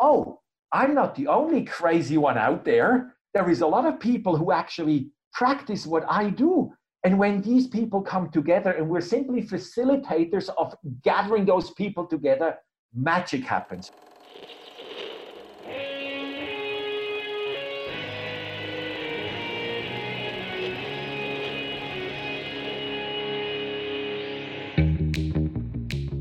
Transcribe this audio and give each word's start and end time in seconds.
oh, 0.00 0.40
I'm 0.72 0.94
not 0.94 1.14
the 1.14 1.28
only 1.28 1.64
crazy 1.64 2.18
one 2.18 2.36
out 2.36 2.64
there. 2.64 3.14
There 3.34 3.50
is 3.50 3.60
a 3.60 3.66
lot 3.66 3.86
of 3.86 4.00
people 4.00 4.36
who 4.36 4.52
actually 4.52 5.10
practice 5.32 5.86
what 5.86 6.04
I 6.08 6.30
do. 6.30 6.72
And 7.04 7.18
when 7.18 7.40
these 7.40 7.68
people 7.68 8.02
come 8.02 8.30
together 8.30 8.72
and 8.72 8.88
we're 8.88 9.00
simply 9.00 9.42
facilitators 9.42 10.48
of 10.58 10.74
gathering 11.02 11.44
those 11.44 11.70
people 11.72 12.06
together, 12.06 12.56
magic 12.94 13.44
happens. 13.44 13.92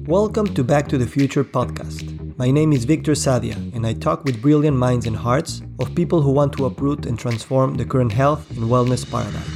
Welcome 0.07 0.53
to 0.53 0.63
Back 0.63 0.87
to 0.89 0.99
the 0.99 1.07
Future 1.07 1.43
podcast. 1.43 2.14
My 2.37 2.51
name 2.51 2.73
is 2.73 2.83
Victor 2.83 3.13
Sadia, 3.13 3.55
and 3.73 3.87
I 3.87 3.93
talk 3.93 4.25
with 4.25 4.41
brilliant 4.41 4.75
minds 4.75 5.07
and 5.07 5.15
hearts 5.15 5.61
of 5.79 5.95
people 5.95 6.21
who 6.21 6.31
want 6.31 6.51
to 6.57 6.65
uproot 6.65 7.05
and 7.05 7.17
transform 7.17 7.75
the 7.75 7.85
current 7.85 8.11
health 8.11 8.51
and 8.51 8.65
wellness 8.65 9.09
paradigm. 9.09 9.47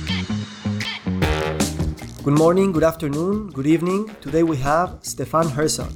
Good 2.23 2.37
morning, 2.37 2.71
good 2.71 2.85
afternoon, 2.85 3.49
good 3.49 3.67
evening. 3.67 4.09
Today 4.21 4.43
we 4.43 4.55
have 4.57 4.99
Stefan 5.01 5.49
Herzog. 5.49 5.91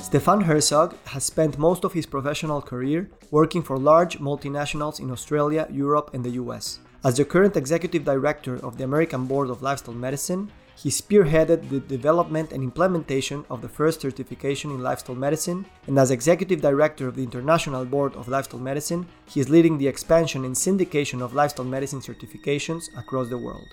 Stefan 0.00 0.40
Herzog 0.40 0.96
has 1.08 1.22
spent 1.22 1.58
most 1.58 1.84
of 1.84 1.92
his 1.92 2.06
professional 2.06 2.62
career 2.62 3.10
working 3.30 3.62
for 3.62 3.76
large 3.76 4.18
multinationals 4.18 4.98
in 4.98 5.10
Australia, 5.10 5.68
Europe, 5.70 6.12
and 6.14 6.24
the 6.24 6.40
US. 6.40 6.78
As 7.04 7.18
the 7.18 7.26
current 7.26 7.58
executive 7.58 8.04
director 8.04 8.56
of 8.64 8.78
the 8.78 8.84
American 8.84 9.26
Board 9.26 9.50
of 9.50 9.60
Lifestyle 9.60 9.94
Medicine, 9.94 10.50
he 10.74 10.88
spearheaded 10.88 11.68
the 11.68 11.80
development 11.80 12.52
and 12.52 12.62
implementation 12.62 13.44
of 13.50 13.62
the 13.62 13.68
first 13.68 14.00
certification 14.00 14.70
in 14.70 14.82
lifestyle 14.82 15.16
medicine, 15.16 15.66
and 15.86 15.98
as 15.98 16.10
executive 16.10 16.60
director 16.60 17.06
of 17.08 17.16
the 17.16 17.22
International 17.22 17.84
Board 17.84 18.14
of 18.16 18.28
Lifestyle 18.28 18.60
Medicine, 18.60 19.06
he 19.26 19.40
is 19.40 19.48
leading 19.48 19.78
the 19.78 19.88
expansion 19.88 20.44
and 20.44 20.54
syndication 20.54 21.22
of 21.22 21.34
lifestyle 21.34 21.66
medicine 21.66 22.00
certifications 22.00 22.84
across 22.96 23.28
the 23.28 23.38
world. 23.38 23.68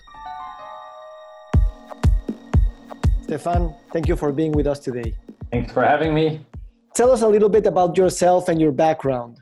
Stefan, 3.22 3.74
thank 3.92 4.08
you 4.08 4.16
for 4.16 4.32
being 4.32 4.52
with 4.52 4.66
us 4.66 4.80
today. 4.80 5.14
Thanks 5.52 5.72
for 5.72 5.82
having 5.82 6.12
me. 6.14 6.44
Tell 6.94 7.12
us 7.12 7.22
a 7.22 7.28
little 7.28 7.48
bit 7.48 7.66
about 7.66 7.96
yourself 7.96 8.48
and 8.48 8.60
your 8.60 8.72
background. 8.72 9.38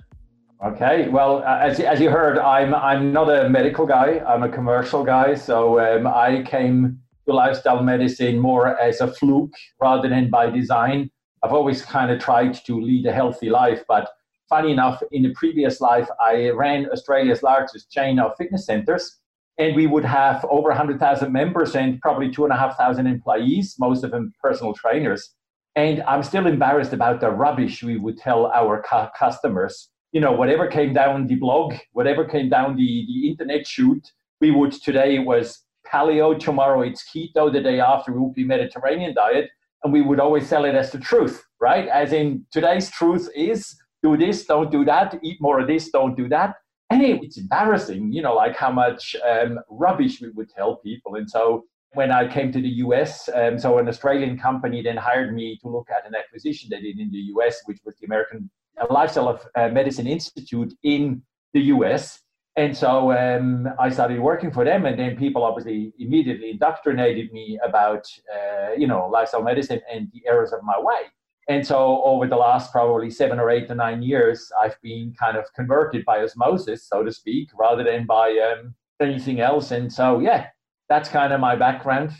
Okay, 0.64 1.08
well, 1.08 1.42
as, 1.44 1.78
as 1.80 2.00
you 2.00 2.10
heard, 2.10 2.38
I'm, 2.38 2.74
I'm 2.74 3.12
not 3.12 3.30
a 3.30 3.48
medical 3.48 3.86
guy, 3.86 4.20
I'm 4.26 4.42
a 4.42 4.48
commercial 4.48 5.04
guy. 5.04 5.34
So 5.34 5.78
um, 5.80 6.06
I 6.06 6.42
came 6.42 7.00
to 7.28 7.34
lifestyle 7.34 7.82
medicine 7.82 8.38
more 8.38 8.78
as 8.80 9.00
a 9.00 9.12
fluke 9.12 9.52
rather 9.80 10.08
than 10.08 10.30
by 10.30 10.48
design. 10.50 11.10
I've 11.42 11.52
always 11.52 11.84
kind 11.84 12.10
of 12.10 12.18
tried 12.18 12.54
to 12.64 12.80
lead 12.80 13.06
a 13.06 13.12
healthy 13.12 13.50
life, 13.50 13.84
but 13.86 14.08
funny 14.48 14.72
enough, 14.72 15.02
in 15.12 15.22
the 15.22 15.34
previous 15.34 15.80
life, 15.80 16.08
I 16.20 16.48
ran 16.50 16.88
Australia's 16.90 17.42
largest 17.42 17.90
chain 17.92 18.18
of 18.18 18.32
fitness 18.38 18.66
centers, 18.66 19.18
and 19.58 19.76
we 19.76 19.86
would 19.86 20.04
have 20.04 20.44
over 20.50 20.68
100,000 20.68 21.30
members 21.30 21.76
and 21.76 22.00
probably 22.00 22.30
two 22.30 22.44
and 22.44 22.52
a 22.52 22.56
half 22.56 22.76
thousand 22.78 23.06
employees, 23.06 23.76
most 23.78 24.04
of 24.04 24.10
them 24.10 24.32
personal 24.42 24.72
trainers. 24.72 25.34
And 25.76 26.02
I'm 26.04 26.22
still 26.22 26.46
embarrassed 26.46 26.92
about 26.92 27.20
the 27.20 27.30
rubbish 27.30 27.82
we 27.82 27.98
would 27.98 28.18
tell 28.18 28.46
our 28.46 28.82
cu- 28.82 29.10
customers. 29.16 29.90
You 30.12 30.20
know, 30.20 30.32
whatever 30.32 30.66
came 30.66 30.94
down 30.94 31.26
the 31.26 31.34
blog, 31.34 31.74
whatever 31.92 32.24
came 32.24 32.48
down 32.48 32.76
the, 32.76 33.04
the 33.06 33.28
internet 33.28 33.66
chute, 33.66 34.10
we 34.40 34.50
would 34.50 34.72
today 34.72 35.18
was 35.18 35.64
paleo, 35.86 36.38
tomorrow 36.38 36.82
it's 36.82 37.04
keto, 37.08 37.52
the 37.52 37.60
day 37.60 37.80
after 37.80 38.12
it 38.12 38.20
would 38.20 38.34
be 38.34 38.44
Mediterranean 38.44 39.14
diet. 39.14 39.50
And 39.84 39.92
we 39.92 40.02
would 40.02 40.20
always 40.20 40.48
sell 40.48 40.64
it 40.64 40.74
as 40.74 40.90
the 40.90 40.98
truth, 40.98 41.44
right? 41.60 41.88
As 41.88 42.12
in 42.12 42.44
today's 42.50 42.90
truth 42.90 43.28
is 43.34 43.76
do 44.02 44.16
this, 44.16 44.44
don't 44.44 44.70
do 44.70 44.84
that, 44.84 45.18
eat 45.22 45.40
more 45.40 45.60
of 45.60 45.68
this, 45.68 45.90
don't 45.90 46.16
do 46.16 46.28
that. 46.28 46.56
And 46.90 47.02
it's 47.02 47.36
embarrassing, 47.36 48.12
you 48.12 48.22
know, 48.22 48.34
like 48.34 48.56
how 48.56 48.72
much 48.72 49.14
um, 49.28 49.58
rubbish 49.68 50.20
we 50.20 50.30
would 50.30 50.48
tell 50.48 50.76
people. 50.76 51.16
And 51.16 51.28
so 51.28 51.64
when 51.92 52.10
I 52.10 52.26
came 52.26 52.50
to 52.52 52.60
the 52.60 52.68
US, 52.86 53.28
um, 53.34 53.58
so 53.58 53.78
an 53.78 53.88
Australian 53.88 54.38
company 54.38 54.82
then 54.82 54.96
hired 54.96 55.34
me 55.34 55.58
to 55.62 55.68
look 55.68 55.88
at 55.90 56.06
an 56.06 56.14
acquisition 56.14 56.68
they 56.70 56.80
did 56.80 56.98
in 56.98 57.10
the 57.10 57.24
US, 57.34 57.60
which 57.66 57.78
was 57.84 57.94
the 57.98 58.06
American 58.06 58.50
Lifestyle 58.90 59.28
of 59.28 59.46
uh, 59.54 59.68
Medicine 59.68 60.06
Institute 60.06 60.72
in 60.82 61.22
the 61.52 61.60
US. 61.74 62.20
And 62.58 62.76
so 62.76 63.12
um, 63.12 63.68
I 63.78 63.88
started 63.88 64.18
working 64.18 64.50
for 64.50 64.64
them, 64.64 64.84
and 64.84 64.98
then 64.98 65.16
people 65.16 65.44
obviously 65.44 65.92
immediately 66.00 66.50
indoctrinated 66.50 67.32
me 67.32 67.56
about, 67.64 68.04
uh, 68.34 68.72
you 68.76 68.88
know, 68.88 69.08
lifestyle 69.08 69.44
medicine 69.44 69.80
and 69.88 70.08
the 70.12 70.22
errors 70.26 70.52
of 70.52 70.64
my 70.64 70.76
way. 70.76 71.02
And 71.48 71.64
so 71.64 72.02
over 72.02 72.26
the 72.26 72.34
last 72.34 72.72
probably 72.72 73.10
seven 73.10 73.38
or 73.38 73.48
eight 73.48 73.68
to 73.68 73.76
nine 73.76 74.02
years, 74.02 74.50
I've 74.60 74.76
been 74.82 75.14
kind 75.16 75.36
of 75.36 75.44
converted 75.54 76.04
by 76.04 76.18
osmosis, 76.24 76.88
so 76.88 77.04
to 77.04 77.12
speak, 77.12 77.48
rather 77.56 77.84
than 77.84 78.06
by 78.06 78.30
um, 78.30 78.74
anything 79.00 79.38
else. 79.38 79.70
And 79.70 79.90
so, 79.90 80.18
yeah, 80.18 80.48
that's 80.88 81.08
kind 81.08 81.32
of 81.32 81.38
my 81.38 81.54
background 81.54 82.10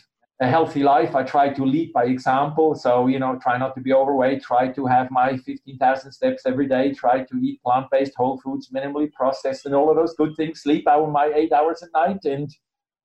a 0.41 0.49
healthy 0.49 0.83
life. 0.83 1.17
I 1.17 1.25
try 1.25 1.49
to 1.53 1.65
lead 1.65 1.93
by 1.93 2.05
example. 2.05 2.75
So, 2.75 3.09
you 3.09 3.19
know, 3.19 3.39
try 3.43 3.59
not 3.59 3.75
to 3.75 3.81
be 3.81 3.93
overweight, 3.93 4.43
try 4.43 4.69
to 4.69 4.87
have 4.87 5.11
my 5.11 5.37
15,000 5.37 6.13
steps 6.13 6.43
every 6.47 6.69
day, 6.69 6.93
try 6.93 7.25
to 7.25 7.37
eat 7.39 7.61
plant 7.63 7.87
based, 7.91 8.13
whole 8.17 8.39
foods, 8.39 8.71
minimally 8.71 9.13
processed, 9.13 9.67
and 9.67 9.75
all 9.75 9.91
of 9.91 9.97
those 9.97 10.15
good 10.15 10.37
things. 10.37 10.63
Sleep 10.63 10.87
out 10.87 11.11
my 11.11 11.33
eight 11.35 11.53
hours 11.53 11.83
at 11.83 11.89
night 11.93 12.25
and, 12.25 12.55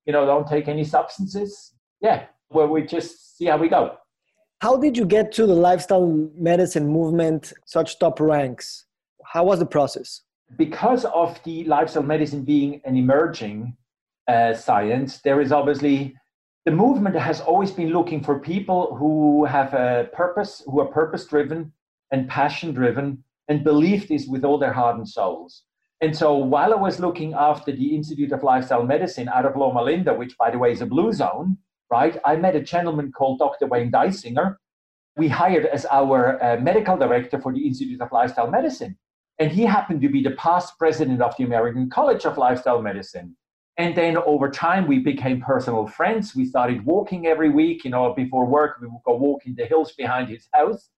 you 0.05 0.13
know, 0.13 0.25
don't 0.25 0.47
take 0.47 0.67
any 0.67 0.83
substances. 0.83 1.73
Yeah, 2.01 2.25
where 2.49 2.67
we 2.67 2.83
just 2.83 3.37
see 3.37 3.45
how 3.45 3.57
we 3.57 3.67
go. 3.67 3.97
How 4.61 4.77
did 4.77 4.95
you 4.95 5.05
get 5.05 5.31
to 5.33 5.45
the 5.45 5.55
lifestyle 5.55 6.29
medicine 6.37 6.87
movement, 6.87 7.51
such 7.65 7.99
top 7.99 8.19
ranks? 8.19 8.85
How 9.25 9.43
was 9.43 9.59
the 9.59 9.65
process? 9.65 10.21
Because 10.57 11.03
of 11.05 11.41
the 11.43 11.63
lifestyle 11.63 12.03
medicine 12.03 12.43
being 12.43 12.79
an 12.85 12.95
emerging 12.95 13.75
uh, 14.27 14.53
science, 14.53 15.19
there 15.21 15.41
is 15.41 15.51
obviously 15.51 16.15
the 16.65 16.71
movement 16.71 17.15
has 17.15 17.41
always 17.41 17.71
been 17.71 17.89
looking 17.89 18.23
for 18.23 18.39
people 18.39 18.95
who 18.95 19.43
have 19.45 19.73
a 19.73 20.09
purpose, 20.13 20.63
who 20.65 20.79
are 20.79 20.85
purpose 20.85 21.25
driven 21.25 21.73
and 22.11 22.29
passion 22.29 22.73
driven, 22.73 23.23
and 23.49 23.63
believe 23.63 24.07
this 24.07 24.27
with 24.27 24.45
all 24.45 24.57
their 24.57 24.71
heart 24.71 24.95
and 24.95 25.07
souls. 25.07 25.63
And 25.99 26.15
so 26.15 26.35
while 26.35 26.73
I 26.73 26.77
was 26.77 26.99
looking 26.99 27.33
after 27.33 27.71
the 27.71 27.95
Institute 27.95 28.31
of 28.31 28.43
Lifestyle 28.43 28.83
Medicine 28.83 29.27
out 29.29 29.45
of 29.45 29.55
Loma 29.57 29.81
Linda, 29.81 30.13
which 30.13 30.37
by 30.37 30.51
the 30.51 30.57
way 30.57 30.71
is 30.71 30.81
a 30.81 30.85
blue 30.85 31.11
zone, 31.11 31.57
right, 31.89 32.17
I 32.25 32.37
met 32.37 32.55
a 32.55 32.61
gentleman 32.61 33.11
called 33.11 33.39
Dr. 33.39 33.67
Wayne 33.67 33.91
Dysinger. 33.91 34.57
We 35.17 35.27
hired 35.27 35.65
as 35.65 35.85
our 35.85 36.41
uh, 36.43 36.57
medical 36.57 36.97
director 36.97 37.39
for 37.39 37.53
the 37.53 37.65
Institute 37.65 38.01
of 38.01 38.11
Lifestyle 38.11 38.49
Medicine. 38.49 38.97
And 39.39 39.51
he 39.51 39.63
happened 39.63 40.01
to 40.01 40.09
be 40.09 40.23
the 40.23 40.31
past 40.31 40.77
president 40.77 41.21
of 41.21 41.35
the 41.37 41.43
American 41.43 41.89
College 41.89 42.25
of 42.25 42.37
Lifestyle 42.37 42.81
Medicine. 42.81 43.35
And 43.77 43.95
then 43.95 44.17
over 44.17 44.49
time, 44.49 44.87
we 44.87 44.99
became 44.99 45.41
personal 45.41 45.87
friends. 45.87 46.35
We 46.35 46.45
started 46.45 46.85
walking 46.85 47.25
every 47.25 47.49
week. 47.49 47.83
You 47.83 47.91
know, 47.91 48.13
before 48.13 48.45
work, 48.45 48.77
we 48.79 48.87
would 48.87 49.01
go 49.05 49.15
walk 49.15 49.45
in 49.45 49.55
the 49.55 49.65
hills 49.65 49.93
behind 49.93 50.29
his 50.29 50.47
house. 50.53 50.89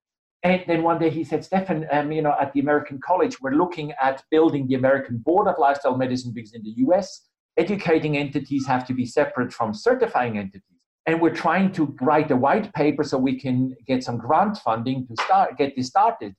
And 0.43 0.63
then 0.67 0.83
one 0.83 0.99
day 0.99 1.09
he 1.09 1.23
said, 1.23 1.43
Stefan, 1.43 1.87
um, 1.91 2.11
you 2.11 2.21
know, 2.21 2.35
at 2.39 2.53
the 2.53 2.59
American 2.59 2.99
College, 2.99 3.41
we're 3.41 3.55
looking 3.55 3.93
at 3.93 4.23
building 4.29 4.67
the 4.67 4.75
American 4.75 5.17
Board 5.17 5.47
of 5.47 5.55
Lifestyle 5.57 5.97
Medicine 5.97 6.33
because 6.33 6.53
in 6.53 6.61
the 6.61 6.73
US, 6.85 7.27
educating 7.57 8.17
entities 8.17 8.67
have 8.67 8.85
to 8.87 8.93
be 8.93 9.05
separate 9.05 9.53
from 9.53 9.73
certifying 9.73 10.37
entities. 10.37 10.61
And 11.07 11.21
we're 11.21 11.33
trying 11.33 11.71
to 11.73 11.95
write 12.01 12.29
a 12.31 12.35
white 12.35 12.73
paper 12.73 13.03
so 13.03 13.17
we 13.17 13.39
can 13.39 13.75
get 13.87 14.03
some 14.03 14.17
grant 14.17 14.57
funding 14.57 15.07
to 15.07 15.23
start 15.23 15.57
get 15.57 15.75
this 15.75 15.87
started. 15.87 16.35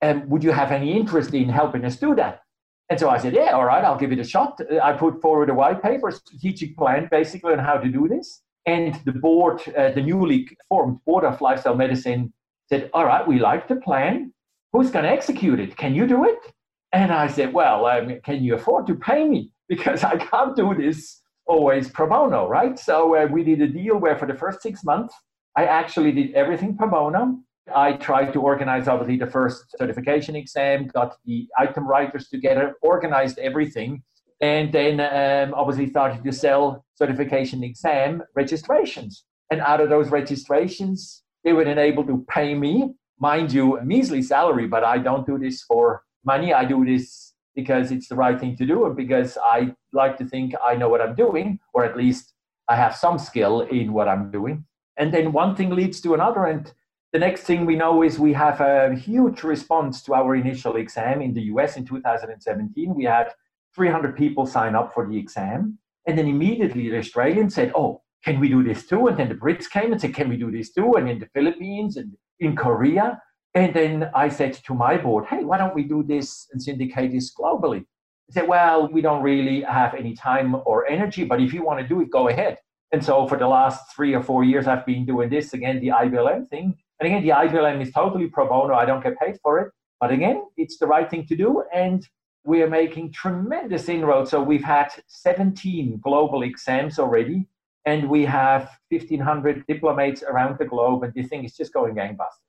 And 0.00 0.22
um, 0.22 0.28
would 0.30 0.44
you 0.44 0.52
have 0.52 0.72
any 0.72 0.96
interest 0.96 1.34
in 1.34 1.48
helping 1.48 1.84
us 1.84 1.96
do 1.96 2.14
that? 2.14 2.42
And 2.90 2.98
so 2.98 3.08
I 3.08 3.18
said, 3.18 3.34
yeah, 3.34 3.52
all 3.52 3.64
right, 3.64 3.84
I'll 3.84 3.96
give 3.96 4.10
it 4.10 4.18
a 4.18 4.24
shot. 4.24 4.60
I 4.82 4.92
put 4.92 5.22
forward 5.22 5.48
a 5.48 5.54
white 5.54 5.80
paper, 5.80 6.10
strategic 6.10 6.76
plan 6.76 7.08
basically 7.08 7.52
on 7.52 7.60
how 7.60 7.78
to 7.78 7.88
do 7.88 8.08
this. 8.08 8.42
And 8.66 9.00
the 9.04 9.12
board, 9.12 9.62
uh, 9.78 9.92
the 9.92 10.02
newly 10.02 10.48
formed 10.68 10.98
board 11.06 11.24
of 11.24 11.40
lifestyle 11.40 11.76
medicine 11.76 12.32
said, 12.68 12.90
all 12.92 13.06
right, 13.06 13.26
we 13.26 13.38
like 13.38 13.68
the 13.68 13.76
plan. 13.76 14.32
Who's 14.72 14.90
going 14.90 15.04
to 15.04 15.10
execute 15.10 15.60
it? 15.60 15.76
Can 15.76 15.94
you 15.94 16.06
do 16.06 16.24
it? 16.24 16.38
And 16.92 17.12
I 17.12 17.28
said, 17.28 17.52
well, 17.52 17.86
um, 17.86 18.20
can 18.24 18.42
you 18.42 18.54
afford 18.56 18.86
to 18.88 18.94
pay 18.94 19.24
me? 19.24 19.52
Because 19.70 20.02
I 20.02 20.16
can't 20.16 20.56
do 20.56 20.74
this 20.74 21.20
always 21.46 21.88
pro 21.88 22.08
bono, 22.08 22.48
right? 22.48 22.76
So 22.76 23.14
uh, 23.14 23.26
we 23.30 23.44
did 23.44 23.62
a 23.62 23.68
deal 23.68 23.98
where 23.98 24.18
for 24.18 24.26
the 24.26 24.34
first 24.34 24.62
six 24.62 24.82
months, 24.82 25.14
I 25.56 25.66
actually 25.66 26.10
did 26.10 26.34
everything 26.34 26.76
pro 26.76 26.88
bono. 26.88 27.38
I 27.74 27.94
tried 27.94 28.32
to 28.32 28.40
organize, 28.40 28.88
obviously, 28.88 29.16
the 29.16 29.26
first 29.26 29.74
certification 29.78 30.36
exam, 30.36 30.88
got 30.88 31.16
the 31.24 31.46
item 31.58 31.86
writers 31.86 32.28
together, 32.28 32.74
organized 32.82 33.38
everything, 33.38 34.02
and 34.40 34.72
then 34.72 35.00
um, 35.00 35.54
obviously 35.54 35.88
started 35.88 36.24
to 36.24 36.32
sell 36.32 36.84
certification 36.94 37.62
exam 37.62 38.22
registrations. 38.34 39.24
And 39.50 39.60
out 39.60 39.80
of 39.80 39.88
those 39.88 40.10
registrations, 40.10 41.22
they 41.44 41.52
were 41.52 41.64
then 41.64 41.78
able 41.78 42.04
to 42.04 42.24
pay 42.28 42.54
me, 42.54 42.94
mind 43.18 43.52
you, 43.52 43.78
a 43.78 43.84
measly 43.84 44.22
salary, 44.22 44.66
but 44.66 44.84
I 44.84 44.98
don't 44.98 45.26
do 45.26 45.38
this 45.38 45.62
for 45.62 46.02
money. 46.24 46.54
I 46.54 46.64
do 46.64 46.84
this 46.84 47.34
because 47.54 47.90
it's 47.90 48.08
the 48.08 48.14
right 48.14 48.38
thing 48.38 48.56
to 48.56 48.66
do 48.66 48.86
and 48.86 48.96
because 48.96 49.36
I 49.42 49.74
like 49.92 50.16
to 50.18 50.24
think 50.24 50.54
I 50.64 50.76
know 50.76 50.88
what 50.88 51.00
I'm 51.00 51.14
doing, 51.14 51.58
or 51.74 51.84
at 51.84 51.96
least 51.96 52.32
I 52.68 52.76
have 52.76 52.94
some 52.94 53.18
skill 53.18 53.62
in 53.62 53.92
what 53.92 54.08
I'm 54.08 54.30
doing. 54.30 54.64
And 54.96 55.12
then 55.12 55.32
one 55.32 55.56
thing 55.56 55.70
leads 55.70 56.00
to 56.02 56.14
another. 56.14 56.44
And 56.46 56.72
The 57.12 57.18
next 57.18 57.42
thing 57.42 57.66
we 57.66 57.74
know 57.74 58.04
is 58.04 58.20
we 58.20 58.32
have 58.34 58.60
a 58.60 58.94
huge 58.94 59.42
response 59.42 60.00
to 60.04 60.14
our 60.14 60.36
initial 60.36 60.76
exam 60.76 61.20
in 61.20 61.34
the 61.34 61.42
US 61.54 61.76
in 61.76 61.84
2017. 61.84 62.94
We 62.94 63.04
had 63.04 63.32
300 63.74 64.16
people 64.16 64.46
sign 64.46 64.76
up 64.76 64.94
for 64.94 65.08
the 65.08 65.18
exam. 65.18 65.78
And 66.06 66.16
then 66.16 66.28
immediately 66.28 66.88
the 66.88 66.98
Australians 66.98 67.54
said, 67.56 67.72
oh, 67.74 68.02
can 68.24 68.38
we 68.38 68.48
do 68.48 68.62
this 68.62 68.86
too? 68.86 69.08
And 69.08 69.18
then 69.18 69.28
the 69.28 69.34
Brits 69.34 69.68
came 69.68 69.90
and 69.90 70.00
said, 70.00 70.14
can 70.14 70.28
we 70.28 70.36
do 70.36 70.52
this 70.52 70.72
too? 70.72 70.94
And 70.94 71.08
in 71.08 71.18
the 71.18 71.28
Philippines 71.34 71.96
and 71.96 72.12
in 72.38 72.54
Korea. 72.54 73.20
And 73.54 73.74
then 73.74 74.08
I 74.14 74.28
said 74.28 74.54
to 74.54 74.74
my 74.74 74.96
board, 74.96 75.26
hey, 75.26 75.42
why 75.42 75.58
don't 75.58 75.74
we 75.74 75.82
do 75.82 76.04
this 76.04 76.46
and 76.52 76.62
syndicate 76.62 77.10
this 77.10 77.34
globally? 77.34 77.80
They 78.28 78.40
said, 78.40 78.48
well, 78.48 78.88
we 78.88 79.00
don't 79.00 79.24
really 79.24 79.62
have 79.62 79.94
any 79.94 80.14
time 80.14 80.54
or 80.64 80.86
energy, 80.86 81.24
but 81.24 81.40
if 81.40 81.52
you 81.52 81.64
want 81.64 81.80
to 81.80 81.88
do 81.88 82.00
it, 82.02 82.10
go 82.10 82.28
ahead. 82.28 82.58
And 82.92 83.04
so 83.04 83.26
for 83.26 83.36
the 83.36 83.48
last 83.48 83.94
three 83.96 84.14
or 84.14 84.22
four 84.22 84.44
years, 84.44 84.68
I've 84.68 84.86
been 84.86 85.04
doing 85.04 85.28
this 85.28 85.54
again, 85.54 85.80
the 85.80 85.88
IBLM 85.88 86.48
thing. 86.48 86.76
And 87.00 87.06
again, 87.06 87.22
the 87.22 87.30
IBLM 87.30 87.80
is 87.82 87.92
totally 87.92 88.26
pro 88.28 88.46
bono. 88.46 88.74
I 88.74 88.84
don't 88.84 89.02
get 89.02 89.18
paid 89.18 89.38
for 89.42 89.58
it. 89.58 89.72
But 90.00 90.12
again, 90.12 90.44
it's 90.56 90.78
the 90.78 90.86
right 90.86 91.08
thing 91.10 91.26
to 91.26 91.36
do. 91.36 91.64
And 91.74 92.06
we 92.44 92.62
are 92.62 92.68
making 92.68 93.12
tremendous 93.12 93.88
inroads. 93.88 94.30
So 94.30 94.42
we've 94.42 94.64
had 94.64 94.88
17 95.06 96.00
global 96.02 96.42
exams 96.42 96.98
already, 96.98 97.46
and 97.86 98.08
we 98.08 98.24
have 98.26 98.70
1,500 98.90 99.66
diplomates 99.66 100.22
around 100.22 100.58
the 100.58 100.66
globe. 100.66 101.02
And 101.02 101.12
this 101.14 101.28
thing 101.28 101.44
is 101.44 101.56
just 101.56 101.72
going 101.72 101.94
gangbusters. 101.94 102.44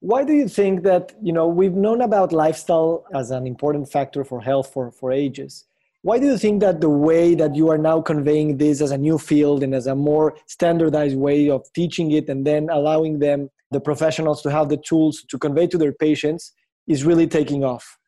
Why 0.00 0.24
do 0.24 0.32
you 0.32 0.48
think 0.48 0.82
that, 0.84 1.12
you 1.22 1.32
know, 1.32 1.46
we've 1.46 1.74
known 1.74 2.00
about 2.00 2.32
lifestyle 2.32 3.04
as 3.14 3.30
an 3.30 3.46
important 3.46 3.90
factor 3.92 4.24
for 4.24 4.40
health 4.40 4.72
for, 4.72 4.90
for 4.90 5.12
ages. 5.12 5.66
Why 6.02 6.18
do 6.18 6.24
you 6.24 6.38
think 6.38 6.62
that 6.62 6.80
the 6.80 6.88
way 6.88 7.34
that 7.34 7.54
you 7.54 7.68
are 7.68 7.76
now 7.76 8.00
conveying 8.00 8.56
this 8.56 8.80
as 8.80 8.90
a 8.90 8.96
new 8.96 9.18
field 9.18 9.62
and 9.62 9.74
as 9.74 9.86
a 9.86 9.94
more 9.94 10.34
standardized 10.46 11.18
way 11.18 11.50
of 11.50 11.70
teaching 11.74 12.12
it 12.12 12.30
and 12.30 12.46
then 12.46 12.70
allowing 12.70 13.18
them, 13.18 13.50
the 13.70 13.80
professionals, 13.80 14.42
to 14.42 14.50
have 14.50 14.68
the 14.68 14.76
tools 14.76 15.24
to 15.28 15.38
convey 15.38 15.66
to 15.68 15.78
their 15.78 15.92
patients 15.92 16.52
is 16.86 17.04
really 17.04 17.26
taking 17.26 17.64
off? 17.64 17.98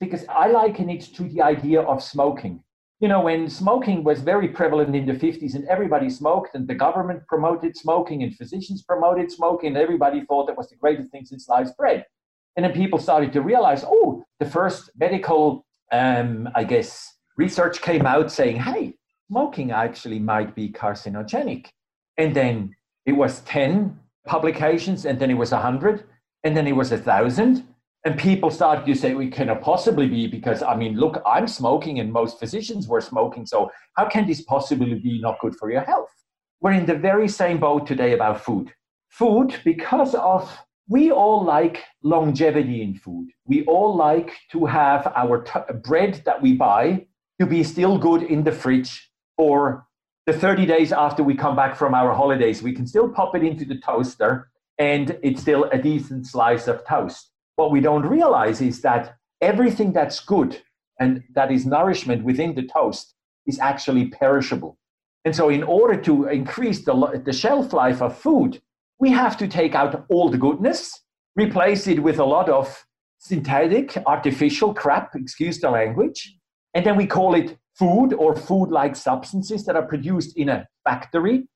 Because 0.00 0.24
I 0.28 0.48
liken 0.48 0.90
it 0.90 1.02
to 1.14 1.22
the 1.24 1.42
idea 1.42 1.80
of 1.80 2.02
smoking 2.02 2.64
you 3.04 3.08
know, 3.08 3.20
when 3.20 3.50
smoking 3.50 4.04
was 4.04 4.20
very 4.20 4.48
prevalent 4.48 4.96
in 4.96 5.04
the 5.04 5.12
50s 5.12 5.54
and 5.54 5.66
everybody 5.66 6.08
smoked 6.08 6.54
and 6.54 6.66
the 6.66 6.74
government 6.74 7.26
promoted 7.26 7.76
smoking 7.76 8.22
and 8.22 8.34
physicians 8.34 8.82
promoted 8.82 9.30
smoking 9.30 9.68
and 9.68 9.76
everybody 9.76 10.24
thought 10.24 10.46
that 10.46 10.56
was 10.56 10.70
the 10.70 10.76
greatest 10.76 11.10
thing 11.10 11.24
since 11.24 11.44
sliced 11.44 11.76
bread. 11.76 12.06
And 12.56 12.64
then 12.64 12.72
people 12.72 12.98
started 12.98 13.32
to 13.32 13.42
realize, 13.42 13.84
oh, 13.86 14.24
the 14.38 14.46
first 14.46 14.90
medical, 14.96 15.66
um, 15.92 16.48
I 16.54 16.64
guess, 16.64 17.18
research 17.36 17.82
came 17.82 18.06
out 18.06 18.32
saying, 18.32 18.56
hey, 18.56 18.94
smoking 19.28 19.72
actually 19.72 20.20
might 20.20 20.54
be 20.54 20.70
carcinogenic. 20.70 21.66
And 22.16 22.34
then 22.34 22.74
it 23.04 23.12
was 23.12 23.40
10 23.40 23.98
publications, 24.26 25.04
and 25.06 25.18
then 25.18 25.30
it 25.30 25.34
was 25.34 25.52
100, 25.52 26.04
and 26.44 26.56
then 26.56 26.66
it 26.66 26.76
was 26.76 26.90
1,000, 26.90 27.66
and 28.04 28.18
people 28.18 28.50
started 28.50 28.84
to 28.86 28.94
say 28.94 29.14
we 29.14 29.30
cannot 29.30 29.62
possibly 29.62 30.06
be 30.06 30.26
because 30.26 30.62
i 30.62 30.76
mean 30.76 30.94
look 30.94 31.22
i'm 31.24 31.48
smoking 31.48 32.00
and 32.00 32.12
most 32.12 32.38
physicians 32.38 32.86
were 32.86 33.00
smoking 33.00 33.46
so 33.46 33.70
how 33.96 34.08
can 34.08 34.26
this 34.26 34.42
possibly 34.42 34.94
be 34.94 35.20
not 35.20 35.38
good 35.40 35.54
for 35.56 35.70
your 35.70 35.82
health? 35.82 36.10
We're 36.60 36.72
in 36.72 36.86
the 36.86 36.96
very 36.96 37.28
same 37.28 37.58
boat 37.58 37.86
today 37.86 38.12
about 38.12 38.40
food. 38.40 38.72
Food 39.10 39.54
because 39.64 40.14
of 40.14 40.56
we 40.88 41.10
all 41.10 41.42
like 41.44 41.82
longevity 42.02 42.82
in 42.82 42.94
food. 42.94 43.28
We 43.46 43.64
all 43.64 43.94
like 43.94 44.32
to 44.52 44.66
have 44.66 45.10
our 45.16 45.42
t- 45.42 45.72
bread 45.82 46.22
that 46.26 46.42
we 46.42 46.54
buy 46.54 47.06
to 47.40 47.46
be 47.46 47.62
still 47.62 47.96
good 47.96 48.22
in 48.22 48.44
the 48.44 48.52
fridge 48.52 49.10
for 49.36 49.86
the 50.26 50.32
30 50.32 50.66
days 50.66 50.92
after 50.92 51.22
we 51.22 51.34
come 51.34 51.56
back 51.56 51.76
from 51.76 51.94
our 51.94 52.14
holidays 52.14 52.62
we 52.62 52.72
can 52.72 52.86
still 52.86 53.08
pop 53.08 53.34
it 53.34 53.42
into 53.42 53.64
the 53.64 53.78
toaster 53.78 54.50
and 54.78 55.18
it's 55.22 55.40
still 55.40 55.64
a 55.64 55.78
decent 55.78 56.26
slice 56.26 56.66
of 56.66 56.84
toast 56.86 57.30
what 57.56 57.70
we 57.70 57.80
don't 57.80 58.06
realize 58.06 58.60
is 58.60 58.80
that 58.80 59.16
everything 59.40 59.92
that's 59.92 60.20
good 60.20 60.60
and 60.98 61.22
that 61.34 61.50
is 61.50 61.66
nourishment 61.66 62.24
within 62.24 62.54
the 62.54 62.66
toast 62.66 63.14
is 63.46 63.58
actually 63.58 64.06
perishable. 64.06 64.78
And 65.24 65.34
so, 65.34 65.48
in 65.48 65.62
order 65.62 66.00
to 66.02 66.26
increase 66.28 66.84
the, 66.84 67.22
the 67.24 67.32
shelf 67.32 67.72
life 67.72 68.02
of 68.02 68.16
food, 68.16 68.60
we 68.98 69.10
have 69.10 69.36
to 69.38 69.48
take 69.48 69.74
out 69.74 70.04
all 70.08 70.30
the 70.30 70.38
goodness, 70.38 71.00
replace 71.36 71.86
it 71.86 72.02
with 72.02 72.18
a 72.18 72.24
lot 72.24 72.48
of 72.48 72.84
synthetic, 73.18 73.96
artificial 74.06 74.74
crap, 74.74 75.14
excuse 75.14 75.58
the 75.60 75.70
language, 75.70 76.36
and 76.74 76.84
then 76.84 76.96
we 76.96 77.06
call 77.06 77.34
it 77.34 77.56
food 77.78 78.12
or 78.14 78.36
food 78.36 78.70
like 78.70 78.96
substances 78.96 79.64
that 79.66 79.76
are 79.76 79.86
produced 79.86 80.36
in 80.36 80.48
a 80.48 80.66
factory. 80.84 81.48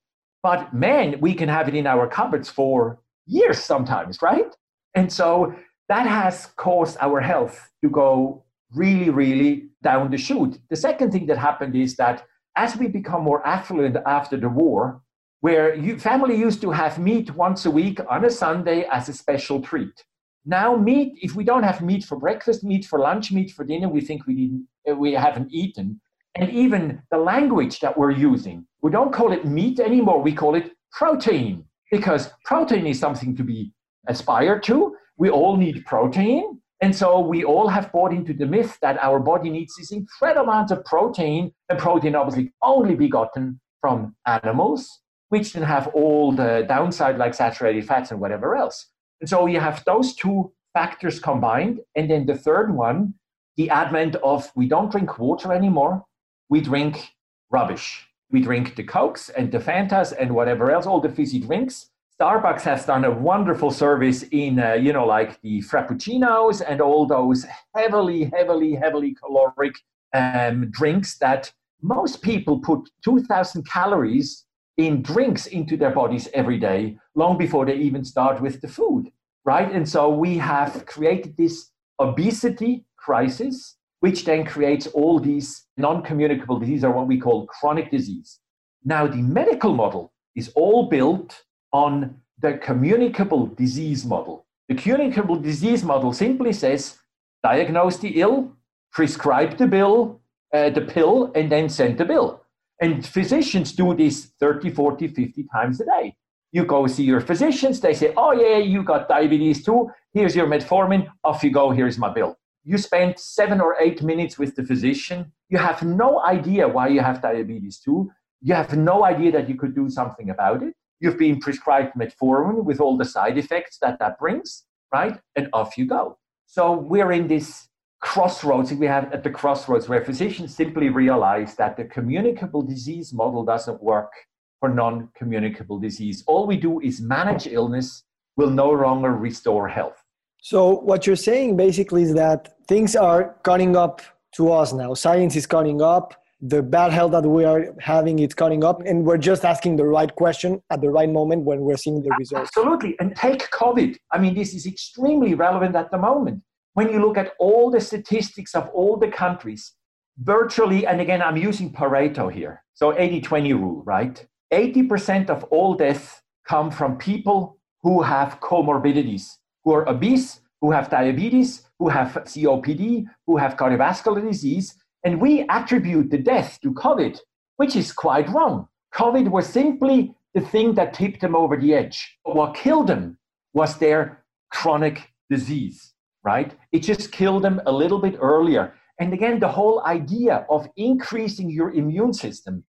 But 0.43 0.73
man, 0.75 1.17
we 1.21 1.35
can 1.35 1.49
have 1.49 1.69
it 1.69 1.75
in 1.75 1.87
our 1.87 2.07
cupboards 2.07 2.49
for 2.49 3.01
years 3.27 3.59
sometimes, 3.59 4.21
right? 4.23 4.55
And 4.95 5.13
so 5.13 5.55
that 5.89 6.07
has 6.07 6.47
caused 6.57 6.97
our 7.01 7.21
health 7.21 7.71
to 7.83 7.91
go 7.91 8.45
really, 8.75 9.11
really 9.11 9.69
down 9.83 10.11
the 10.11 10.19
chute. 10.19 10.59
The 10.71 10.77
second 10.77 11.13
thing 11.13 11.27
that 11.27 11.39
happened 11.39 11.75
is 11.75 11.97
that 11.97 12.25
as 12.57 12.77
we 12.77 12.89
become 12.89 13.23
more 13.23 13.47
affluent 13.47 13.97
after 14.07 14.37
the 14.37 14.49
war, 14.49 15.01
where 15.41 15.75
you, 15.75 15.99
family 15.99 16.37
used 16.37 16.61
to 16.63 16.71
have 16.73 16.99
meat 16.99 17.35
once 17.35 17.65
a 17.65 17.71
week 17.71 18.01
on 18.09 18.25
a 18.25 18.31
Sunday 18.31 18.85
as 18.91 19.09
a 19.09 19.13
special 19.13 19.63
treat. 19.63 20.05
Now, 20.45 20.77
meat, 20.77 21.19
if 21.23 21.37
we 21.37 21.45
don't 21.45 21.63
have 21.63 21.81
meat 21.83 22.05
for 22.05 22.19
breakfast, 22.19 22.65
meat 22.65 22.85
for 22.85 22.99
lunch, 22.99 23.31
meat 23.31 23.53
for 23.53 23.65
dinner, 23.65 23.89
we 23.89 24.01
think 24.01 24.27
we, 24.27 24.35
didn't, 24.35 24.99
we 24.99 25.13
haven't 25.13 25.53
eaten. 25.53 26.01
And 26.39 26.51
even 26.51 27.03
the 27.11 27.19
language 27.19 27.81
that 27.81 27.99
we're 27.99 28.13
using, 28.13 28.67
we 28.83 28.91
don't 28.91 29.13
call 29.13 29.33
it 29.33 29.45
meat 29.45 29.81
anymore, 29.81 30.23
we 30.23 30.33
call 30.33 30.55
it 30.55 30.71
protein, 30.93 31.65
because 31.91 32.31
protein 32.45 32.87
is 32.87 32.99
something 32.99 33.37
to 33.37 33.43
be 33.43 33.73
aspired 34.07 34.63
to 34.65 34.95
we 35.19 35.29
all 35.29 35.57
need 35.57 35.85
protein. 35.85 36.61
And 36.81 36.95
so 36.95 37.19
we 37.19 37.43
all 37.43 37.67
have 37.67 37.91
bought 37.91 38.13
into 38.13 38.33
the 38.33 38.47
myth 38.47 38.79
that 38.83 39.03
our 39.03 39.19
body 39.19 39.51
needs 39.51 39.75
this 39.77 39.91
incredible 39.91 40.49
amount 40.49 40.71
of 40.71 40.85
protein, 40.85 41.53
and 41.69 41.79
protein 41.79 42.15
obviously 42.15 42.53
only 42.63 42.95
be 42.95 43.09
gotten 43.09 43.61
from 43.81 44.15
animals, 44.27 45.01
which 45.29 45.53
then 45.53 45.65
have 45.65 45.89
all 45.89 46.31
the 46.31 46.65
downside 46.69 47.19
like 47.19 47.35
saturated 47.35 47.85
fats 47.85 48.13
and 48.13 48.21
whatever 48.21 48.57
else. 48.57 48.91
And 49.21 49.29
so 49.29 49.47
you 49.47 49.59
have 49.59 49.85
those 49.85 50.15
two 50.15 50.53
factors 50.73 51.19
combined. 51.19 51.81
And 51.97 52.09
then 52.09 52.27
the 52.27 52.37
third 52.37 52.73
one, 52.73 53.15
the 53.57 53.71
advent 53.71 54.15
of 54.17 54.49
we 54.55 54.69
don't 54.69 54.93
drink 54.93 55.19
water 55.19 55.53
anymore, 55.53 56.05
we 56.49 56.61
drink 56.61 57.13
rubbish. 57.51 58.07
We 58.31 58.41
drink 58.41 58.77
the 58.77 58.85
Cokes 58.85 59.31
and 59.31 59.51
the 59.51 59.59
Fantas 59.59 60.13
and 60.19 60.35
whatever 60.35 60.71
else, 60.71 60.87
all 60.87 61.01
the 61.01 61.09
fizzy 61.09 61.41
drinks. 61.41 61.91
Starbucks 62.21 62.63
has 62.63 62.85
done 62.85 63.05
a 63.05 63.11
wonderful 63.11 63.71
service 63.71 64.25
in, 64.33 64.59
uh, 64.59 64.73
you 64.75 64.93
know, 64.93 65.07
like 65.07 65.41
the 65.43 65.63
frappuccinos 65.63 66.63
and 66.67 66.81
all 66.81 67.07
those 67.07 67.47
heavily, 67.75 68.25
heavily, 68.25 68.75
heavily 68.75 69.15
caloric 69.15 69.77
um, 70.13 70.69
drinks 70.71 71.17
that 71.19 71.53
most 71.81 72.23
people 72.23 72.59
put 72.59 72.91
2,000 73.05 73.67
calories 73.67 74.45
in 74.79 75.01
drinks 75.03 75.47
into 75.47 75.77
their 75.77 75.91
bodies 75.91 76.29
every 76.35 76.59
day, 76.59 76.99
long 77.15 77.39
before 77.39 77.65
they 77.65 77.77
even 77.77 78.05
start 78.05 78.41
with 78.41 78.61
the 78.61 78.69
food, 78.69 79.11
right? 79.45 79.71
And 79.73 79.89
so 79.89 80.09
we 80.09 80.37
have 80.39 80.87
created 80.87 81.37
this 81.37 81.71
obesity 82.01 82.85
crisis, 82.97 83.77
which 84.01 84.25
then 84.25 84.45
creates 84.45 84.87
all 84.89 85.19
these 85.19 85.67
non 85.77 86.03
communicable 86.03 86.59
diseases, 86.59 86.85
or 86.85 86.93
what 86.93 87.07
we 87.07 87.19
call 87.19 87.47
chronic 87.47 87.91
disease. 87.91 88.39
Now, 88.85 89.07
the 89.07 89.23
medical 89.23 89.75
model 89.75 90.13
is 90.37 90.51
all 90.55 90.89
built 90.89 91.43
on 91.73 92.21
the 92.41 92.55
communicable 92.59 93.47
disease 93.47 94.05
model. 94.05 94.47
The 94.69 94.75
communicable 94.75 95.37
disease 95.37 95.83
model 95.83 96.13
simply 96.13 96.53
says 96.53 96.99
diagnose 97.43 97.99
the 97.99 98.21
ill, 98.21 98.53
prescribe 98.93 99.57
the 99.57 99.67
bill, 99.67 100.21
uh, 100.55 100.71
the 100.71 100.83
pill, 100.83 101.33
and 101.35 101.51
then 101.51 101.69
send 101.69 101.99
the 101.99 102.05
bill. 102.05 102.43
And 102.81 103.05
physicians 103.05 103.73
do 103.73 103.95
this 103.95 104.33
30, 104.39 104.71
40, 104.71 105.09
50 105.09 105.47
times 105.53 105.81
a 105.81 105.85
day. 105.85 106.17
You 106.53 106.65
go 106.65 106.87
see 106.87 107.05
your 107.05 107.21
physicians, 107.21 107.81
they 107.81 107.93
say, 107.93 108.15
Oh, 108.17 108.33
yeah, 108.33 108.59
you 108.59 108.83
got 108.83 109.09
diabetes 109.09 109.65
too. 109.65 109.91
Here's 110.13 110.35
your 110.35 110.47
metformin. 110.47 111.09
Off 111.25 111.43
you 111.43 111.51
go. 111.51 111.71
Here's 111.71 111.99
my 111.99 112.13
bill. 112.13 112.39
You 112.71 112.79
spend 112.79 113.19
seven 113.19 113.59
or 113.61 113.77
eight 113.81 114.03
minutes 114.03 114.39
with 114.39 114.55
the 114.57 114.65
physician. 114.65 115.33
You 115.49 115.59
have 115.59 115.83
no 115.83 116.11
idea 116.25 116.69
why 116.69 116.89
you 116.89 117.01
have 117.01 117.23
diabetes 117.23 117.79
too. 117.79 118.11
You 118.41 118.55
have 118.55 118.77
no 118.77 119.05
idea 119.05 119.31
that 119.33 119.49
you 119.49 119.57
could 119.57 119.75
do 119.75 119.89
something 119.89 120.31
about 120.31 120.63
it 120.63 120.75
you've 121.01 121.19
been 121.19 121.41
prescribed 121.41 121.95
metformin 121.95 122.65
with 122.65 122.81
all 122.81 122.97
the 122.97 123.05
side 123.05 123.39
effects 123.39 123.79
that 123.81 123.99
that 123.99 124.19
brings, 124.19 124.65
right? 124.93 125.19
And 125.37 125.49
off 125.53 125.79
you 125.79 125.87
go. 125.87 126.19
So 126.47 126.73
we're 126.73 127.13
in 127.13 127.29
this 127.29 127.69
crossroads. 128.01 128.73
We 128.73 128.87
have 128.87 129.13
at 129.13 129.23
the 129.23 129.31
crossroads 129.31 129.89
where 129.89 130.05
physicians 130.05 130.55
simply 130.55 130.89
realize 130.89 131.55
that 131.57 131.77
the 131.77 131.85
communicable 131.85 132.63
disease 132.63 133.13
model 133.13 133.45
doesn't 133.45 133.83
work 133.83 134.13
for 134.61 134.69
non 134.69 135.09
communicable 135.15 135.79
disease. 135.79 136.25
All 136.27 136.47
we 136.47 136.57
do 136.57 136.81
is 136.81 137.01
manage 137.01 137.47
illness, 137.47 138.05
will 138.37 138.51
no 138.51 138.71
longer 138.71 139.13
restore 139.13 139.69
health. 139.69 139.98
So, 140.41 140.81
what 140.81 141.07
you're 141.07 141.17
saying 141.17 141.57
basically 141.57 142.03
is 142.03 142.15
that 142.15 142.55
things 142.69 142.95
are 142.95 143.37
cutting 143.43 143.77
up 143.77 144.03
to 144.37 144.53
us 144.53 144.73
now. 144.73 144.95
Science 144.95 145.35
is 145.37 145.47
cutting 145.47 145.83
up. 145.83 146.15
The 146.41 146.63
bad 146.63 146.93
health 146.93 147.11
that 147.13 147.27
we 147.27 147.45
are 147.45 147.75
having 147.81 148.21
is 148.21 148.33
coming 148.35 148.63
up. 148.63 148.81
And 148.87 149.05
we're 149.05 149.19
just 149.19 149.45
asking 149.45 149.77
the 149.77 149.85
right 149.85 150.15
question 150.15 150.63
at 150.71 150.81
the 150.81 150.91
right 150.91 151.11
moment 151.11 151.43
when 151.43 151.63
we're 151.63 151.77
seeing 151.77 152.01
the 152.03 152.11
results. 152.17 152.51
Absolutely. 152.57 152.95
And 153.01 153.17
take 153.17 153.51
covid. 153.51 153.97
I 154.13 154.19
mean 154.19 154.35
this 154.35 154.55
is 154.55 154.65
extremely 154.65 155.35
relevant 155.35 155.75
at 155.75 155.91
the 155.91 155.99
moment. 155.99 156.43
When 156.75 156.93
you 156.93 157.05
look 157.05 157.19
at 157.19 157.33
all 157.41 157.73
the 157.73 157.81
statistics 157.81 158.55
of 158.55 158.69
all 158.69 158.97
the 158.97 159.09
countries 159.09 159.73
virtually 160.21 160.87
and 160.87 161.01
again 161.01 161.23
i'm 161.23 161.37
using 161.37 161.73
pareto 161.73 162.33
here. 162.33 162.63
So 162.75 162.93
80-20 162.93 163.59
rule 163.59 163.83
right? 163.85 164.25
80% 164.53 165.31
of 165.31 165.43
all 165.45 165.75
deaths 165.75 166.23
come 166.49 166.71
from 166.71 166.97
people 166.97 167.59
who 167.83 168.03
have 168.03 168.39
comorbidities 168.41 169.25
who 169.65 169.73
are 169.73 169.89
obese 169.89 170.41
who 170.61 170.73
have 170.73 170.91
diabetes 170.91 171.69
who 171.79 171.89
have 171.89 172.13
copd 172.13 173.05
who 173.27 173.37
have 173.37 173.57
cardiovascular 173.57 174.23
disease 174.27 174.77
and 175.05 175.21
we 175.21 175.47
attribute 175.49 176.11
the 176.11 176.19
death 176.19 176.59
to 176.63 176.73
COVID, 176.73 177.19
which 177.57 177.77
is 177.77 177.93
quite 177.93 178.29
wrong. 178.29 178.69
COVID 178.95 179.31
was 179.31 179.47
simply 179.47 180.15
the 180.35 180.41
thing 180.41 180.75
that 180.75 180.95
tipped 180.95 181.21
them 181.21 181.37
over 181.37 181.57
the 181.57 181.75
edge. 181.75 182.19
What 182.25 182.55
killed 182.55 182.89
them 182.89 183.19
was 183.53 183.79
their 183.79 184.25
chronic 184.51 185.13
disease, 185.31 185.95
right? 186.25 186.55
It 186.73 186.81
just 186.81 187.13
killed 187.13 187.43
them 187.43 187.61
a 187.67 187.73
little 187.73 188.01
bit 188.01 188.17
earlier. 188.21 188.75
And 189.01 189.13
again, 189.13 189.39
the 189.39 189.49
whole 189.49 189.85
idea 189.85 190.45
of 190.51 190.69
increasing 190.77 191.51
your 191.51 191.73
immune 191.73 192.13
system 192.13 192.65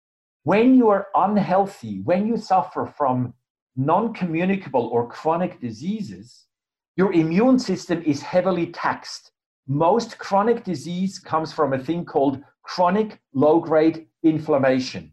when 0.44 0.74
you 0.74 0.88
are 0.88 1.08
unhealthy, 1.14 2.00
when 2.04 2.26
you 2.26 2.36
suffer 2.36 2.86
from 2.98 3.34
non 3.76 4.12
communicable 4.12 4.86
or 4.88 5.08
chronic 5.08 5.60
diseases, 5.60 6.46
your 6.96 7.12
immune 7.12 7.58
system 7.58 8.02
is 8.02 8.22
heavily 8.22 8.68
taxed 8.68 9.32
most 9.66 10.18
chronic 10.18 10.62
disease 10.62 11.18
comes 11.18 11.52
from 11.52 11.72
a 11.72 11.78
thing 11.78 12.04
called 12.04 12.42
chronic 12.62 13.18
low 13.32 13.60
grade 13.60 14.06
inflammation. 14.22 15.10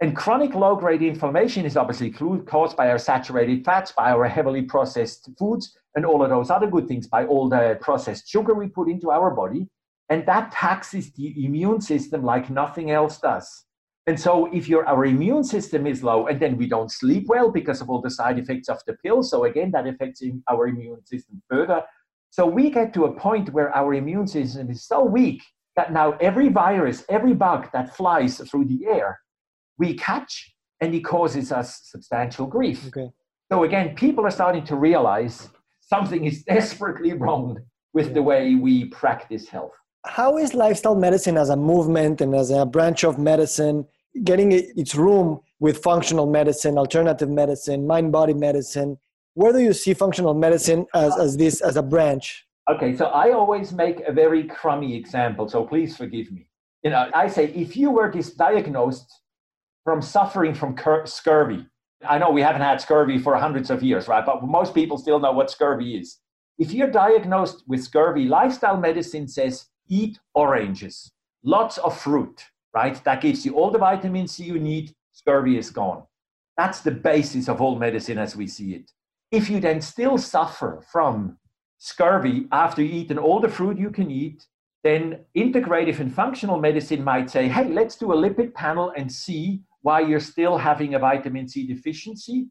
And 0.00 0.14
chronic 0.14 0.54
low 0.54 0.76
grade 0.76 1.02
inflammation 1.02 1.64
is 1.64 1.76
obviously 1.76 2.10
caused 2.10 2.76
by 2.76 2.90
our 2.90 2.98
saturated 2.98 3.64
fats, 3.64 3.92
by 3.92 4.10
our 4.10 4.26
heavily 4.28 4.62
processed 4.62 5.30
foods, 5.38 5.74
and 5.94 6.04
all 6.04 6.22
of 6.22 6.28
those 6.28 6.50
other 6.50 6.66
good 6.66 6.86
things, 6.86 7.06
by 7.06 7.24
all 7.24 7.48
the 7.48 7.78
processed 7.80 8.28
sugar 8.28 8.52
we 8.52 8.66
put 8.66 8.90
into 8.90 9.10
our 9.10 9.30
body. 9.30 9.68
And 10.10 10.26
that 10.26 10.52
taxes 10.52 11.10
the 11.12 11.46
immune 11.46 11.80
system 11.80 12.24
like 12.24 12.50
nothing 12.50 12.90
else 12.90 13.18
does. 13.18 13.64
And 14.06 14.20
so, 14.20 14.52
if 14.52 14.68
your 14.68 14.86
our 14.86 15.06
immune 15.06 15.44
system 15.44 15.86
is 15.86 16.02
low, 16.02 16.26
and 16.26 16.38
then 16.38 16.58
we 16.58 16.66
don't 16.66 16.92
sleep 16.92 17.24
well 17.26 17.50
because 17.50 17.80
of 17.80 17.88
all 17.88 18.02
the 18.02 18.10
side 18.10 18.38
effects 18.38 18.68
of 18.68 18.78
the 18.86 18.94
pill, 19.02 19.22
so 19.22 19.44
again, 19.44 19.70
that 19.72 19.86
affects 19.86 20.22
our 20.50 20.68
immune 20.68 21.04
system 21.06 21.42
further. 21.50 21.82
So 22.34 22.44
we 22.46 22.68
get 22.68 22.92
to 22.94 23.04
a 23.04 23.12
point 23.12 23.52
where 23.52 23.72
our 23.76 23.94
immune 23.94 24.26
system 24.26 24.68
is 24.68 24.84
so 24.84 25.04
weak 25.04 25.40
that 25.76 25.92
now 25.92 26.14
every 26.20 26.48
virus, 26.48 27.04
every 27.08 27.32
bug 27.32 27.68
that 27.72 27.94
flies 27.96 28.38
through 28.38 28.64
the 28.64 28.86
air, 28.86 29.20
we 29.78 29.94
catch 29.94 30.52
and 30.80 30.92
it 30.96 31.04
causes 31.04 31.52
us 31.52 31.82
substantial 31.84 32.46
grief. 32.46 32.88
Okay. 32.88 33.10
So 33.52 33.62
again, 33.62 33.94
people 33.94 34.26
are 34.26 34.32
starting 34.32 34.64
to 34.64 34.74
realize 34.74 35.48
something 35.80 36.24
is 36.24 36.42
desperately 36.56 37.12
wrong 37.12 37.58
with 37.92 38.14
the 38.14 38.22
way 38.24 38.56
we 38.56 38.86
practice 38.86 39.48
health. 39.48 39.74
How 40.04 40.36
is 40.36 40.54
lifestyle 40.54 40.96
medicine 40.96 41.38
as 41.38 41.50
a 41.50 41.56
movement 41.56 42.20
and 42.20 42.34
as 42.34 42.50
a 42.50 42.66
branch 42.66 43.04
of 43.04 43.16
medicine 43.16 43.86
getting 44.22 44.52
its 44.52 44.94
room 44.94 45.40
with 45.58 45.82
functional 45.82 46.26
medicine, 46.30 46.78
alternative 46.78 47.28
medicine, 47.28 47.86
mind 47.86 48.12
body 48.12 48.34
medicine? 48.34 48.98
where 49.34 49.52
do 49.52 49.58
you 49.58 49.72
see 49.72 49.94
functional 49.94 50.34
medicine 50.34 50.86
as, 50.94 51.16
as 51.18 51.36
this 51.36 51.60
as 51.60 51.76
a 51.76 51.82
branch? 51.82 52.46
Okay 52.70 52.96
so 52.96 53.06
i 53.06 53.30
always 53.30 53.72
make 53.72 54.00
a 54.00 54.12
very 54.12 54.44
crummy 54.44 54.96
example 54.96 55.48
so 55.48 55.64
please 55.64 55.96
forgive 55.96 56.32
me. 56.32 56.48
You 56.82 56.90
know 56.90 57.10
i 57.14 57.28
say 57.28 57.46
if 57.52 57.76
you 57.76 57.90
were 57.90 58.10
diagnosed 58.10 59.12
from 59.84 60.00
suffering 60.00 60.54
from 60.54 60.76
scurvy 61.04 61.66
i 62.08 62.16
know 62.18 62.30
we 62.30 62.40
haven't 62.40 62.62
had 62.62 62.80
scurvy 62.80 63.18
for 63.18 63.36
hundreds 63.36 63.70
of 63.70 63.82
years 63.82 64.08
right 64.08 64.24
but 64.24 64.42
most 64.42 64.74
people 64.74 64.96
still 64.96 65.18
know 65.18 65.32
what 65.32 65.50
scurvy 65.50 65.96
is. 65.96 66.18
If 66.56 66.72
you're 66.72 66.90
diagnosed 66.90 67.64
with 67.66 67.82
scurvy 67.82 68.26
lifestyle 68.26 68.78
medicine 68.78 69.26
says 69.28 69.66
eat 69.88 70.18
oranges 70.34 71.12
lots 71.42 71.76
of 71.78 71.98
fruit 71.98 72.44
right 72.74 73.02
that 73.04 73.20
gives 73.20 73.44
you 73.44 73.54
all 73.54 73.70
the 73.70 73.78
vitamin 73.78 74.26
c 74.26 74.44
you 74.44 74.58
need 74.58 74.92
scurvy 75.12 75.56
is 75.58 75.70
gone 75.70 76.02
that's 76.56 76.80
the 76.80 76.90
basis 76.90 77.48
of 77.48 77.60
all 77.60 77.76
medicine 77.76 78.18
as 78.18 78.36
we 78.36 78.46
see 78.46 78.74
it 78.74 78.90
if 79.30 79.50
you 79.50 79.60
then 79.60 79.80
still 79.80 80.16
suffer 80.16 80.82
from 80.92 81.38
scurvy 81.78 82.46
after 82.52 82.82
you 82.82 83.18
all 83.18 83.40
the 83.40 83.48
fruit 83.48 83.78
you 83.78 83.90
can 83.90 84.10
eat, 84.10 84.46
then 84.82 85.20
integrative 85.36 86.00
and 86.00 86.14
functional 86.14 86.58
medicine 86.58 87.02
might 87.02 87.28
say, 87.28 87.48
hey, 87.48 87.68
let's 87.68 87.96
do 87.96 88.12
a 88.12 88.16
lipid 88.16 88.54
panel 88.54 88.92
and 88.96 89.10
see 89.10 89.62
why 89.82 90.00
you're 90.00 90.20
still 90.20 90.56
having 90.56 90.94
a 90.94 90.98
vitamin 90.98 91.48
C 91.48 91.66
deficiency 91.66 92.46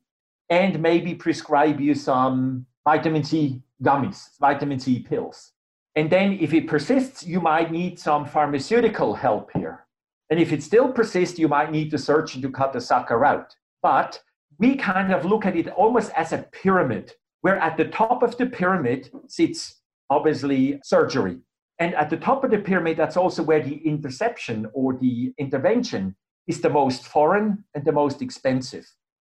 and 0.49 0.79
maybe 0.79 1.15
prescribe 1.15 1.79
you 1.79 1.95
some 1.95 2.65
vitamin 2.83 3.23
C 3.23 3.61
gummies, 3.81 4.29
vitamin 4.39 4.79
C 4.79 4.99
pills. 4.99 5.51
And 5.95 6.09
then 6.09 6.33
if 6.33 6.53
it 6.53 6.67
persists, 6.67 7.25
you 7.25 7.39
might 7.39 7.71
need 7.71 7.99
some 7.99 8.25
pharmaceutical 8.25 9.13
help 9.15 9.51
here. 9.53 9.85
And 10.29 10.39
if 10.39 10.51
it 10.51 10.63
still 10.63 10.91
persists, 10.91 11.37
you 11.37 11.47
might 11.47 11.71
need 11.71 11.91
the 11.91 11.97
surgeon 11.97 12.41
to 12.41 12.49
cut 12.49 12.73
the 12.73 12.81
sucker 12.81 13.25
out. 13.25 13.55
But 13.81 14.21
we 14.59 14.75
kind 14.75 15.13
of 15.13 15.25
look 15.25 15.45
at 15.45 15.55
it 15.55 15.67
almost 15.69 16.11
as 16.15 16.31
a 16.31 16.45
pyramid, 16.51 17.13
where 17.41 17.57
at 17.57 17.77
the 17.77 17.85
top 17.85 18.23
of 18.23 18.37
the 18.37 18.45
pyramid 18.45 19.11
sits 19.27 19.81
obviously 20.09 20.79
surgery. 20.83 21.39
And 21.79 21.95
at 21.95 22.09
the 22.09 22.17
top 22.17 22.43
of 22.43 22.51
the 22.51 22.59
pyramid, 22.59 22.97
that's 22.97 23.17
also 23.17 23.43
where 23.43 23.61
the 23.61 23.75
interception 23.85 24.67
or 24.73 24.93
the 24.93 25.33
intervention 25.37 26.15
is 26.47 26.61
the 26.61 26.69
most 26.69 27.05
foreign 27.05 27.63
and 27.73 27.83
the 27.83 27.91
most 27.91 28.21
expensive. 28.21 28.85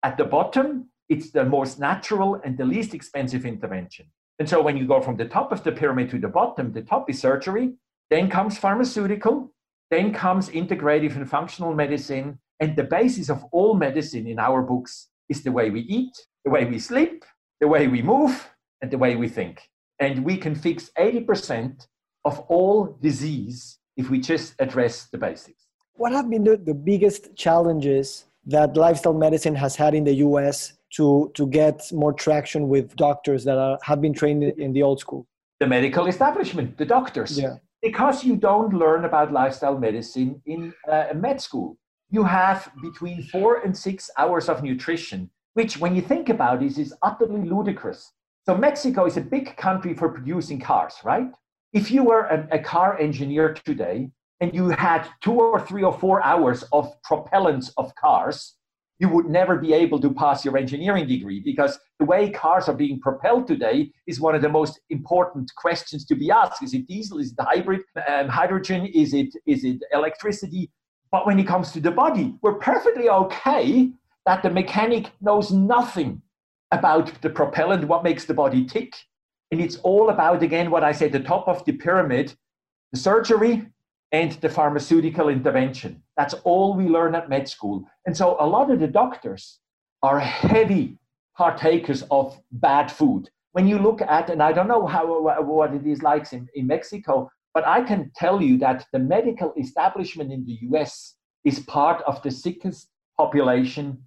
At 0.03 0.17
the 0.17 0.25
bottom, 0.25 0.89
it's 1.07 1.31
the 1.31 1.45
most 1.45 1.79
natural 1.79 2.41
and 2.43 2.57
the 2.57 2.65
least 2.65 2.93
expensive 2.93 3.45
intervention. 3.45 4.07
And 4.39 4.49
so 4.49 4.61
when 4.61 4.75
you 4.75 4.87
go 4.87 5.01
from 5.01 5.17
the 5.17 5.25
top 5.25 5.51
of 5.51 5.63
the 5.63 5.71
pyramid 5.71 6.09
to 6.11 6.19
the 6.19 6.27
bottom, 6.27 6.73
the 6.73 6.81
top 6.81 7.09
is 7.09 7.19
surgery, 7.19 7.73
then 8.09 8.29
comes 8.29 8.57
pharmaceutical, 8.57 9.53
then 9.91 10.13
comes 10.13 10.49
integrative 10.49 11.15
and 11.15 11.29
functional 11.29 11.75
medicine. 11.75 12.39
And 12.59 12.75
the 12.75 12.83
basis 12.83 13.29
of 13.29 13.43
all 13.51 13.75
medicine 13.75 14.25
in 14.25 14.39
our 14.39 14.63
books 14.63 15.09
is 15.29 15.43
the 15.43 15.51
way 15.51 15.69
we 15.69 15.81
eat, 15.81 16.13
the 16.45 16.49
way 16.49 16.65
we 16.65 16.79
sleep, 16.79 17.25
the 17.59 17.67
way 17.67 17.87
we 17.87 18.01
move, 18.01 18.49
and 18.81 18.89
the 18.89 18.97
way 18.97 19.15
we 19.15 19.27
think. 19.27 19.69
And 19.99 20.25
we 20.25 20.37
can 20.37 20.55
fix 20.55 20.89
80% 20.97 21.87
of 22.25 22.39
all 22.47 22.97
disease 23.01 23.77
if 23.97 24.09
we 24.09 24.19
just 24.19 24.55
address 24.59 25.07
the 25.11 25.17
basics. 25.17 25.67
What 25.93 26.13
have 26.13 26.29
been 26.29 26.43
the, 26.43 26.57
the 26.57 26.73
biggest 26.73 27.35
challenges 27.35 28.25
that 28.45 28.75
lifestyle 28.75 29.13
medicine 29.13 29.55
has 29.55 29.75
had 29.75 29.93
in 29.93 30.03
the 30.05 30.15
US 30.27 30.73
to, 30.95 31.31
to 31.35 31.45
get 31.47 31.91
more 31.91 32.13
traction 32.13 32.69
with 32.69 32.95
doctors 32.95 33.43
that 33.43 33.57
are, 33.57 33.77
have 33.83 34.01
been 34.01 34.13
trained 34.13 34.43
in 34.43 34.73
the 34.73 34.81
old 34.81 34.99
school? 34.99 35.27
The 35.59 35.67
medical 35.67 36.07
establishment, 36.07 36.77
the 36.77 36.85
doctors. 36.85 37.37
Yeah. 37.37 37.57
Because 37.81 38.23
you 38.23 38.35
don't 38.35 38.73
learn 38.73 39.05
about 39.05 39.31
lifestyle 39.31 39.77
medicine 39.77 40.41
in 40.45 40.73
uh, 40.87 41.05
a 41.11 41.15
med 41.15 41.41
school 41.41 41.77
you 42.11 42.23
have 42.25 42.69
between 42.81 43.23
four 43.23 43.61
and 43.61 43.75
six 43.75 44.09
hours 44.17 44.49
of 44.49 44.61
nutrition, 44.61 45.29
which, 45.53 45.77
when 45.77 45.95
you 45.95 46.01
think 46.01 46.29
about 46.29 46.61
it, 46.61 46.77
is 46.77 46.93
utterly 47.01 47.49
ludicrous. 47.49 48.11
So, 48.45 48.55
Mexico 48.55 49.05
is 49.05 49.17
a 49.17 49.21
big 49.21 49.55
country 49.55 49.93
for 49.93 50.09
producing 50.09 50.59
cars, 50.59 50.95
right? 51.03 51.31
If 51.73 51.89
you 51.89 52.03
were 52.03 52.25
a, 52.25 52.47
a 52.51 52.59
car 52.59 52.99
engineer 52.99 53.53
today 53.53 54.09
and 54.41 54.53
you 54.53 54.69
had 54.69 55.07
two 55.21 55.33
or 55.39 55.59
three 55.59 55.83
or 55.83 55.97
four 55.97 56.21
hours 56.23 56.63
of 56.73 56.93
propellants 57.03 57.71
of 57.77 57.95
cars, 57.95 58.55
you 59.01 59.09
would 59.09 59.25
never 59.25 59.57
be 59.57 59.73
able 59.73 59.99
to 59.99 60.13
pass 60.13 60.45
your 60.45 60.55
engineering 60.57 61.07
degree 61.07 61.39
because 61.39 61.79
the 61.97 62.05
way 62.05 62.29
cars 62.29 62.69
are 62.69 62.75
being 62.75 62.99
propelled 62.99 63.47
today 63.47 63.91
is 64.05 64.21
one 64.21 64.35
of 64.35 64.43
the 64.43 64.49
most 64.49 64.79
important 64.91 65.51
questions 65.55 66.05
to 66.05 66.13
be 66.13 66.29
asked. 66.29 66.61
Is 66.61 66.75
it 66.75 66.85
diesel? 66.87 67.17
Is 67.17 67.31
it 67.31 67.39
hybrid? 67.39 67.81
Um, 68.07 68.27
hydrogen? 68.27 68.85
Is 68.85 69.15
it, 69.15 69.33
is 69.47 69.63
it 69.63 69.79
electricity? 69.91 70.69
But 71.11 71.25
when 71.25 71.39
it 71.39 71.47
comes 71.47 71.71
to 71.71 71.79
the 71.79 71.89
body, 71.89 72.35
we're 72.43 72.59
perfectly 72.59 73.09
okay 73.09 73.89
that 74.27 74.43
the 74.43 74.51
mechanic 74.51 75.09
knows 75.19 75.51
nothing 75.51 76.21
about 76.71 77.11
the 77.23 77.29
propellant, 77.31 77.87
what 77.87 78.03
makes 78.03 78.25
the 78.25 78.35
body 78.35 78.65
tick. 78.65 78.93
And 79.49 79.59
it's 79.59 79.77
all 79.77 80.11
about, 80.11 80.43
again, 80.43 80.69
what 80.69 80.83
I 80.83 80.91
said, 80.91 81.11
the 81.11 81.19
top 81.19 81.47
of 81.47 81.65
the 81.65 81.71
pyramid, 81.71 82.35
the 82.91 82.99
surgery 82.99 83.65
and 84.11 84.33
the 84.33 84.49
pharmaceutical 84.49 85.29
intervention. 85.29 86.01
That's 86.17 86.33
all 86.43 86.73
we 86.73 86.87
learn 86.87 87.15
at 87.15 87.29
med 87.29 87.47
school. 87.47 87.85
And 88.05 88.15
so 88.15 88.35
a 88.39 88.45
lot 88.45 88.69
of 88.69 88.79
the 88.79 88.87
doctors 88.87 89.59
are 90.03 90.19
heavy 90.19 90.97
partakers 91.37 92.03
of 92.11 92.39
bad 92.51 92.91
food. 92.91 93.29
When 93.53 93.67
you 93.67 93.79
look 93.79 94.01
at, 94.01 94.29
and 94.29 94.41
I 94.41 94.51
don't 94.51 94.67
know 94.67 94.85
how 94.85 95.41
what 95.41 95.73
it 95.73 95.85
is 95.85 96.01
like 96.01 96.31
in, 96.33 96.47
in 96.55 96.67
Mexico, 96.67 97.29
but 97.53 97.67
I 97.67 97.81
can 97.81 98.11
tell 98.15 98.41
you 98.41 98.57
that 98.59 98.85
the 98.93 98.99
medical 98.99 99.53
establishment 99.57 100.31
in 100.31 100.45
the 100.45 100.57
US 100.69 101.15
is 101.43 101.59
part 101.59 102.01
of 102.03 102.21
the 102.21 102.31
sickest 102.31 102.89
population 103.17 103.97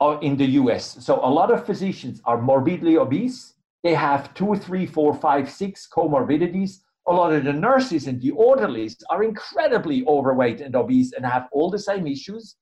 uh, 0.00 0.18
in 0.20 0.36
the 0.36 0.50
US. 0.60 1.04
So 1.04 1.16
a 1.16 1.32
lot 1.38 1.50
of 1.50 1.66
physicians 1.66 2.20
are 2.24 2.40
morbidly 2.40 2.96
obese. 2.96 3.54
They 3.82 3.94
have 3.94 4.32
two, 4.34 4.54
three, 4.54 4.86
four, 4.86 5.14
five, 5.14 5.50
six 5.50 5.88
comorbidities. 5.92 6.80
A 7.06 7.12
lot 7.12 7.32
of 7.32 7.44
the 7.44 7.52
nurses 7.52 8.06
and 8.06 8.20
the 8.20 8.30
orderlies 8.30 8.96
are 9.10 9.24
incredibly 9.24 10.04
overweight 10.06 10.60
and 10.60 10.76
obese 10.76 11.12
and 11.12 11.26
have 11.26 11.48
all 11.52 11.70
the 11.70 11.78
same 11.78 12.06
issues. 12.06 12.56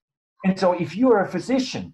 And 0.45 0.59
so, 0.59 0.73
if 0.73 0.97
you're 0.97 1.23
a 1.23 1.29
physician 1.29 1.93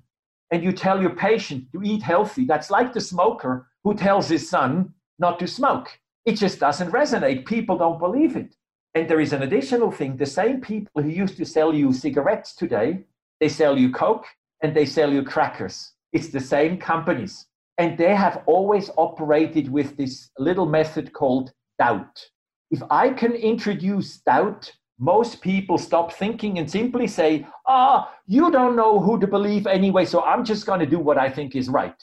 and 0.53 0.63
you 0.63 0.73
tell 0.73 1.01
your 1.01 1.17
patient 1.17 1.65
to 1.73 1.83
eat 1.83 2.03
healthy, 2.03 2.45
that's 2.45 2.71
like 2.71 2.93
the 2.93 3.01
smoker 3.01 3.69
who 3.83 3.95
tells 3.95 4.29
his 4.29 4.49
son 4.49 4.93
not 5.19 5.39
to 5.41 5.49
smoke. 5.49 5.89
It 6.25 6.37
just 6.37 6.61
doesn't 6.61 6.93
resonate. 6.93 7.47
People 7.47 7.79
don't 7.79 7.99
believe 7.99 8.37
it. 8.37 8.55
And 8.95 9.09
there 9.09 9.21
is 9.21 9.33
an 9.33 9.43
additional 9.43 9.91
thing 9.91 10.17
the 10.17 10.27
same 10.27 10.61
people 10.61 11.03
who 11.03 11.09
used 11.09 11.37
to 11.37 11.45
sell 11.45 11.75
you 11.75 11.93
cigarettes 11.93 12.55
today, 12.55 13.05
they 13.41 13.49
sell 13.49 13.77
you 13.77 13.91
Coke 13.91 14.27
and 14.63 14.75
they 14.75 14.87
sell 14.87 15.13
you 15.13 15.23
crackers. 15.23 15.93
It's 16.13 16.29
the 16.29 16.41
same 16.41 16.79
companies. 16.79 17.47
And 17.79 17.99
they 17.99 18.15
have 18.15 18.43
always 18.47 18.91
operated 18.97 19.71
with 19.71 19.97
this 19.97 20.31
little 20.39 20.67
method 20.67 21.13
called 21.13 21.53
doubt. 21.79 22.25
If 22.77 22.83
I 22.91 23.09
can 23.09 23.33
introduce 23.33 24.19
doubt, 24.19 24.71
most 24.99 25.41
people 25.41 25.79
stop 25.79 26.13
thinking 26.13 26.59
and 26.59 26.71
simply 26.71 27.07
say, 27.07 27.47
ah, 27.67 28.13
you 28.27 28.51
don't 28.51 28.77
know 28.77 29.01
who 29.01 29.19
to 29.19 29.27
believe 29.27 29.67
anyway, 29.67 30.05
so 30.05 30.21
I'm 30.21 30.45
just 30.45 30.67
going 30.67 30.81
to 30.81 30.85
do 30.95 30.99
what 30.99 31.17
I 31.17 31.31
think 31.31 31.57
is 31.57 31.71
right. 31.71 31.99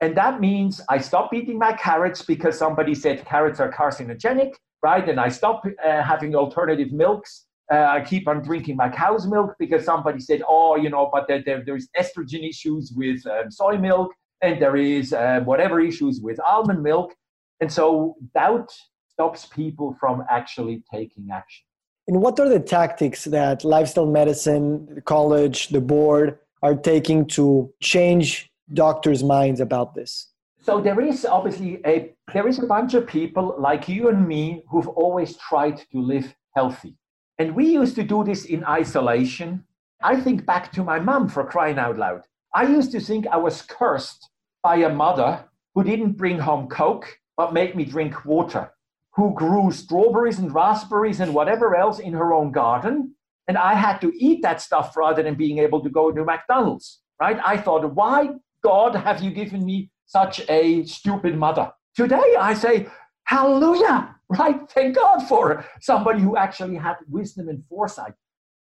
And 0.00 0.16
that 0.16 0.40
means 0.40 0.80
I 0.88 1.00
stop 1.00 1.34
eating 1.34 1.58
my 1.58 1.74
carrots 1.74 2.22
because 2.22 2.56
somebody 2.56 2.94
said 2.94 3.26
carrots 3.26 3.60
are 3.60 3.70
carcinogenic, 3.70 4.54
right? 4.82 5.06
And 5.06 5.20
I 5.20 5.28
stop 5.28 5.66
uh, 5.66 6.02
having 6.02 6.34
alternative 6.34 6.92
milks. 6.92 7.44
Uh, 7.70 7.84
I 7.96 8.00
keep 8.00 8.26
on 8.26 8.40
drinking 8.40 8.76
my 8.76 8.88
cow's 8.88 9.26
milk 9.26 9.54
because 9.58 9.84
somebody 9.84 10.20
said, 10.20 10.40
oh, 10.48 10.76
you 10.76 10.88
know, 10.88 11.10
but 11.12 11.28
there, 11.28 11.42
there, 11.44 11.62
there's 11.62 11.88
estrogen 12.00 12.48
issues 12.48 12.90
with 12.96 13.20
um, 13.26 13.50
soy 13.50 13.76
milk 13.76 14.14
and 14.40 14.62
there 14.62 14.76
is 14.76 15.12
uh, 15.12 15.40
whatever 15.40 15.78
issues 15.78 16.22
with 16.22 16.40
almond 16.40 16.82
milk. 16.82 17.12
And 17.60 17.70
so 17.70 18.16
doubt 18.34 18.70
stops 19.16 19.46
people 19.46 19.96
from 19.98 20.22
actually 20.28 20.84
taking 20.92 21.30
action. 21.32 21.64
And 22.06 22.20
what 22.20 22.38
are 22.38 22.50
the 22.50 22.60
tactics 22.60 23.24
that 23.24 23.64
lifestyle 23.64 24.06
medicine, 24.06 24.86
the 24.94 25.00
college, 25.00 25.68
the 25.68 25.80
board 25.80 26.38
are 26.62 26.74
taking 26.74 27.26
to 27.28 27.72
change 27.80 28.50
doctors' 28.74 29.24
minds 29.24 29.60
about 29.60 29.94
this? 29.94 30.28
So 30.60 30.82
there 30.82 31.00
is 31.00 31.24
obviously 31.24 31.80
a 31.86 32.12
there 32.34 32.46
is 32.46 32.58
a 32.58 32.66
bunch 32.66 32.92
of 32.94 33.06
people 33.06 33.54
like 33.58 33.88
you 33.88 34.08
and 34.10 34.28
me 34.28 34.62
who've 34.68 34.88
always 34.88 35.36
tried 35.48 35.78
to 35.92 35.98
live 36.12 36.34
healthy. 36.54 36.94
And 37.38 37.54
we 37.54 37.64
used 37.80 37.94
to 37.94 38.02
do 38.02 38.22
this 38.22 38.44
in 38.44 38.64
isolation. 38.64 39.64
I 40.02 40.20
think 40.20 40.44
back 40.44 40.72
to 40.72 40.84
my 40.84 40.98
mom 40.98 41.28
for 41.28 41.44
crying 41.44 41.78
out 41.78 41.96
loud. 41.96 42.22
I 42.54 42.64
used 42.64 42.92
to 42.92 43.00
think 43.00 43.26
I 43.26 43.38
was 43.38 43.62
cursed 43.62 44.28
by 44.62 44.76
a 44.76 44.90
mother 45.04 45.30
who 45.74 45.84
didn't 45.84 46.18
bring 46.22 46.38
home 46.38 46.68
Coke 46.68 47.08
but 47.36 47.52
made 47.52 47.76
me 47.76 47.84
drink 47.84 48.24
water, 48.24 48.72
who 49.16 49.34
grew 49.34 49.72
strawberries 49.72 50.38
and 50.38 50.54
raspberries 50.54 51.20
and 51.20 51.34
whatever 51.34 51.74
else 51.74 51.98
in 51.98 52.12
her 52.12 52.34
own 52.34 52.52
garden. 52.52 53.14
And 53.48 53.56
I 53.56 53.74
had 53.74 53.98
to 54.02 54.12
eat 54.14 54.42
that 54.42 54.60
stuff 54.60 54.96
rather 54.96 55.22
than 55.22 55.34
being 55.34 55.58
able 55.58 55.82
to 55.82 55.88
go 55.88 56.12
to 56.12 56.24
McDonald's, 56.24 57.00
right? 57.20 57.38
I 57.44 57.56
thought, 57.56 57.94
why 57.94 58.30
God, 58.62 58.94
have 58.94 59.22
you 59.22 59.30
given 59.30 59.64
me 59.64 59.90
such 60.06 60.42
a 60.48 60.84
stupid 60.84 61.36
mother? 61.36 61.72
Today 61.94 62.36
I 62.38 62.54
say, 62.54 62.88
Hallelujah, 63.24 64.14
right? 64.28 64.60
Thank 64.70 64.96
God 64.96 65.20
for 65.20 65.64
somebody 65.80 66.20
who 66.20 66.36
actually 66.36 66.76
had 66.76 66.96
wisdom 67.08 67.48
and 67.48 67.64
foresight. 67.68 68.14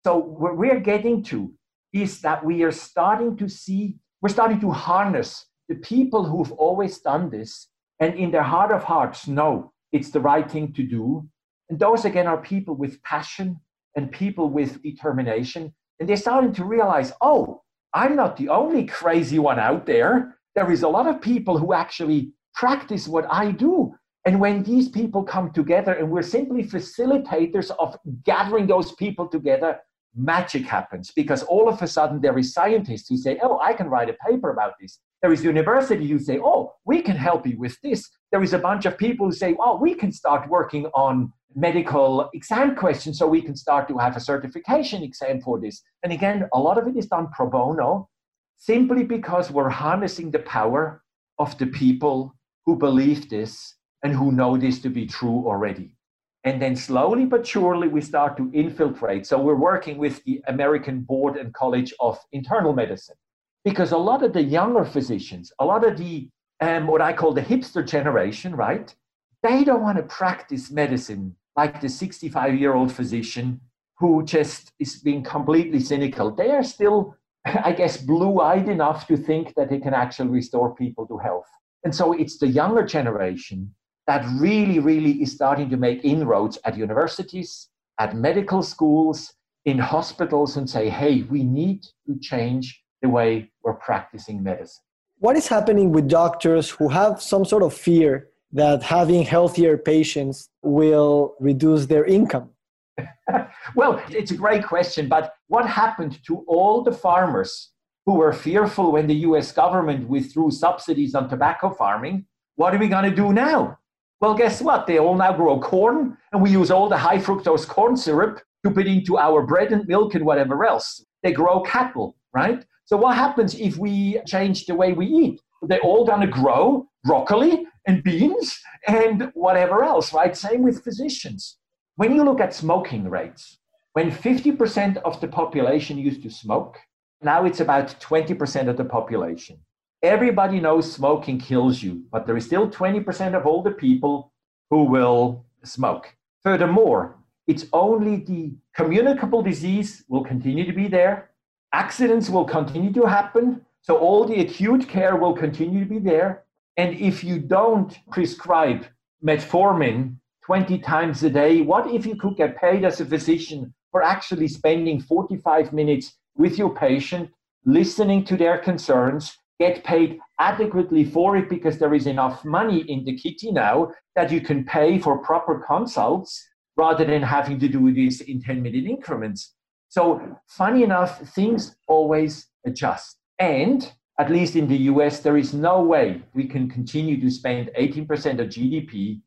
So, 0.04 0.18
what 0.18 0.58
we're 0.58 0.80
getting 0.80 1.24
to 1.26 1.54
is 1.94 2.22
that 2.22 2.44
we 2.44 2.64
are 2.64 2.72
starting 2.72 3.38
to 3.38 3.48
see, 3.48 3.98
we're 4.22 4.30
starting 4.30 4.60
to 4.62 4.72
harness 4.72 5.46
the 5.70 5.76
people 5.76 6.26
who've 6.26 6.52
always 6.54 7.00
done 7.00 7.30
this 7.30 7.68
and 8.00 8.16
in 8.16 8.32
their 8.32 8.44
heart 8.44 8.72
of 8.72 8.84
hearts 8.84 9.28
know 9.28 9.73
it's 9.94 10.10
the 10.10 10.20
right 10.20 10.50
thing 10.50 10.74
to 10.74 10.84
do. 10.84 11.26
And 11.70 11.80
those 11.80 12.04
again 12.04 12.28
are 12.28 12.42
people 12.42 12.76
with 12.76 13.02
passion 13.04 13.62
and 13.96 14.12
people 14.12 14.50
with 14.50 14.82
determination. 14.82 15.74
And 16.00 16.10
they're 16.10 16.18
starting 16.18 16.54
to 16.56 16.66
realize, 16.66 17.14
oh, 17.22 17.62
I'm 17.94 18.16
not 18.16 18.36
the 18.36 18.50
only 18.50 18.86
crazy 18.86 19.40
one 19.40 19.60
out 19.60 19.86
there. 19.86 20.38
There 20.56 20.72
is 20.72 20.84
a 20.84 20.90
lot 20.90 21.08
of 21.08 21.22
people 21.22 21.58
who 21.58 21.74
actually 21.74 22.34
practice 22.56 23.08
what 23.08 23.26
I 23.32 23.52
do. 23.52 23.96
And 24.26 24.40
when 24.40 24.64
these 24.64 24.90
people 24.90 25.24
come 25.24 25.52
together 25.52 25.94
and 25.94 26.10
we're 26.10 26.24
simply 26.24 26.64
facilitators 26.64 27.72
of 27.78 27.96
gathering 28.24 28.68
those 28.68 28.94
people 28.94 29.28
together, 29.28 29.80
magic 30.16 30.64
happens 30.64 31.12
because 31.16 31.44
all 31.44 31.68
of 31.68 31.82
a 31.82 31.88
sudden 31.88 32.22
there 32.22 32.38
is 32.38 32.54
scientists 32.54 33.10
who 33.10 33.18
say, 33.18 33.40
oh, 33.44 33.60
I 33.60 33.74
can 33.74 33.90
write 33.90 34.10
a 34.10 34.18
paper 34.28 34.52
about 34.52 34.74
this. 34.80 35.00
There 35.22 35.34
is 35.34 35.44
university 35.44 36.08
who 36.08 36.20
say, 36.20 36.40
oh, 36.44 36.74
we 36.86 37.02
can 37.02 37.16
help 37.16 37.46
you 37.48 37.58
with 37.58 37.80
this. 37.82 38.10
There 38.34 38.44
is 38.44 38.54
a 38.54 38.60
bunch 38.60 38.86
of 38.86 38.98
people 38.98 39.28
who 39.28 39.32
say, 39.32 39.54
"Well, 39.54 39.78
we 39.78 39.94
can 39.94 40.12
start 40.12 40.50
working 40.50 40.88
on 40.88 41.32
medical 41.56 42.30
exam 42.34 42.76
questions 42.76 43.20
so 43.20 43.28
we 43.28 43.42
can 43.42 43.56
start 43.56 43.88
to 43.88 43.98
have 43.98 44.18
a 44.18 44.20
certification 44.20 45.04
exam 45.04 45.40
for 45.40 45.60
this. 45.60 45.84
And 46.02 46.12
again, 46.12 46.50
a 46.54 46.60
lot 46.60 46.78
of 46.78 46.88
it 46.88 46.98
is 46.98 47.08
done 47.08 47.28
pro 47.36 47.48
bono 47.48 48.10
simply 48.58 49.04
because 49.04 49.52
we're 49.52 49.70
harnessing 49.70 50.32
the 50.32 50.40
power 50.40 51.04
of 51.38 51.58
the 51.58 51.68
people 51.68 52.34
who 52.66 52.76
believe 52.76 53.30
this 53.30 53.76
and 54.04 54.14
who 54.14 54.32
know 54.32 54.58
this 54.58 54.80
to 54.82 54.90
be 54.90 55.06
true 55.06 55.46
already. 55.46 55.96
And 56.44 56.62
then 56.62 56.76
slowly 56.76 57.26
but 57.26 57.46
surely 57.46 57.88
we 57.88 58.02
start 58.02 58.36
to 58.38 58.52
infiltrate. 58.54 59.26
So 59.26 59.42
we're 59.42 59.56
working 59.72 59.98
with 59.98 60.24
the 60.24 60.42
American 60.48 61.02
Board 61.02 61.38
and 61.38 61.54
College 61.54 61.94
of 62.00 62.20
Internal 62.32 62.74
Medicine 62.74 63.16
because 63.64 63.92
a 63.92 63.98
lot 64.10 64.24
of 64.24 64.34
the 64.34 64.44
younger 64.44 64.86
physicians, 64.86 65.52
a 65.60 65.66
lot 65.66 65.88
of 65.88 65.98
the 65.98 66.30
um, 66.64 66.88
what 66.88 67.02
I 67.02 67.14
call 67.14 67.34
the 67.34 67.42
hipster 67.42 67.86
generation, 67.86 68.56
right? 68.56 68.94
They 69.42 69.64
don't 69.64 69.82
want 69.82 69.98
to 69.98 70.04
practice 70.04 70.72
medicine 70.72 71.36
like 71.56 71.82
the 71.82 71.90
65 71.90 72.56
year 72.56 72.74
old 72.74 72.92
physician 72.92 73.60
who 74.00 74.24
just 74.24 74.72
is 74.80 74.96
being 74.96 75.24
completely 75.24 75.80
cynical. 75.80 76.32
They 76.32 76.52
are 76.52 76.64
still, 76.64 77.16
I 77.46 77.74
guess, 77.74 77.98
blue 77.98 78.40
eyed 78.40 78.70
enough 78.70 79.08
to 79.08 79.18
think 79.18 79.54
that 79.56 79.70
they 79.70 79.80
can 79.80 79.94
actually 79.94 80.30
restore 80.30 80.74
people 80.74 81.06
to 81.08 81.18
health. 81.18 81.50
And 81.84 81.94
so 81.94 82.14
it's 82.14 82.38
the 82.38 82.48
younger 82.48 82.86
generation 82.86 83.74
that 84.08 84.26
really, 84.40 84.80
really 84.80 85.22
is 85.22 85.34
starting 85.34 85.70
to 85.70 85.78
make 85.78 86.04
inroads 86.06 86.58
at 86.66 86.78
universities, 86.78 87.70
at 88.00 88.16
medical 88.16 88.64
schools, 88.64 89.34
in 89.66 89.78
hospitals, 89.78 90.58
and 90.58 90.70
say, 90.70 90.90
hey, 90.90 91.24
we 91.24 91.44
need 91.44 91.84
to 92.08 92.18
change 92.20 92.82
the 93.02 93.10
way 93.10 93.52
we're 93.64 93.74
practicing 93.74 94.42
medicine. 94.42 94.84
What 95.24 95.38
is 95.38 95.48
happening 95.48 95.94
with 95.94 96.10
doctors 96.10 96.70
who 96.70 96.90
have 96.90 97.22
some 97.22 97.46
sort 97.46 97.64
of 97.64 97.74
fear 97.74 98.28
that 98.52 98.84
having 98.84 99.24
healthier 99.24 99.78
patients 99.78 100.50
will 100.62 101.36
reduce 101.40 101.86
their 101.86 102.04
income? 102.04 102.50
well, 103.78 104.04
it's 104.10 104.32
a 104.32 104.36
great 104.36 104.66
question, 104.66 105.08
but 105.08 105.34
what 105.48 105.66
happened 105.66 106.22
to 106.26 106.44
all 106.46 106.84
the 106.84 106.92
farmers 106.92 107.72
who 108.06 108.16
were 108.16 108.34
fearful 108.34 108.92
when 108.92 109.08
the 109.08 109.16
US 109.30 109.54
government 109.54 110.10
withdrew 110.10 110.52
subsidies 110.52 111.16
on 111.16 111.30
tobacco 111.30 111.70
farming? 111.70 112.26
What 112.58 112.76
are 112.76 112.78
we 112.78 112.90
going 112.90 113.10
to 113.10 113.16
do 113.16 113.32
now? 113.32 113.80
Well, 114.20 114.36
guess 114.36 114.62
what? 114.62 114.88
They 114.88 115.00
all 115.00 115.16
now 115.16 115.32
grow 115.32 115.58
corn, 115.58 116.18
and 116.34 116.42
we 116.42 116.50
use 116.50 116.70
all 116.70 116.90
the 116.90 116.98
high 116.98 117.20
fructose 117.20 117.66
corn 117.66 117.96
syrup 117.96 118.42
to 118.66 118.72
put 118.72 118.88
into 118.88 119.18
our 119.18 119.42
bread 119.42 119.72
and 119.72 119.88
milk 119.88 120.16
and 120.16 120.26
whatever 120.26 120.66
else. 120.66 121.02
They 121.24 121.32
grow 121.32 121.62
cattle, 121.62 122.18
right? 122.34 122.66
So, 122.86 122.98
what 122.98 123.16
happens 123.16 123.56
if 123.56 123.78
we 123.78 124.20
change 124.26 124.66
the 124.66 124.76
way 124.76 124.94
we 124.94 125.08
eat? 125.08 125.42
They're 125.62 125.80
all 125.80 126.06
going 126.06 126.22
to 126.22 126.28
grow 126.28 126.88
broccoli 127.04 127.66
and 127.88 128.04
beans 128.04 128.60
and 128.88 129.32
whatever 129.34 129.84
else, 129.84 130.14
right? 130.14 130.36
Same 130.36 130.62
with 130.62 130.84
physicians. 130.84 131.58
When 131.96 132.14
you 132.16 132.24
look 132.24 132.42
at 132.42 132.54
smoking 132.54 133.10
rates, 133.10 133.60
when 133.94 134.12
50% 134.12 134.98
of 134.98 135.22
the 135.22 135.28
population 135.28 135.98
used 135.98 136.24
to 136.24 136.30
smoke, 136.30 136.78
now 137.22 137.46
it's 137.46 137.60
about 137.60 137.96
20% 138.00 138.68
of 138.68 138.78
the 138.78 138.86
population. 138.86 139.58
Everybody 140.02 140.60
knows 140.60 140.92
smoking 140.92 141.40
kills 141.40 141.82
you, 141.82 142.04
but 142.12 142.26
there 142.26 142.36
is 142.36 142.46
still 142.46 142.70
20% 142.70 143.36
of 143.36 143.46
older 143.46 143.72
people 143.72 144.34
who 144.70 144.84
will 144.84 145.46
smoke. 145.64 146.14
Furthermore, 146.42 147.16
it's 147.48 147.66
only 147.72 148.18
the 148.18 148.54
communicable 148.76 149.42
disease 149.42 150.04
will 150.10 150.24
continue 150.24 150.66
to 150.66 150.74
be 150.74 150.88
there. 150.88 151.30
Accidents 151.74 152.30
will 152.30 152.46
continue 152.46 152.94
to 152.94 153.06
happen. 153.06 153.66
So 153.82 153.98
all 153.98 154.26
the 154.26 154.40
acute 154.42 154.88
care 154.88 155.16
will 155.16 155.34
continue 155.34 155.80
to 155.84 155.90
be 155.90 155.98
there. 156.00 156.44
And 156.78 156.96
if 156.96 157.24
you 157.24 157.40
don't 157.40 157.98
prescribe 158.12 158.86
metformin 159.26 160.18
20 160.46 160.78
times 160.80 161.24
a 161.24 161.32
day, 161.32 161.62
what 161.62 161.90
if 161.90 162.06
you 162.06 162.16
could 162.16 162.36
get 162.38 162.58
paid 162.58 162.86
as 162.86 163.02
a 163.02 163.06
physician 163.06 163.74
for 163.92 164.04
actually 164.04 164.48
spending 164.48 165.02
45 165.02 165.74
minutes 165.74 166.14
with 166.36 166.60
your 166.60 166.76
patient, 166.76 167.32
listening 167.66 168.24
to 168.26 168.38
their 168.38 168.60
concerns, 168.60 169.36
get 169.60 169.84
paid 169.84 170.20
adequately 170.40 171.04
for 171.06 171.38
it 171.38 171.50
because 171.50 171.80
there 171.80 171.94
is 171.94 172.06
enough 172.06 172.46
money 172.46 172.82
in 172.88 173.04
the 173.06 173.18
kitty 173.18 173.52
now 173.52 173.92
that 174.16 174.32
you 174.32 174.42
can 174.42 174.64
pay 174.64 175.00
for 175.00 175.20
proper 175.20 175.64
consults 175.66 176.48
rather 176.76 177.06
than 177.06 177.24
having 177.24 177.60
to 177.60 177.68
do 177.68 177.94
this 177.94 178.22
in 178.22 178.42
10 178.42 178.62
minute 178.62 178.86
increments. 178.86 179.54
So, 179.94 180.40
funny 180.48 180.82
enough, 180.82 181.20
things 181.36 181.76
always 181.88 182.48
adjust. 182.66 183.20
And 183.38 183.92
at 184.18 184.32
least 184.32 184.56
in 184.56 184.68
the 184.68 184.90
US, 184.92 185.20
there 185.20 185.38
is 185.38 185.54
no 185.54 185.84
way 185.84 186.24
we 186.34 186.46
can 186.48 186.68
continue 186.68 187.22
to 187.22 187.30
spend 187.30 187.70
18% 187.80 188.40
of 188.40 188.48
GDP 188.48 189.22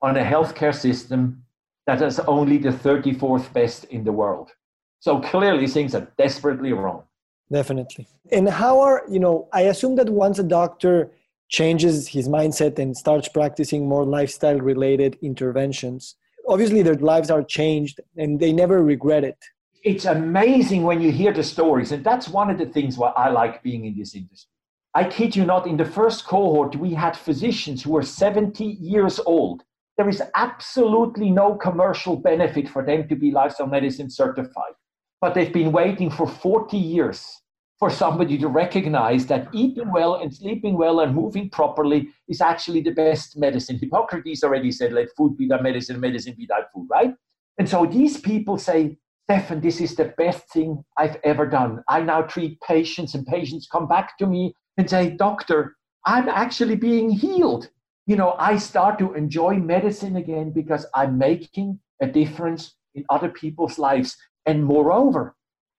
on 0.00 0.16
a 0.16 0.22
healthcare 0.22 0.72
system 0.72 1.42
that 1.88 2.00
is 2.02 2.20
only 2.20 2.56
the 2.56 2.68
34th 2.68 3.52
best 3.52 3.82
in 3.86 4.04
the 4.04 4.12
world. 4.12 4.52
So 5.00 5.18
clearly 5.18 5.66
things 5.66 5.92
are 5.92 6.06
desperately 6.16 6.72
wrong. 6.72 7.02
Definitely. 7.50 8.06
And 8.30 8.48
how 8.48 8.78
are, 8.78 9.02
you 9.10 9.18
know, 9.18 9.48
I 9.52 9.62
assume 9.62 9.96
that 9.96 10.08
once 10.08 10.38
a 10.38 10.44
doctor 10.44 11.10
changes 11.48 12.06
his 12.06 12.28
mindset 12.28 12.78
and 12.78 12.96
starts 12.96 13.26
practicing 13.26 13.88
more 13.88 14.04
lifestyle 14.04 14.60
related 14.60 15.18
interventions, 15.20 16.14
obviously 16.48 16.82
their 16.82 16.94
lives 16.94 17.28
are 17.28 17.42
changed 17.42 17.98
and 18.16 18.38
they 18.38 18.52
never 18.52 18.84
regret 18.84 19.24
it. 19.24 19.38
It's 19.82 20.04
amazing 20.04 20.84
when 20.84 21.00
you 21.00 21.10
hear 21.10 21.32
the 21.32 21.42
stories. 21.42 21.92
And 21.92 22.04
that's 22.04 22.28
one 22.28 22.50
of 22.50 22.58
the 22.58 22.66
things 22.66 22.96
why 22.96 23.12
I 23.16 23.30
like 23.30 23.62
being 23.62 23.84
in 23.84 23.96
this 23.96 24.14
industry. 24.14 24.48
I 24.94 25.04
kid 25.04 25.34
you 25.34 25.44
not, 25.44 25.66
in 25.66 25.76
the 25.76 25.84
first 25.84 26.26
cohort, 26.26 26.76
we 26.76 26.94
had 26.94 27.16
physicians 27.16 27.82
who 27.82 27.92
were 27.92 28.02
70 28.02 28.64
years 28.64 29.18
old 29.20 29.64
there 29.96 30.08
is 30.08 30.22
absolutely 30.34 31.30
no 31.30 31.54
commercial 31.54 32.16
benefit 32.16 32.68
for 32.68 32.84
them 32.84 33.08
to 33.08 33.16
be 33.16 33.30
lifestyle 33.30 33.66
medicine 33.66 34.10
certified. 34.10 34.72
But 35.20 35.34
they've 35.34 35.52
been 35.52 35.72
waiting 35.72 36.10
for 36.10 36.26
40 36.26 36.76
years 36.76 37.40
for 37.78 37.90
somebody 37.90 38.38
to 38.38 38.48
recognize 38.48 39.26
that 39.26 39.48
eating 39.52 39.92
well 39.92 40.14
and 40.16 40.34
sleeping 40.34 40.76
well 40.76 41.00
and 41.00 41.14
moving 41.14 41.50
properly 41.50 42.08
is 42.28 42.40
actually 42.40 42.80
the 42.80 42.92
best 42.92 43.36
medicine. 43.36 43.78
Hippocrates 43.78 44.42
already 44.42 44.72
said, 44.72 44.92
let 44.92 45.08
food 45.16 45.36
be 45.36 45.46
thy 45.46 45.60
medicine, 45.60 46.00
medicine 46.00 46.34
be 46.36 46.46
thy 46.46 46.62
food, 46.72 46.88
right? 46.90 47.14
And 47.58 47.68
so 47.68 47.84
these 47.84 48.18
people 48.18 48.56
say, 48.56 48.96
Stefan, 49.24 49.60
this 49.60 49.80
is 49.80 49.94
the 49.94 50.12
best 50.16 50.50
thing 50.52 50.84
I've 50.98 51.16
ever 51.24 51.46
done. 51.46 51.82
I 51.88 52.02
now 52.02 52.22
treat 52.22 52.60
patients, 52.60 53.14
and 53.14 53.26
patients 53.26 53.68
come 53.70 53.88
back 53.88 54.18
to 54.18 54.26
me 54.26 54.54
and 54.76 54.88
say, 54.88 55.10
Doctor, 55.10 55.76
I'm 56.04 56.28
actually 56.28 56.76
being 56.76 57.10
healed 57.10 57.68
you 58.06 58.16
know, 58.16 58.34
I 58.38 58.56
start 58.56 58.98
to 58.98 59.14
enjoy 59.14 59.56
medicine 59.56 60.16
again 60.16 60.50
because 60.50 60.86
I'm 60.94 61.18
making 61.18 61.78
a 62.00 62.06
difference 62.06 62.74
in 62.94 63.04
other 63.10 63.28
people's 63.28 63.78
lives. 63.78 64.16
And 64.44 64.64
moreover, 64.64 65.36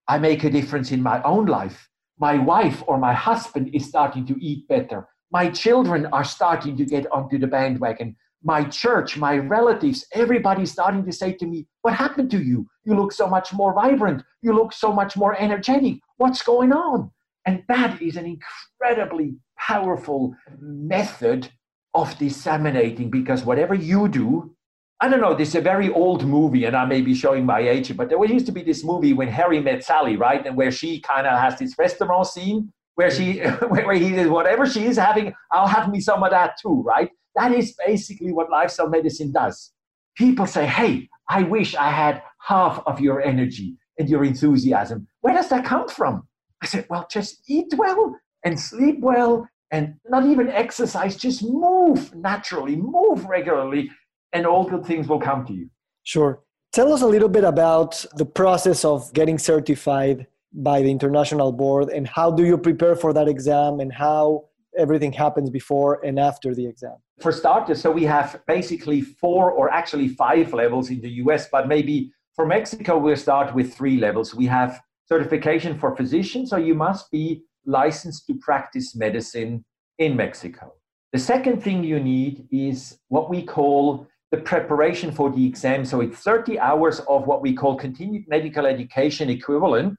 I 0.08 0.18
make 0.20 0.44
a 0.44 0.50
difference 0.50 0.92
in 0.92 1.02
my 1.02 1.22
own 1.24 1.48
life. 1.48 1.90
My 2.18 2.38
wife 2.38 2.82
or 2.88 2.98
my 2.98 3.14
husband 3.14 3.72
is 3.74 3.86
starting 3.86 4.26
to 4.28 4.42
eat 4.42 4.68
better. 4.70 5.10
My 5.32 5.50
children 5.50 6.06
are 6.08 6.24
starting 6.24 6.78
to 6.78 6.86
get 6.86 7.12
onto 7.12 7.38
the 7.38 7.48
bandwagon. 7.48 8.16
My 8.44 8.64
church, 8.66 9.18
my 9.18 9.38
relatives, 9.38 10.06
everybody's 10.14 10.72
starting 10.72 11.06
to 11.06 11.12
say 11.12 11.34
to 11.34 11.46
me, 11.46 11.66
What 11.82 11.94
happened 11.94 12.30
to 12.32 12.42
you? 12.42 12.68
You 12.84 12.96
look 12.96 13.12
so 13.12 13.28
much 13.28 13.54
more 13.54 13.74
vibrant. 13.74 14.24
You 14.42 14.54
look 14.54 14.74
so 14.74 14.92
much 14.92 15.16
more 15.16 15.40
energetic. 15.40 16.00
What's 16.18 16.42
going 16.42 16.74
on? 16.74 17.12
And 17.46 17.64
that 17.68 18.02
is 18.02 18.18
an 18.18 18.26
incredibly 18.26 19.36
powerful 19.58 20.36
method 20.60 21.50
of 21.94 22.18
disseminating 22.18 23.10
because 23.10 23.44
whatever 23.44 23.76
you 23.76 24.08
do, 24.08 24.56
I 25.02 25.10
don't 25.10 25.22
know, 25.22 25.36
this 25.36 25.50
is 25.50 25.56
a 25.56 25.62
very 25.62 25.92
old 25.92 26.26
movie, 26.26 26.64
and 26.64 26.78
I 26.78 26.86
may 26.86 27.02
be 27.02 27.14
showing 27.14 27.46
my 27.46 27.60
age, 27.60 27.96
but 27.98 28.08
there 28.08 28.24
used 28.24 28.46
to 28.46 28.54
be 28.54 28.64
this 28.64 28.86
movie 28.86 29.12
when 29.12 29.28
Harry 29.28 29.60
met 29.60 29.84
Sally, 29.84 30.16
right? 30.16 30.46
And 30.46 30.56
where 30.56 30.72
she 30.72 31.02
kind 31.02 31.28
of 31.28 31.38
has 31.38 31.60
this 31.60 31.78
restaurant 31.78 32.28
scene 32.28 32.72
where 32.96 33.12
she 33.12 33.40
where 33.68 33.94
he 33.94 34.16
is 34.16 34.30
whatever 34.30 34.66
she 34.66 34.86
is 34.86 34.98
having, 34.98 35.34
I'll 35.52 35.68
have 35.68 35.90
me 35.90 36.00
some 36.00 36.24
of 36.24 36.32
that 36.32 36.56
too, 36.62 36.84
right? 36.84 37.10
That 37.36 37.52
is 37.52 37.76
basically 37.86 38.32
what 38.32 38.50
lifestyle 38.50 38.90
medicine 38.90 39.32
does. 39.32 39.72
People 40.16 40.46
say, 40.46 40.66
Hey, 40.66 41.10
I 41.30 41.44
wish 41.44 41.76
I 41.76 41.90
had 41.90 42.22
half 42.40 42.82
of 42.86 43.00
your 43.00 43.22
energy 43.22 43.76
and 43.98 44.10
your 44.10 44.24
enthusiasm. 44.24 45.08
Where 45.22 45.34
does 45.34 45.50
that 45.50 45.66
come 45.66 45.88
from? 45.88 46.28
I 46.62 46.66
said, 46.66 46.86
Well, 46.90 47.08
just 47.12 47.42
eat 47.48 47.74
well 47.76 48.16
and 48.44 48.60
sleep 48.60 49.00
well 49.00 49.48
and 49.72 49.96
not 50.08 50.26
even 50.26 50.50
exercise, 50.50 51.16
just 51.16 51.44
move 51.44 52.14
naturally, 52.14 52.76
move 52.76 53.26
regularly, 53.26 53.90
and 54.32 54.46
all 54.46 54.66
good 54.66 54.86
things 54.86 55.08
will 55.08 55.20
come 55.20 55.46
to 55.48 55.54
you. 55.54 55.70
Sure. 56.04 56.42
Tell 56.74 56.94
us 56.94 57.02
a 57.02 57.08
little 57.08 57.30
bit 57.30 57.44
about 57.44 58.06
the 58.16 58.26
process 58.26 58.86
of 58.86 59.12
getting 59.14 59.38
certified 59.40 60.28
by 60.54 60.82
the 60.82 60.92
international 60.92 61.52
board 61.52 61.90
and 61.90 62.08
how 62.08 62.30
do 62.30 62.46
you 62.46 62.58
prepare 62.58 62.96
for 62.96 63.14
that 63.14 63.28
exam 63.28 63.80
and 63.80 63.92
how 63.92 64.46
everything 64.78 65.12
happens 65.12 65.50
before 65.50 66.04
and 66.06 66.20
after 66.20 66.54
the 66.56 66.66
exam? 66.66 66.96
For 67.20 67.32
starters, 67.32 67.82
so 67.82 67.92
we 67.92 68.04
have 68.04 68.42
basically 68.48 69.02
four 69.02 69.52
or 69.52 69.70
actually 69.70 70.10
five 70.10 70.54
levels 70.54 70.90
in 70.90 71.02
the 71.02 71.10
US, 71.24 71.48
but 71.52 71.68
maybe 71.68 72.12
for 72.36 72.46
Mexico, 72.46 72.98
we'll 72.98 73.16
start 73.16 73.54
with 73.54 73.74
three 73.74 73.98
levels. 73.98 74.34
We 74.34 74.48
have 74.48 74.82
certification 75.08 75.78
for 75.78 75.96
physicians, 75.96 76.50
so 76.50 76.58
you 76.58 76.74
must 76.74 77.12
be 77.12 77.44
licensed 77.66 78.28
to 78.28 78.36
practice 78.36 78.96
medicine 78.96 79.64
in 80.00 80.16
Mexico. 80.16 80.74
The 81.12 81.20
second 81.20 81.62
thing 81.64 81.84
you 81.84 82.00
need 82.00 82.48
is 82.52 82.98
what 83.10 83.30
we 83.30 83.44
call 83.44 84.08
the 84.32 84.38
preparation 84.38 85.12
for 85.12 85.30
the 85.30 85.46
exam. 85.46 85.86
So 85.86 86.02
it's 86.02 86.18
30 86.18 86.58
hours 86.58 87.02
of 87.02 87.28
what 87.28 87.44
we 87.44 87.54
call 87.54 87.76
continued 87.76 88.24
medical 88.28 88.66
education 88.66 89.30
equivalent, 89.30 89.96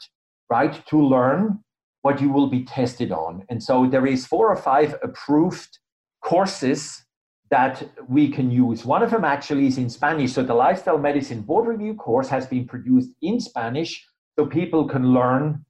right, 0.51 0.85
to 0.87 1.01
learn 1.01 1.61
what 2.05 2.21
you 2.21 2.29
will 2.29 2.49
be 2.49 2.63
tested 2.65 3.11
on. 3.11 3.43
And 3.49 3.63
so 3.63 3.87
there 3.87 4.07
is 4.07 4.27
four 4.27 4.53
or 4.53 4.57
five 4.57 4.95
approved 5.03 5.79
courses 6.23 7.03
that 7.51 7.83
we 8.07 8.29
can 8.29 8.51
use. 8.51 8.85
One 8.85 9.03
of 9.03 9.11
them 9.11 9.25
actually 9.25 9.69
is 9.69 9.79
in 9.79 9.89
Spanish. 9.89 10.35
So 10.35 10.43
the 10.43 10.53
Lifestyle 10.53 10.99
Medicine 10.99 11.41
Board 11.41 11.67
Review 11.67 11.95
course 11.95 12.29
has 12.29 12.47
been 12.47 12.67
produced 12.67 13.09
in 13.23 13.41
Spanish 13.41 14.07
so 14.37 14.45
people 14.45 14.87
can 14.87 15.15
learn 15.15 15.65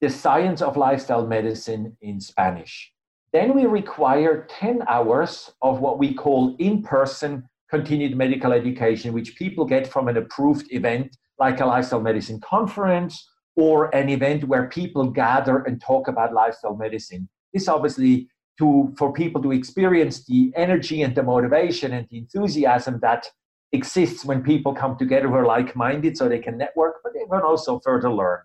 the 0.00 0.08
science 0.08 0.62
of 0.62 0.76
lifestyle 0.76 1.26
medicine 1.26 1.96
in 2.02 2.20
Spanish. 2.20 2.92
Then 3.32 3.52
we 3.56 3.66
require 3.66 4.46
10 4.48 4.82
hours 4.88 5.50
of 5.60 5.80
what 5.80 5.98
we 5.98 6.14
call 6.14 6.54
in 6.60 6.84
person 6.84 7.48
continued 7.68 8.16
medical 8.16 8.52
education, 8.52 9.12
which 9.12 9.34
people 9.34 9.64
get 9.64 9.88
from 9.88 10.06
an 10.06 10.16
approved 10.16 10.72
event 10.72 11.16
like 11.40 11.58
a 11.58 11.66
lifestyle 11.66 12.00
medicine 12.00 12.40
conference 12.40 13.28
or 13.56 13.94
an 13.94 14.08
event 14.08 14.44
where 14.44 14.68
people 14.68 15.04
gather 15.10 15.58
and 15.58 15.80
talk 15.80 16.08
about 16.08 16.32
lifestyle 16.32 16.76
medicine. 16.76 17.28
This 17.52 17.68
obviously 17.68 18.28
to 18.58 18.92
for 18.96 19.12
people 19.12 19.42
to 19.42 19.52
experience 19.52 20.24
the 20.24 20.52
energy 20.54 21.02
and 21.02 21.14
the 21.14 21.22
motivation 21.22 21.92
and 21.92 22.06
the 22.10 22.18
enthusiasm 22.18 23.00
that 23.00 23.26
exists 23.72 24.24
when 24.24 24.42
people 24.42 24.74
come 24.74 24.96
together 24.96 25.28
who 25.28 25.34
are 25.34 25.46
like-minded 25.46 26.16
so 26.16 26.28
they 26.28 26.38
can 26.38 26.58
network, 26.58 26.96
but 27.02 27.12
they 27.14 27.24
can 27.30 27.42
also 27.42 27.80
further 27.80 28.10
learn. 28.10 28.40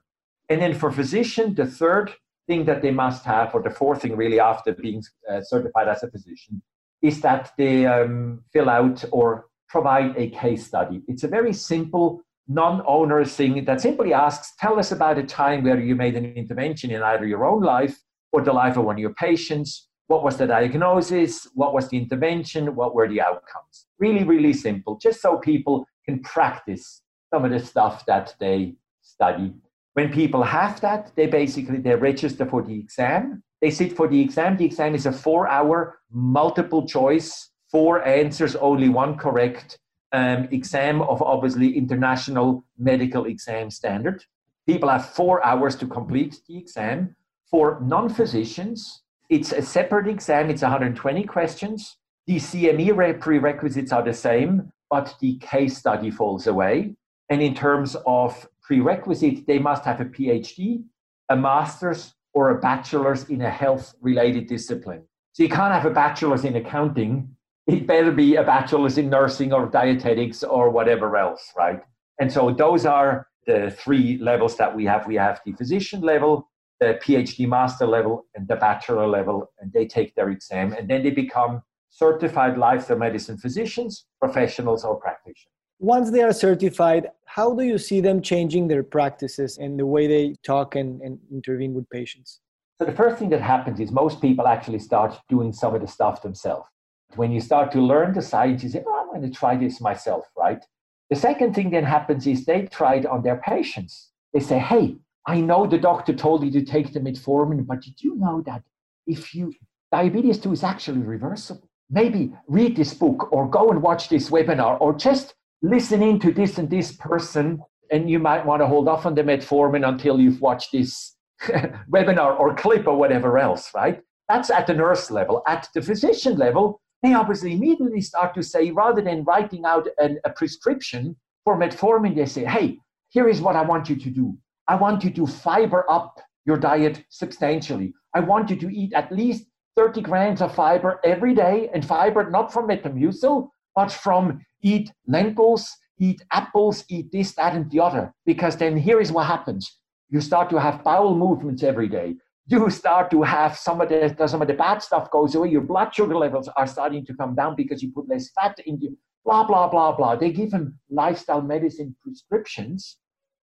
And 0.49 0.61
then 0.61 0.73
for 0.73 0.91
physician, 0.91 1.55
the 1.55 1.65
third 1.65 2.13
thing 2.47 2.65
that 2.65 2.81
they 2.81 2.91
must 2.91 3.25
have, 3.25 3.53
or 3.55 3.61
the 3.61 3.71
fourth 3.71 4.03
thing 4.03 4.15
really 4.15 4.39
after 4.39 4.73
being 4.73 5.03
uh, 5.29 5.41
certified 5.41 5.87
as 5.87 6.03
a 6.03 6.11
physician, 6.11 6.61
is 7.01 7.21
that 7.21 7.51
they 7.57 7.85
um, 7.85 8.43
fill 8.53 8.69
out 8.69 9.03
or 9.11 9.47
provide 9.67 10.15
a 10.15 10.29
case 10.29 10.65
study. 10.65 11.01
It's 11.07 11.23
a 11.23 11.27
very 11.27 11.53
simple, 11.53 12.21
non 12.47 12.81
onerous 12.85 13.35
thing 13.35 13.65
that 13.65 13.81
simply 13.81 14.13
asks 14.13 14.53
Tell 14.59 14.79
us 14.79 14.91
about 14.91 15.17
a 15.17 15.23
time 15.23 15.63
where 15.63 15.79
you 15.79 15.95
made 15.95 16.15
an 16.15 16.25
intervention 16.25 16.91
in 16.91 17.01
either 17.01 17.25
your 17.25 17.45
own 17.45 17.61
life 17.61 17.97
or 18.31 18.41
the 18.41 18.53
life 18.53 18.77
of 18.77 18.85
one 18.85 18.95
of 18.95 18.99
your 18.99 19.13
patients. 19.13 19.87
What 20.07 20.23
was 20.23 20.37
the 20.37 20.47
diagnosis? 20.47 21.47
What 21.55 21.73
was 21.73 21.89
the 21.89 21.97
intervention? 21.97 22.75
What 22.75 22.93
were 22.93 23.07
the 23.07 23.21
outcomes? 23.21 23.87
Really, 23.97 24.23
really 24.23 24.53
simple, 24.53 24.97
just 24.97 25.21
so 25.21 25.37
people 25.37 25.87
can 26.05 26.19
practice 26.21 27.01
some 27.33 27.45
of 27.45 27.51
the 27.51 27.59
stuff 27.59 28.05
that 28.05 28.35
they 28.39 28.75
study 29.01 29.53
when 29.95 30.11
people 30.11 30.43
have 30.43 30.81
that, 30.81 31.11
they 31.15 31.25
basically 31.25 31.77
they 31.77 31.95
register 31.95 32.45
for 32.45 32.61
the 32.61 32.77
exam. 32.77 33.41
They 33.61 33.71
sit 33.71 33.95
for 33.95 34.09
the 34.09 34.19
exam. 34.19 34.57
The 34.57 34.65
exam 34.65 34.93
is 34.93 35.05
a 35.05 35.11
four-hour 35.11 35.99
multiple 36.11 36.85
choice, 36.85 37.49
four 37.71 38.05
answers, 38.05 38.57
only 38.57 38.89
one 38.89 39.17
correct 39.17 39.79
um, 40.11 40.47
exam 40.51 41.01
of 41.01 41.21
obviously 41.21 41.77
international 41.77 42.63
medical 42.77 43.25
exam 43.25 43.69
standard. 43.69 44.23
People 44.67 44.89
have 44.89 45.09
four 45.09 45.45
hours 45.45 45.75
to 45.77 45.87
complete 45.87 46.39
the 46.47 46.57
exam. 46.57 47.15
For 47.49 47.79
non-physicians, 47.81 49.03
it's 49.29 49.51
a 49.51 49.61
separate 49.61 50.07
exam. 50.07 50.49
It's 50.49 50.61
120 50.61 51.23
questions. 51.25 51.97
The 52.27 52.37
CME 52.37 53.19
prerequisites 53.19 53.91
are 53.91 54.03
the 54.03 54.13
same, 54.13 54.71
but 54.89 55.15
the 55.19 55.37
case 55.37 55.77
study 55.77 56.09
falls 56.09 56.47
away. 56.47 56.95
And 57.29 57.41
in 57.41 57.53
terms 57.53 57.95
of 58.05 58.47
prerequisite, 58.61 59.45
they 59.45 59.59
must 59.59 59.85
have 59.85 60.01
a 60.01 60.05
PhD, 60.05 60.83
a 61.29 61.35
master's, 61.35 62.13
or 62.33 62.49
a 62.49 62.59
bachelor's 62.59 63.29
in 63.29 63.41
a 63.41 63.49
health 63.49 63.95
related 64.01 64.47
discipline. 64.47 65.03
So 65.33 65.43
you 65.43 65.49
can't 65.49 65.73
have 65.73 65.85
a 65.85 65.89
bachelor's 65.89 66.45
in 66.45 66.55
accounting. 66.55 67.34
It 67.67 67.87
better 67.87 68.11
be 68.11 68.35
a 68.35 68.43
bachelor's 68.43 68.97
in 68.97 69.09
nursing 69.09 69.51
or 69.51 69.67
dietetics 69.67 70.43
or 70.43 70.69
whatever 70.69 71.17
else, 71.17 71.51
right? 71.57 71.81
And 72.19 72.31
so 72.31 72.51
those 72.51 72.85
are 72.85 73.27
the 73.47 73.75
three 73.77 74.17
levels 74.19 74.55
that 74.57 74.75
we 74.75 74.85
have. 74.85 75.07
We 75.07 75.15
have 75.15 75.41
the 75.45 75.53
physician 75.53 76.01
level, 76.01 76.49
the 76.79 76.99
PhD 77.03 77.47
master 77.47 77.87
level, 77.87 78.25
and 78.35 78.47
the 78.47 78.55
bachelor 78.55 79.07
level, 79.07 79.51
and 79.59 79.73
they 79.73 79.87
take 79.87 80.13
their 80.15 80.29
exam 80.29 80.73
and 80.73 80.87
then 80.87 81.03
they 81.03 81.11
become 81.11 81.63
certified 81.89 82.57
lifestyle 82.57 82.97
medicine 82.97 83.37
physicians, 83.37 84.05
professionals, 84.19 84.83
or 84.83 84.95
practitioners 84.97 85.55
once 85.79 86.11
they 86.11 86.21
are 86.21 86.33
certified, 86.33 87.11
how 87.25 87.53
do 87.53 87.63
you 87.63 87.77
see 87.77 87.99
them 88.01 88.21
changing 88.21 88.67
their 88.67 88.83
practices 88.83 89.57
and 89.57 89.79
the 89.79 89.85
way 89.85 90.07
they 90.07 90.35
talk 90.43 90.75
and, 90.75 91.01
and 91.01 91.19
intervene 91.31 91.73
with 91.73 91.89
patients? 91.89 92.39
So, 92.77 92.85
the 92.85 92.91
first 92.91 93.17
thing 93.17 93.29
that 93.29 93.41
happens 93.41 93.79
is 93.79 93.91
most 93.91 94.21
people 94.21 94.47
actually 94.47 94.79
start 94.79 95.19
doing 95.29 95.53
some 95.53 95.75
of 95.75 95.81
the 95.81 95.87
stuff 95.87 96.21
themselves. 96.21 96.67
When 97.15 97.31
you 97.31 97.39
start 97.39 97.71
to 97.71 97.81
learn 97.81 98.13
the 98.13 98.21
science, 98.21 98.63
you 98.63 98.69
say, 98.69 98.83
oh, 98.85 99.01
I'm 99.01 99.07
going 99.07 99.31
to 99.31 99.37
try 99.37 99.55
this 99.55 99.79
myself, 99.79 100.25
right? 100.37 100.63
The 101.09 101.15
second 101.15 101.53
thing 101.53 101.69
then 101.69 101.83
happens 101.83 102.25
is 102.25 102.45
they 102.45 102.63
try 102.63 102.95
it 102.95 103.05
on 103.05 103.21
their 103.21 103.37
patients. 103.37 104.11
They 104.33 104.39
say, 104.39 104.59
hey, 104.59 104.97
I 105.27 105.39
know 105.39 105.65
the 105.65 105.77
doctor 105.77 106.13
told 106.13 106.43
you 106.43 106.51
to 106.51 106.63
take 106.63 106.93
the 106.93 106.99
metformin, 106.99 107.65
but 107.65 107.81
did 107.81 108.01
you 108.01 108.15
know 108.15 108.41
that 108.45 108.63
if 109.07 109.33
you 109.33 109.53
diabetes 109.91 110.39
2 110.39 110.51
is 110.51 110.63
actually 110.63 111.01
reversible? 111.01 111.69
Maybe 111.89 112.33
read 112.47 112.75
this 112.75 112.93
book 112.93 113.31
or 113.31 113.47
go 113.47 113.69
and 113.69 113.81
watch 113.81 114.09
this 114.09 114.29
webinar 114.29 114.79
or 114.81 114.95
just 114.95 115.35
listen 115.61 116.01
in 116.01 116.19
to 116.19 116.31
this 116.31 116.57
and 116.57 116.69
this 116.69 116.91
person. 116.91 117.61
And 117.91 118.09
you 118.09 118.19
might 118.19 118.45
want 118.45 118.61
to 118.61 118.67
hold 118.67 118.87
off 118.87 119.05
on 119.05 119.15
the 119.15 119.21
metformin 119.23 119.87
until 119.87 120.19
you've 120.19 120.41
watched 120.41 120.71
this 120.71 121.15
webinar 121.89 122.39
or 122.39 122.55
clip 122.55 122.87
or 122.87 122.97
whatever 122.97 123.37
else, 123.37 123.71
right? 123.75 124.01
That's 124.27 124.49
at 124.49 124.65
the 124.65 124.73
nurse 124.73 125.11
level. 125.11 125.43
At 125.47 125.69
the 125.73 125.81
physician 125.81 126.37
level, 126.37 126.81
they 127.05 127.13
obviously 127.13 127.53
immediately 127.53 128.01
start 128.01 128.33
to 128.35 128.43
say, 128.43 128.71
rather 128.71 129.01
than 129.01 129.23
writing 129.23 129.65
out 129.65 129.87
an, 129.97 130.19
a 130.25 130.29
prescription 130.29 131.15
for 131.43 131.57
metformin, 131.57 132.15
they 132.15 132.25
say, 132.25 132.45
hey, 132.45 132.79
here 133.09 133.29
is 133.29 133.41
what 133.41 133.55
I 133.55 133.61
want 133.61 133.89
you 133.89 133.95
to 133.95 134.09
do. 134.09 134.37
I 134.67 134.75
want 134.75 135.03
you 135.03 135.11
to 135.11 135.27
fiber 135.27 135.89
up 135.89 136.19
your 136.45 136.57
diet 136.57 137.03
substantially. 137.09 137.93
I 138.13 138.19
want 138.21 138.49
you 138.49 138.55
to 138.57 138.69
eat 138.73 138.93
at 138.93 139.11
least 139.11 139.45
30 139.75 140.01
grams 140.01 140.41
of 140.41 140.55
fiber 140.55 140.99
every 141.03 141.33
day, 141.35 141.69
and 141.73 141.85
fiber 141.85 142.29
not 142.29 142.51
from 142.51 142.67
Metamucil, 142.67 143.49
but 143.75 143.91
from 143.91 144.41
eat 144.61 144.91
lentils, 145.05 145.69
eat 145.99 146.21
apples, 146.31 146.85
eat 146.89 147.11
this, 147.11 147.33
that, 147.33 147.55
and 147.55 147.69
the 147.71 147.79
other. 147.79 148.13
Because 148.25 148.55
then 148.57 148.77
here 148.77 149.01
is 149.01 149.11
what 149.11 149.27
happens. 149.27 149.79
You 150.09 150.21
start 150.21 150.49
to 150.51 150.59
have 150.59 150.83
bowel 150.83 151.15
movements 151.15 151.61
every 151.61 151.89
day. 151.89 152.15
You 152.47 152.69
start 152.69 153.09
to 153.11 153.23
have 153.23 153.57
some 153.57 153.81
of 153.81 153.89
the 153.89 154.27
some 154.27 154.41
of 154.41 154.47
the 154.47 154.53
bad 154.53 154.83
stuff 154.83 155.09
goes 155.09 155.33
away. 155.33 155.49
Your 155.49 155.61
blood 155.61 155.93
sugar 155.95 156.15
levels 156.15 156.47
are 156.55 156.67
starting 156.67 157.05
to 157.05 157.13
come 157.15 157.33
down 157.33 157.55
because 157.55 157.81
you 157.81 157.91
put 157.91 158.07
less 158.07 158.29
fat 158.29 158.59
in 158.65 158.79
you. 158.79 158.97
Blah 159.23 159.45
blah 159.47 159.67
blah 159.67 159.95
blah. 159.95 160.15
They 160.15 160.31
give 160.31 160.51
them 160.51 160.79
lifestyle 160.89 161.41
medicine 161.41 161.95
prescriptions, 162.03 162.97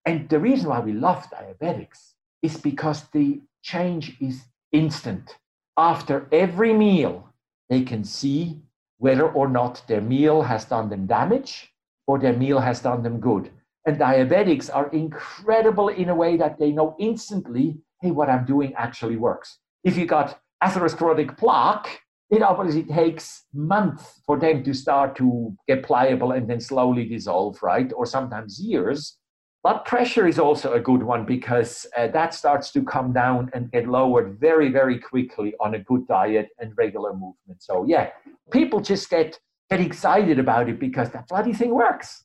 and 0.06 0.30
the 0.30 0.40
reason 0.40 0.70
why 0.70 0.80
we 0.80 0.94
love 0.94 1.28
diabetics 1.32 2.14
is 2.44 2.58
because 2.58 3.10
the 3.10 3.42
change 3.64 4.18
is 4.20 4.44
instant. 4.72 5.38
After 5.78 6.28
every 6.32 6.74
meal, 6.74 7.30
they 7.70 7.82
can 7.82 8.04
see 8.04 8.62
whether 8.98 9.28
or 9.32 9.48
not 9.48 9.82
their 9.88 10.02
meal 10.02 10.44
has 10.44 10.66
done 10.66 10.90
them 10.90 11.08
damage 11.08 11.74
or 12.06 12.20
their 12.20 12.34
meal 12.34 12.60
has 12.60 12.82
done 12.82 13.02
them 13.02 13.20
good. 13.20 13.50
And 13.86 13.98
diabetics 13.98 14.70
are 14.74 14.90
incredible 14.90 15.88
in 15.88 16.10
a 16.10 16.16
way 16.16 16.38
that 16.38 16.60
they 16.60 16.72
know 16.72 16.96
instantly, 17.00 17.80
hey, 18.02 18.12
what 18.12 18.30
I'm 18.30 18.46
doing 18.46 18.74
actually 18.76 19.16
works. 19.16 19.60
If 19.84 19.98
you 19.98 20.06
got 20.06 20.40
atherosclerotic 20.64 21.38
plaque, 21.38 22.02
it 22.30 22.42
obviously 22.42 22.84
takes 22.84 23.44
months 23.54 24.22
for 24.26 24.40
them 24.40 24.64
to 24.64 24.74
start 24.74 25.16
to 25.18 25.56
get 25.68 25.84
pliable 25.84 26.32
and 26.32 26.50
then 26.50 26.60
slowly 26.60 27.06
dissolve, 27.06 27.62
right? 27.62 27.92
Or 27.94 28.06
sometimes 28.06 28.60
years. 28.60 29.18
Blood 29.64 29.86
pressure 29.86 30.28
is 30.28 30.40
also 30.40 30.74
a 30.74 30.80
good 30.80 31.04
one 31.04 31.26
because 31.26 31.86
uh, 31.96 32.08
that 32.08 32.34
starts 32.34 32.72
to 32.72 32.84
come 32.84 33.14
down 33.14 33.52
and 33.54 33.72
get 33.72 33.88
lowered 33.88 34.40
very, 34.40 34.70
very 34.70 34.98
quickly 34.98 35.54
on 35.60 35.76
a 35.76 35.80
good 35.80 36.08
diet 36.08 36.50
and 36.58 36.74
regular 36.78 37.14
movement. 37.14 37.62
So, 37.62 37.86
yeah, 37.86 38.10
people 38.52 38.80
just 38.80 39.10
get, 39.10 39.38
get 39.70 39.82
excited 39.82 40.40
about 40.40 40.68
it 40.70 40.80
because 40.80 41.12
that 41.12 41.28
bloody 41.28 41.54
thing 41.54 41.76
works. 41.76 42.24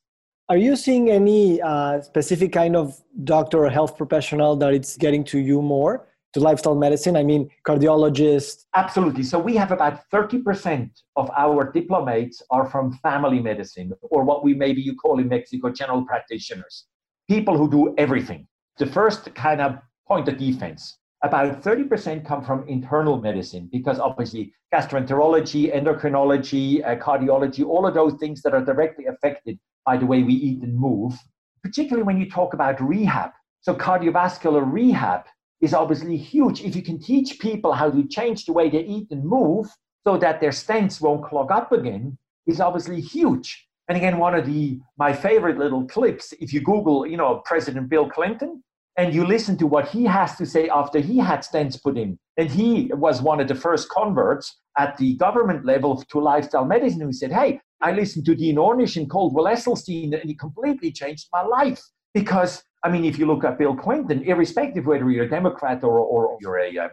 Are 0.48 0.56
you 0.56 0.76
seeing 0.76 1.10
any 1.10 1.60
uh, 1.60 2.00
specific 2.02 2.52
kind 2.52 2.76
of 2.76 3.02
doctor 3.24 3.64
or 3.64 3.70
health 3.70 3.96
professional 3.96 4.54
that 4.56 4.72
it's 4.72 4.96
getting 4.96 5.24
to 5.24 5.38
you 5.38 5.62
more? 5.62 6.06
to 6.36 6.40
lifestyle 6.40 6.74
medicine? 6.74 7.16
I 7.16 7.22
mean, 7.22 7.48
cardiologists. 7.66 8.66
Absolutely. 8.74 9.22
So 9.22 9.38
we 9.38 9.56
have 9.56 9.72
about 9.72 10.02
30% 10.12 10.90
of 11.16 11.30
our 11.34 11.72
diplomates 11.72 12.42
are 12.50 12.66
from 12.68 12.92
family 13.02 13.40
medicine, 13.40 13.92
or 14.02 14.22
what 14.22 14.44
we 14.44 14.52
maybe 14.52 14.82
you 14.82 14.94
call 14.96 15.18
in 15.18 15.28
Mexico 15.28 15.70
general 15.70 16.04
practitioners 16.04 16.86
people 17.28 17.56
who 17.58 17.70
do 17.70 17.94
everything. 17.98 18.46
The 18.78 18.86
first 18.86 19.34
kind 19.34 19.60
of 19.60 19.78
point 20.06 20.28
of 20.28 20.36
defense. 20.36 20.98
About 21.22 21.62
30% 21.62 22.26
come 22.26 22.44
from 22.44 22.68
internal 22.68 23.18
medicine 23.20 23.68
because 23.72 23.98
obviously 23.98 24.52
gastroenterology, 24.72 25.74
endocrinology, 25.74 26.84
uh, 26.84 26.96
cardiology, 26.96 27.64
all 27.64 27.86
of 27.86 27.94
those 27.94 28.14
things 28.14 28.42
that 28.42 28.52
are 28.54 28.64
directly 28.64 29.06
affected 29.06 29.58
by 29.86 29.96
the 29.96 30.04
way 30.04 30.22
we 30.22 30.34
eat 30.34 30.62
and 30.62 30.76
move, 30.76 31.14
particularly 31.62 32.02
when 32.02 32.18
you 32.18 32.28
talk 32.28 32.52
about 32.52 32.80
rehab. 32.80 33.30
So, 33.62 33.74
cardiovascular 33.74 34.70
rehab 34.70 35.24
is 35.60 35.72
obviously 35.72 36.16
huge. 36.16 36.62
If 36.62 36.76
you 36.76 36.82
can 36.82 37.00
teach 37.00 37.38
people 37.38 37.72
how 37.72 37.90
to 37.90 38.06
change 38.06 38.44
the 38.44 38.52
way 38.52 38.68
they 38.68 38.84
eat 38.84 39.08
and 39.10 39.24
move 39.24 39.66
so 40.06 40.18
that 40.18 40.40
their 40.40 40.50
stents 40.50 41.00
won't 41.00 41.24
clog 41.24 41.50
up 41.50 41.72
again, 41.72 42.18
is 42.46 42.60
obviously 42.60 43.00
huge. 43.00 43.66
And 43.88 43.96
again, 43.96 44.18
one 44.18 44.34
of 44.34 44.46
the 44.46 44.80
my 44.98 45.12
favorite 45.12 45.58
little 45.58 45.86
clips, 45.86 46.32
if 46.40 46.52
you 46.52 46.60
Google, 46.60 47.06
you 47.06 47.16
know, 47.16 47.42
President 47.44 47.88
Bill 47.88 48.08
Clinton, 48.08 48.62
and 48.96 49.14
you 49.14 49.26
listen 49.26 49.56
to 49.58 49.66
what 49.66 49.88
he 49.88 50.04
has 50.04 50.36
to 50.36 50.46
say 50.46 50.68
after 50.68 51.00
he 51.00 51.18
had 51.18 51.40
stents 51.40 51.80
put 51.82 51.98
in, 51.98 52.18
and 52.36 52.50
he 52.50 52.90
was 52.94 53.20
one 53.20 53.40
of 53.40 53.48
the 53.48 53.54
first 53.54 53.88
converts 53.88 54.58
at 54.78 54.96
the 54.96 55.14
government 55.16 55.64
level 55.64 56.02
to 56.10 56.20
lifestyle 56.20 56.64
medicine 56.64 57.00
who 57.00 57.12
said, 57.12 57.32
Hey, 57.32 57.60
I 57.80 57.92
listened 57.92 58.24
to 58.26 58.34
Dean 58.34 58.56
Ornish 58.56 58.96
and 58.96 59.08
Caldwell 59.08 59.46
Esselstyn, 59.46 60.18
and 60.20 60.30
it 60.30 60.38
completely 60.38 60.90
changed 60.92 61.26
my 61.32 61.42
life. 61.42 61.82
Because, 62.14 62.62
I 62.82 62.90
mean, 62.90 63.04
if 63.04 63.18
you 63.18 63.26
look 63.26 63.44
at 63.44 63.58
Bill 63.58 63.76
Clinton, 63.76 64.22
irrespective 64.22 64.86
whether 64.86 65.10
you're 65.10 65.24
a 65.24 65.28
Democrat 65.28 65.84
or, 65.84 65.98
or 65.98 66.38
you're 66.40 66.58
a, 66.58 66.78
um, 66.78 66.90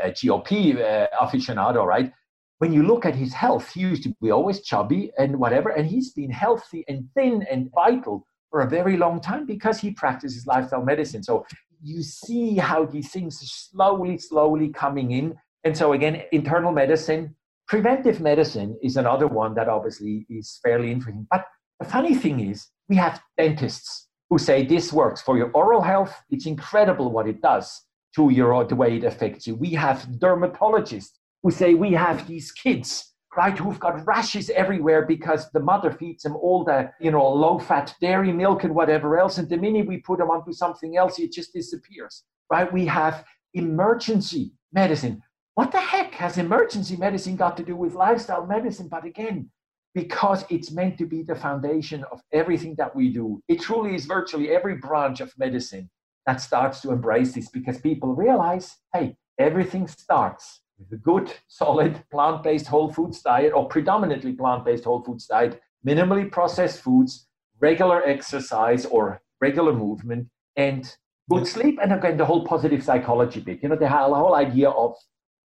a 0.00 0.10
GOP 0.10 0.76
uh, 0.76 1.08
aficionado, 1.20 1.84
right? 1.84 2.12
when 2.58 2.72
you 2.72 2.82
look 2.82 3.04
at 3.04 3.14
his 3.14 3.34
health, 3.34 3.72
he 3.72 3.80
used 3.80 4.02
to 4.04 4.14
be 4.22 4.30
always 4.30 4.62
chubby 4.62 5.12
and 5.18 5.36
whatever, 5.36 5.70
and 5.70 5.86
he's 5.86 6.12
been 6.12 6.30
healthy 6.30 6.84
and 6.88 7.08
thin 7.14 7.44
and 7.50 7.70
vital 7.74 8.26
for 8.54 8.60
a 8.60 8.68
very 8.68 8.96
long 8.96 9.20
time 9.20 9.44
because 9.46 9.80
he 9.80 9.90
practices 9.90 10.46
lifestyle 10.46 10.84
medicine. 10.84 11.24
So 11.24 11.44
you 11.82 12.04
see 12.04 12.54
how 12.54 12.84
these 12.84 13.10
things 13.10 13.42
are 13.42 13.46
slowly, 13.46 14.16
slowly 14.16 14.68
coming 14.68 15.10
in. 15.10 15.34
And 15.64 15.76
so, 15.76 15.92
again, 15.92 16.22
internal 16.30 16.70
medicine, 16.70 17.34
preventive 17.66 18.20
medicine 18.20 18.78
is 18.80 18.96
another 18.96 19.26
one 19.26 19.56
that 19.56 19.68
obviously 19.68 20.24
is 20.30 20.60
fairly 20.62 20.92
interesting. 20.92 21.26
But 21.32 21.46
the 21.80 21.86
funny 21.86 22.14
thing 22.14 22.48
is, 22.48 22.68
we 22.88 22.94
have 22.94 23.20
dentists 23.36 24.06
who 24.30 24.38
say 24.38 24.64
this 24.64 24.92
works 24.92 25.20
for 25.20 25.36
your 25.36 25.50
oral 25.50 25.82
health. 25.82 26.14
It's 26.30 26.46
incredible 26.46 27.10
what 27.10 27.26
it 27.26 27.42
does 27.42 27.82
to 28.14 28.30
your 28.30 28.64
the 28.64 28.76
way 28.76 28.98
it 28.98 29.02
affects 29.02 29.48
you. 29.48 29.56
We 29.56 29.70
have 29.70 30.06
dermatologists 30.20 31.18
who 31.42 31.50
say 31.50 31.74
we 31.74 31.90
have 31.94 32.28
these 32.28 32.52
kids 32.52 33.13
right 33.36 33.58
who've 33.58 33.80
got 33.80 34.06
rashes 34.06 34.50
everywhere 34.50 35.04
because 35.06 35.50
the 35.50 35.60
mother 35.60 35.90
feeds 35.90 36.22
them 36.22 36.36
all 36.36 36.64
the 36.64 36.90
you 37.00 37.10
know 37.10 37.26
low 37.32 37.58
fat 37.58 37.94
dairy 38.00 38.32
milk 38.32 38.64
and 38.64 38.74
whatever 38.74 39.18
else 39.18 39.38
and 39.38 39.48
the 39.48 39.56
minute 39.56 39.86
we 39.86 39.98
put 39.98 40.18
them 40.18 40.30
onto 40.30 40.52
something 40.52 40.96
else 40.96 41.18
it 41.18 41.32
just 41.32 41.52
disappears. 41.52 42.22
Right 42.50 42.72
we 42.72 42.86
have 42.86 43.24
emergency 43.54 44.52
medicine. 44.72 45.22
What 45.54 45.72
the 45.72 45.80
heck 45.80 46.14
has 46.14 46.38
emergency 46.38 46.96
medicine 46.96 47.36
got 47.36 47.56
to 47.56 47.64
do 47.64 47.76
with 47.76 47.94
lifestyle 47.94 48.46
medicine? 48.46 48.88
But 48.88 49.04
again 49.04 49.50
because 49.94 50.44
it's 50.50 50.72
meant 50.72 50.98
to 50.98 51.06
be 51.06 51.22
the 51.22 51.36
foundation 51.36 52.04
of 52.10 52.20
everything 52.32 52.74
that 52.76 52.94
we 52.94 53.10
do 53.10 53.40
it 53.48 53.60
truly 53.60 53.94
is 53.94 54.06
virtually 54.06 54.50
every 54.50 54.76
branch 54.76 55.20
of 55.20 55.32
medicine 55.38 55.88
that 56.26 56.40
starts 56.40 56.80
to 56.80 56.90
embrace 56.90 57.32
this 57.32 57.48
because 57.48 57.80
people 57.80 58.14
realize 58.14 58.76
hey 58.92 59.16
everything 59.38 59.86
starts 59.86 60.62
with 60.78 60.92
a 60.92 61.02
good, 61.02 61.32
solid 61.48 62.02
plant 62.10 62.42
based 62.42 62.66
whole 62.66 62.92
foods 62.92 63.22
diet 63.22 63.52
or 63.54 63.68
predominantly 63.68 64.32
plant 64.32 64.64
based 64.64 64.84
whole 64.84 65.02
foods 65.02 65.26
diet, 65.26 65.60
minimally 65.86 66.30
processed 66.30 66.80
foods, 66.80 67.26
regular 67.60 68.02
exercise 68.04 68.84
or 68.86 69.20
regular 69.40 69.72
movement, 69.72 70.28
and 70.56 70.96
good 71.30 71.46
sleep. 71.46 71.78
And 71.82 71.92
again, 71.92 72.16
the 72.16 72.24
whole 72.24 72.44
positive 72.44 72.82
psychology 72.82 73.40
bit, 73.40 73.62
you 73.62 73.68
know, 73.68 73.76
the 73.76 73.88
whole 73.88 74.34
idea 74.34 74.70
of 74.70 74.94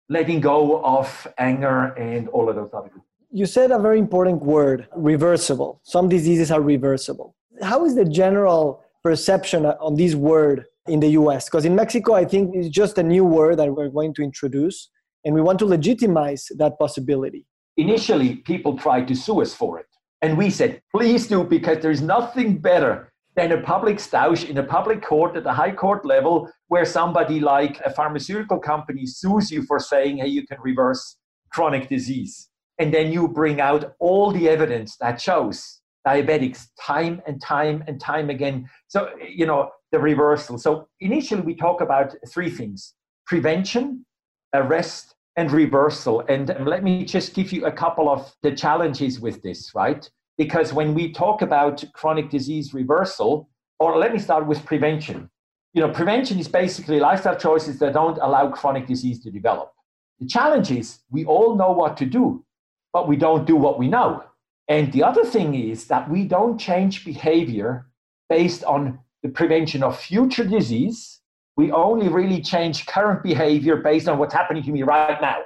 letting 0.09 0.41
go 0.41 0.85
of 0.85 1.27
anger 1.39 1.87
and 1.95 2.29
all 2.29 2.49
of 2.49 2.57
those 2.57 2.71
other 2.73 2.89
things. 2.89 3.03
You 3.31 3.47
said 3.47 3.71
a 3.73 3.79
very 3.79 3.99
important 3.99 4.43
word 4.43 4.87
reversible. 4.95 5.81
Some 5.83 6.09
diseases 6.09 6.51
are 6.51 6.61
reversible. 6.61 7.35
How 7.61 7.85
is 7.85 7.95
the 7.97 8.05
general 8.05 8.85
perception 9.03 9.67
on 9.67 9.97
this 9.97 10.15
word 10.15 10.67
in 10.87 11.01
the 11.01 11.09
US? 11.09 11.47
Because 11.47 11.65
in 11.65 11.75
Mexico, 11.75 12.15
I 12.15 12.25
think 12.25 12.55
it's 12.55 12.69
just 12.69 12.99
a 12.99 13.03
new 13.03 13.25
word 13.25 13.59
that 13.59 13.75
we're 13.75 13.89
going 13.89 14.15
to 14.15 14.23
introduce 14.23 14.91
and 15.27 15.35
we 15.35 15.43
want 15.43 15.59
to 15.59 15.67
legitimize 15.67 16.47
that 16.57 16.79
possibility. 16.79 17.45
Initially, 17.77 18.37
people 18.37 18.79
tried 18.79 19.09
to 19.09 19.17
sue 19.17 19.43
us 19.43 19.53
for 19.53 19.81
it. 19.81 19.87
And 20.23 20.39
we 20.39 20.49
said, 20.49 20.81
please 20.95 21.27
do, 21.27 21.43
because 21.43 21.83
there's 21.83 22.01
nothing 22.01 22.59
better 22.59 23.13
than 23.35 23.53
a 23.53 23.61
public 23.61 23.97
stoush 23.99 24.49
in 24.49 24.57
a 24.57 24.63
public 24.63 25.03
court 25.03 25.37
at 25.37 25.43
the 25.43 25.53
high 25.53 25.73
court 25.73 26.07
level 26.07 26.49
where 26.69 26.87
somebody 26.87 27.41
like 27.41 27.81
a 27.85 27.91
pharmaceutical 27.91 28.59
company 28.59 29.05
sues 29.05 29.51
you 29.51 29.65
for 29.65 29.79
saying, 29.79 30.19
hey, 30.19 30.29
you 30.29 30.47
can 30.47 30.59
reverse 30.63 31.17
chronic 31.51 31.89
disease. 31.89 32.49
And 32.79 32.95
then 32.95 33.13
you 33.13 33.27
bring 33.27 33.61
out 33.61 33.95
all 33.99 34.31
the 34.31 34.49
evidence 34.49 34.97
that 34.99 35.21
shows 35.21 35.81
diabetics 36.07 36.69
time 36.81 37.21
and 37.27 37.43
time 37.43 37.83
and 37.89 38.01
time 38.01 38.31
again. 38.31 38.71
So, 38.87 39.11
you 39.29 39.45
know, 39.45 39.71
the 39.91 39.99
reversal. 39.99 40.57
So 40.57 40.89
initially 41.01 41.43
we 41.43 41.57
talk 41.57 41.81
about 41.81 42.15
three 42.33 42.49
things 42.49 42.95
prevention, 43.27 44.07
arrest, 44.55 45.16
and 45.37 45.53
reversal. 45.53 46.25
And 46.29 46.55
let 46.65 46.83
me 46.83 47.05
just 47.05 47.35
give 47.35 47.53
you 47.53 47.67
a 47.67 47.73
couple 47.73 48.09
of 48.09 48.35
the 48.43 48.53
challenges 48.53 49.21
with 49.21 49.43
this, 49.43 49.73
right? 49.75 50.09
because 50.39 50.73
when 50.73 50.95
we 50.95 51.13
talk 51.13 51.43
about 51.43 51.83
chronic 51.95 52.31
disease 52.31 52.75
reversal, 52.75 53.49
or 53.79 53.99
let 53.99 54.13
me 54.13 54.19
start 54.19 54.47
with 54.47 54.65
prevention. 54.65 55.31
You 55.75 55.83
know, 55.83 55.91
prevention 55.91 56.39
is 56.39 56.49
basically 56.49 57.01
lifestyle 57.01 57.37
choices 57.37 57.79
that 57.81 57.93
don't 57.93 58.19
allow 58.19 58.49
chronic 58.51 58.87
disease 58.87 59.23
to 59.25 59.31
develop. 59.31 59.73
The 60.21 60.27
challenge 60.27 60.71
is 60.71 61.01
we 61.11 61.25
all 61.27 61.57
know 61.57 61.73
what 61.73 61.97
to 61.99 62.07
do, 62.07 62.45
but 62.93 63.09
we 63.09 63.17
don't 63.17 63.47
do 63.47 63.57
what 63.57 63.79
we 63.79 63.89
know. 63.89 64.25
And 64.69 64.93
the 64.93 65.03
other 65.03 65.25
thing 65.25 65.55
is 65.55 65.87
that 65.87 66.09
we 66.11 66.25
don't 66.25 66.59
change 66.59 67.05
behavior 67.05 67.87
based 68.29 68.65
on 68.65 68.99
the 69.23 69.29
prevention 69.29 69.83
of 69.83 69.99
future 69.99 70.45
disease. 70.45 71.21
We 71.57 71.73
only 71.73 72.09
really 72.09 72.43
change 72.43 72.87
current 72.87 73.23
behavior 73.23 73.77
based 73.77 74.09
on 74.09 74.19
what's 74.19 74.35
happening 74.35 74.63
to 74.65 74.71
me 74.71 74.83
right 74.83 75.21
now. 75.21 75.39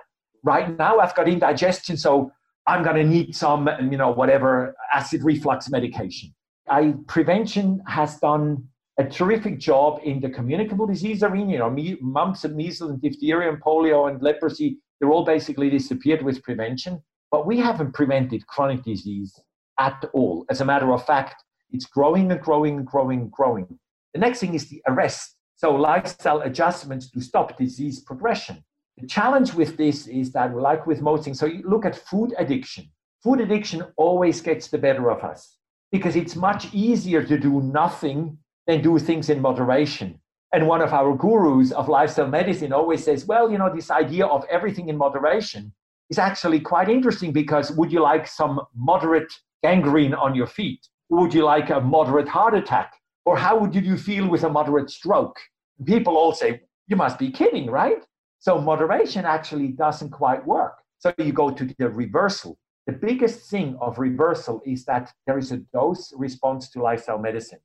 Right 0.42 0.76
now, 0.76 0.98
I've 0.98 1.14
got 1.14 1.28
indigestion, 1.28 1.96
so 1.96 2.32
I'm 2.66 2.82
going 2.82 2.96
to 2.96 3.04
need 3.04 3.34
some, 3.36 3.68
you 3.90 3.96
know, 3.96 4.10
whatever 4.10 4.74
acid 4.92 5.22
reflux 5.22 5.70
medication. 5.70 6.34
I 6.68 6.94
prevention 7.06 7.82
has 7.86 8.18
done 8.18 8.64
a 8.98 9.04
terrific 9.04 9.58
job 9.58 10.00
in 10.04 10.20
the 10.20 10.28
communicable 10.28 10.86
disease 10.86 11.22
arena. 11.22 11.52
You 11.52 11.58
know, 11.58 11.70
me, 11.70 11.96
mumps 12.00 12.44
and 12.44 12.56
measles 12.56 12.90
and 12.90 13.00
diphtheria 13.00 13.48
and 13.48 13.62
polio 13.62 14.10
and 14.10 14.20
leprosy, 14.22 14.78
they're 14.98 15.10
all 15.10 15.24
basically 15.24 15.70
disappeared 15.70 16.22
with 16.22 16.42
prevention. 16.42 17.02
But 17.30 17.46
we 17.46 17.58
haven't 17.58 17.94
prevented 17.94 18.46
chronic 18.46 18.82
disease 18.82 19.38
at 19.78 20.04
all. 20.12 20.44
As 20.50 20.60
a 20.60 20.64
matter 20.64 20.92
of 20.92 21.04
fact, 21.06 21.42
it's 21.70 21.86
growing 21.86 22.30
and 22.30 22.40
growing 22.40 22.78
and 22.78 22.86
growing 22.86 23.20
and 23.20 23.30
growing. 23.30 23.78
The 24.12 24.20
next 24.20 24.40
thing 24.40 24.54
is 24.54 24.68
the 24.68 24.82
arrest. 24.88 25.36
So 25.60 25.74
lifestyle 25.74 26.40
adjustments 26.40 27.10
to 27.10 27.20
stop 27.20 27.58
disease 27.58 28.00
progression. 28.00 28.64
The 28.96 29.06
challenge 29.06 29.52
with 29.52 29.76
this 29.76 30.06
is 30.06 30.32
that, 30.32 30.56
like 30.56 30.86
with 30.86 31.02
most 31.02 31.24
things, 31.24 31.38
so 31.38 31.44
you 31.44 31.62
look 31.68 31.84
at 31.84 31.94
food 31.94 32.32
addiction. 32.38 32.90
Food 33.22 33.42
addiction 33.42 33.84
always 33.98 34.40
gets 34.40 34.68
the 34.68 34.78
better 34.78 35.10
of 35.10 35.22
us 35.22 35.58
because 35.92 36.16
it's 36.16 36.34
much 36.34 36.72
easier 36.72 37.22
to 37.22 37.38
do 37.38 37.60
nothing 37.60 38.38
than 38.66 38.80
do 38.80 38.98
things 38.98 39.28
in 39.28 39.42
moderation. 39.42 40.18
And 40.54 40.66
one 40.66 40.80
of 40.80 40.94
our 40.94 41.14
gurus 41.14 41.72
of 41.72 41.90
lifestyle 41.90 42.28
medicine 42.28 42.72
always 42.72 43.04
says, 43.04 43.26
well, 43.26 43.50
you 43.50 43.58
know, 43.58 43.70
this 43.70 43.90
idea 43.90 44.24
of 44.24 44.46
everything 44.50 44.88
in 44.88 44.96
moderation 44.96 45.74
is 46.08 46.18
actually 46.18 46.60
quite 46.60 46.88
interesting 46.88 47.32
because 47.34 47.70
would 47.72 47.92
you 47.92 48.00
like 48.00 48.26
some 48.26 48.62
moderate 48.74 49.30
gangrene 49.62 50.14
on 50.14 50.34
your 50.34 50.46
feet? 50.46 50.80
Would 51.10 51.34
you 51.34 51.44
like 51.44 51.68
a 51.68 51.82
moderate 51.82 52.28
heart 52.28 52.54
attack? 52.54 52.94
Or 53.30 53.36
how 53.36 53.56
would 53.60 53.76
you 53.76 53.96
feel 53.96 54.26
with 54.26 54.42
a 54.42 54.48
moderate 54.48 54.90
stroke? 54.90 55.38
People 55.86 56.16
all 56.16 56.32
say, 56.32 56.62
you 56.88 56.96
must 56.96 57.16
be 57.16 57.30
kidding, 57.30 57.70
right? 57.70 58.02
So 58.40 58.60
moderation 58.60 59.24
actually 59.24 59.68
doesn't 59.68 60.10
quite 60.10 60.44
work. 60.44 60.78
So 60.98 61.14
you 61.16 61.32
go 61.32 61.48
to 61.52 61.64
the 61.78 61.88
reversal. 61.88 62.58
The 62.88 62.92
biggest 62.92 63.48
thing 63.48 63.78
of 63.80 64.00
reversal 64.00 64.60
is 64.66 64.84
that 64.86 65.12
there 65.28 65.38
is 65.38 65.52
a 65.52 65.58
dose 65.72 66.12
response 66.16 66.70
to 66.70 66.82
lifestyle 66.82 67.20
medicine. 67.20 67.60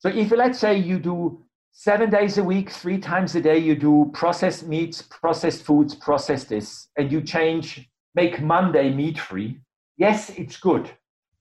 So 0.00 0.08
if 0.08 0.32
let's 0.32 0.58
say 0.58 0.78
you 0.78 0.98
do 0.98 1.44
seven 1.70 2.10
days 2.10 2.38
a 2.38 2.42
week, 2.42 2.70
three 2.70 2.98
times 2.98 3.36
a 3.36 3.40
day, 3.40 3.58
you 3.58 3.76
do 3.76 4.10
processed 4.12 4.66
meats, 4.66 5.00
processed 5.00 5.62
foods, 5.62 5.94
processed 5.94 6.48
this, 6.48 6.88
and 6.98 7.12
you 7.12 7.20
change, 7.20 7.88
make 8.16 8.42
Monday 8.42 8.90
meat 8.92 9.20
free. 9.20 9.60
Yes, 9.96 10.30
it's 10.30 10.56
good. 10.56 10.90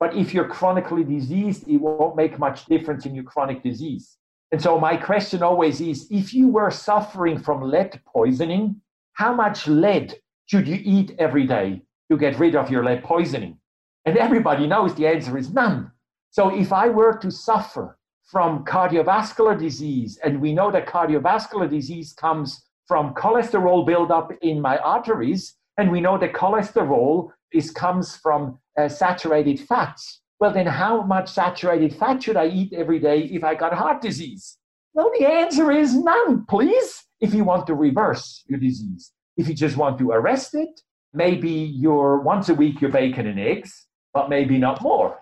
But 0.03 0.17
if 0.17 0.33
you're 0.33 0.49
chronically 0.49 1.05
diseased, 1.05 1.65
it 1.65 1.77
won't 1.77 2.17
make 2.17 2.37
much 2.37 2.65
difference 2.65 3.05
in 3.05 3.15
your 3.15 3.23
chronic 3.23 3.63
disease. 3.63 4.17
And 4.51 4.61
so 4.61 4.77
my 4.77 4.97
question 4.97 5.41
always 5.41 5.79
is 5.79 6.07
if 6.11 6.33
you 6.33 6.49
were 6.49 6.71
suffering 6.71 7.39
from 7.39 7.61
lead 7.61 8.01
poisoning, 8.05 8.81
how 9.13 9.33
much 9.33 9.65
lead 9.65 10.15
should 10.47 10.67
you 10.67 10.77
eat 10.83 11.15
every 11.19 11.47
day 11.47 11.83
to 12.11 12.17
get 12.17 12.37
rid 12.37 12.53
of 12.53 12.69
your 12.69 12.83
lead 12.83 13.05
poisoning? 13.05 13.57
And 14.03 14.17
everybody 14.17 14.67
knows 14.67 14.93
the 14.93 15.07
answer 15.07 15.37
is 15.37 15.53
none. 15.53 15.89
So 16.31 16.53
if 16.53 16.73
I 16.73 16.89
were 16.89 17.17
to 17.19 17.31
suffer 17.31 17.97
from 18.25 18.65
cardiovascular 18.65 19.57
disease, 19.57 20.19
and 20.21 20.41
we 20.41 20.51
know 20.51 20.69
that 20.69 20.85
cardiovascular 20.85 21.69
disease 21.69 22.11
comes 22.11 22.61
from 22.89 23.13
cholesterol 23.13 23.85
buildup 23.85 24.33
in 24.41 24.59
my 24.59 24.79
arteries, 24.79 25.55
and 25.77 25.89
we 25.89 26.01
know 26.01 26.17
that 26.17 26.33
cholesterol 26.33 27.31
is 27.53 27.71
comes 27.71 28.17
from 28.17 28.59
uh, 28.77 28.87
saturated 28.87 29.59
fats 29.59 30.21
well, 30.43 30.51
then 30.51 30.67
how 30.67 31.03
much 31.03 31.29
saturated 31.29 31.95
fat 31.95 32.21
should 32.21 32.35
I 32.35 32.47
eat 32.47 32.73
every 32.73 32.99
day 32.99 33.19
if 33.31 33.45
I 33.45 33.55
got 33.55 33.73
heart 33.73 34.01
disease? 34.01 34.57
Well, 34.93 35.09
the 35.17 35.25
answer 35.25 35.71
is 35.71 35.95
none, 35.95 36.45
please, 36.49 37.05
if 37.21 37.33
you 37.33 37.45
want 37.45 37.65
to 37.67 37.75
reverse 37.75 38.43
your 38.47 38.59
disease. 38.59 39.13
If 39.37 39.47
you 39.47 39.53
just 39.53 39.77
want 39.77 39.97
to 39.99 40.11
arrest 40.11 40.53
it, 40.53 40.81
maybe 41.13 41.49
you're 41.49 42.19
once 42.19 42.49
a 42.49 42.53
week, 42.53 42.81
you're 42.81 42.91
bacon 42.91 43.25
and 43.25 43.39
eggs, 43.39 43.87
but 44.13 44.27
maybe 44.27 44.57
not 44.57 44.81
more. 44.81 45.17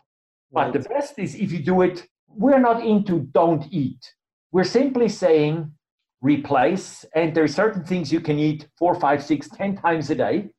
Right. 0.51 0.73
But 0.73 0.81
the 0.81 0.89
best 0.89 1.19
is 1.19 1.35
if 1.35 1.51
you 1.51 1.59
do 1.59 1.83
it, 1.83 2.07
we're 2.27 2.59
not 2.59 2.83
into 2.83 3.19
don't 3.31 3.65
eat. 3.69 4.03
We're 4.51 4.63
simply 4.63 5.07
saying 5.07 5.71
replace, 6.21 7.05
and 7.13 7.35
there 7.35 7.43
are 7.43 7.59
certain 7.61 7.83
things 7.83 8.11
you 8.11 8.21
can 8.21 8.39
eat 8.39 8.67
four, 8.79 8.95
five, 8.95 9.23
six, 9.23 9.47
ten 9.49 9.77
times 9.77 10.09
a 10.09 10.15
day. 10.15 10.49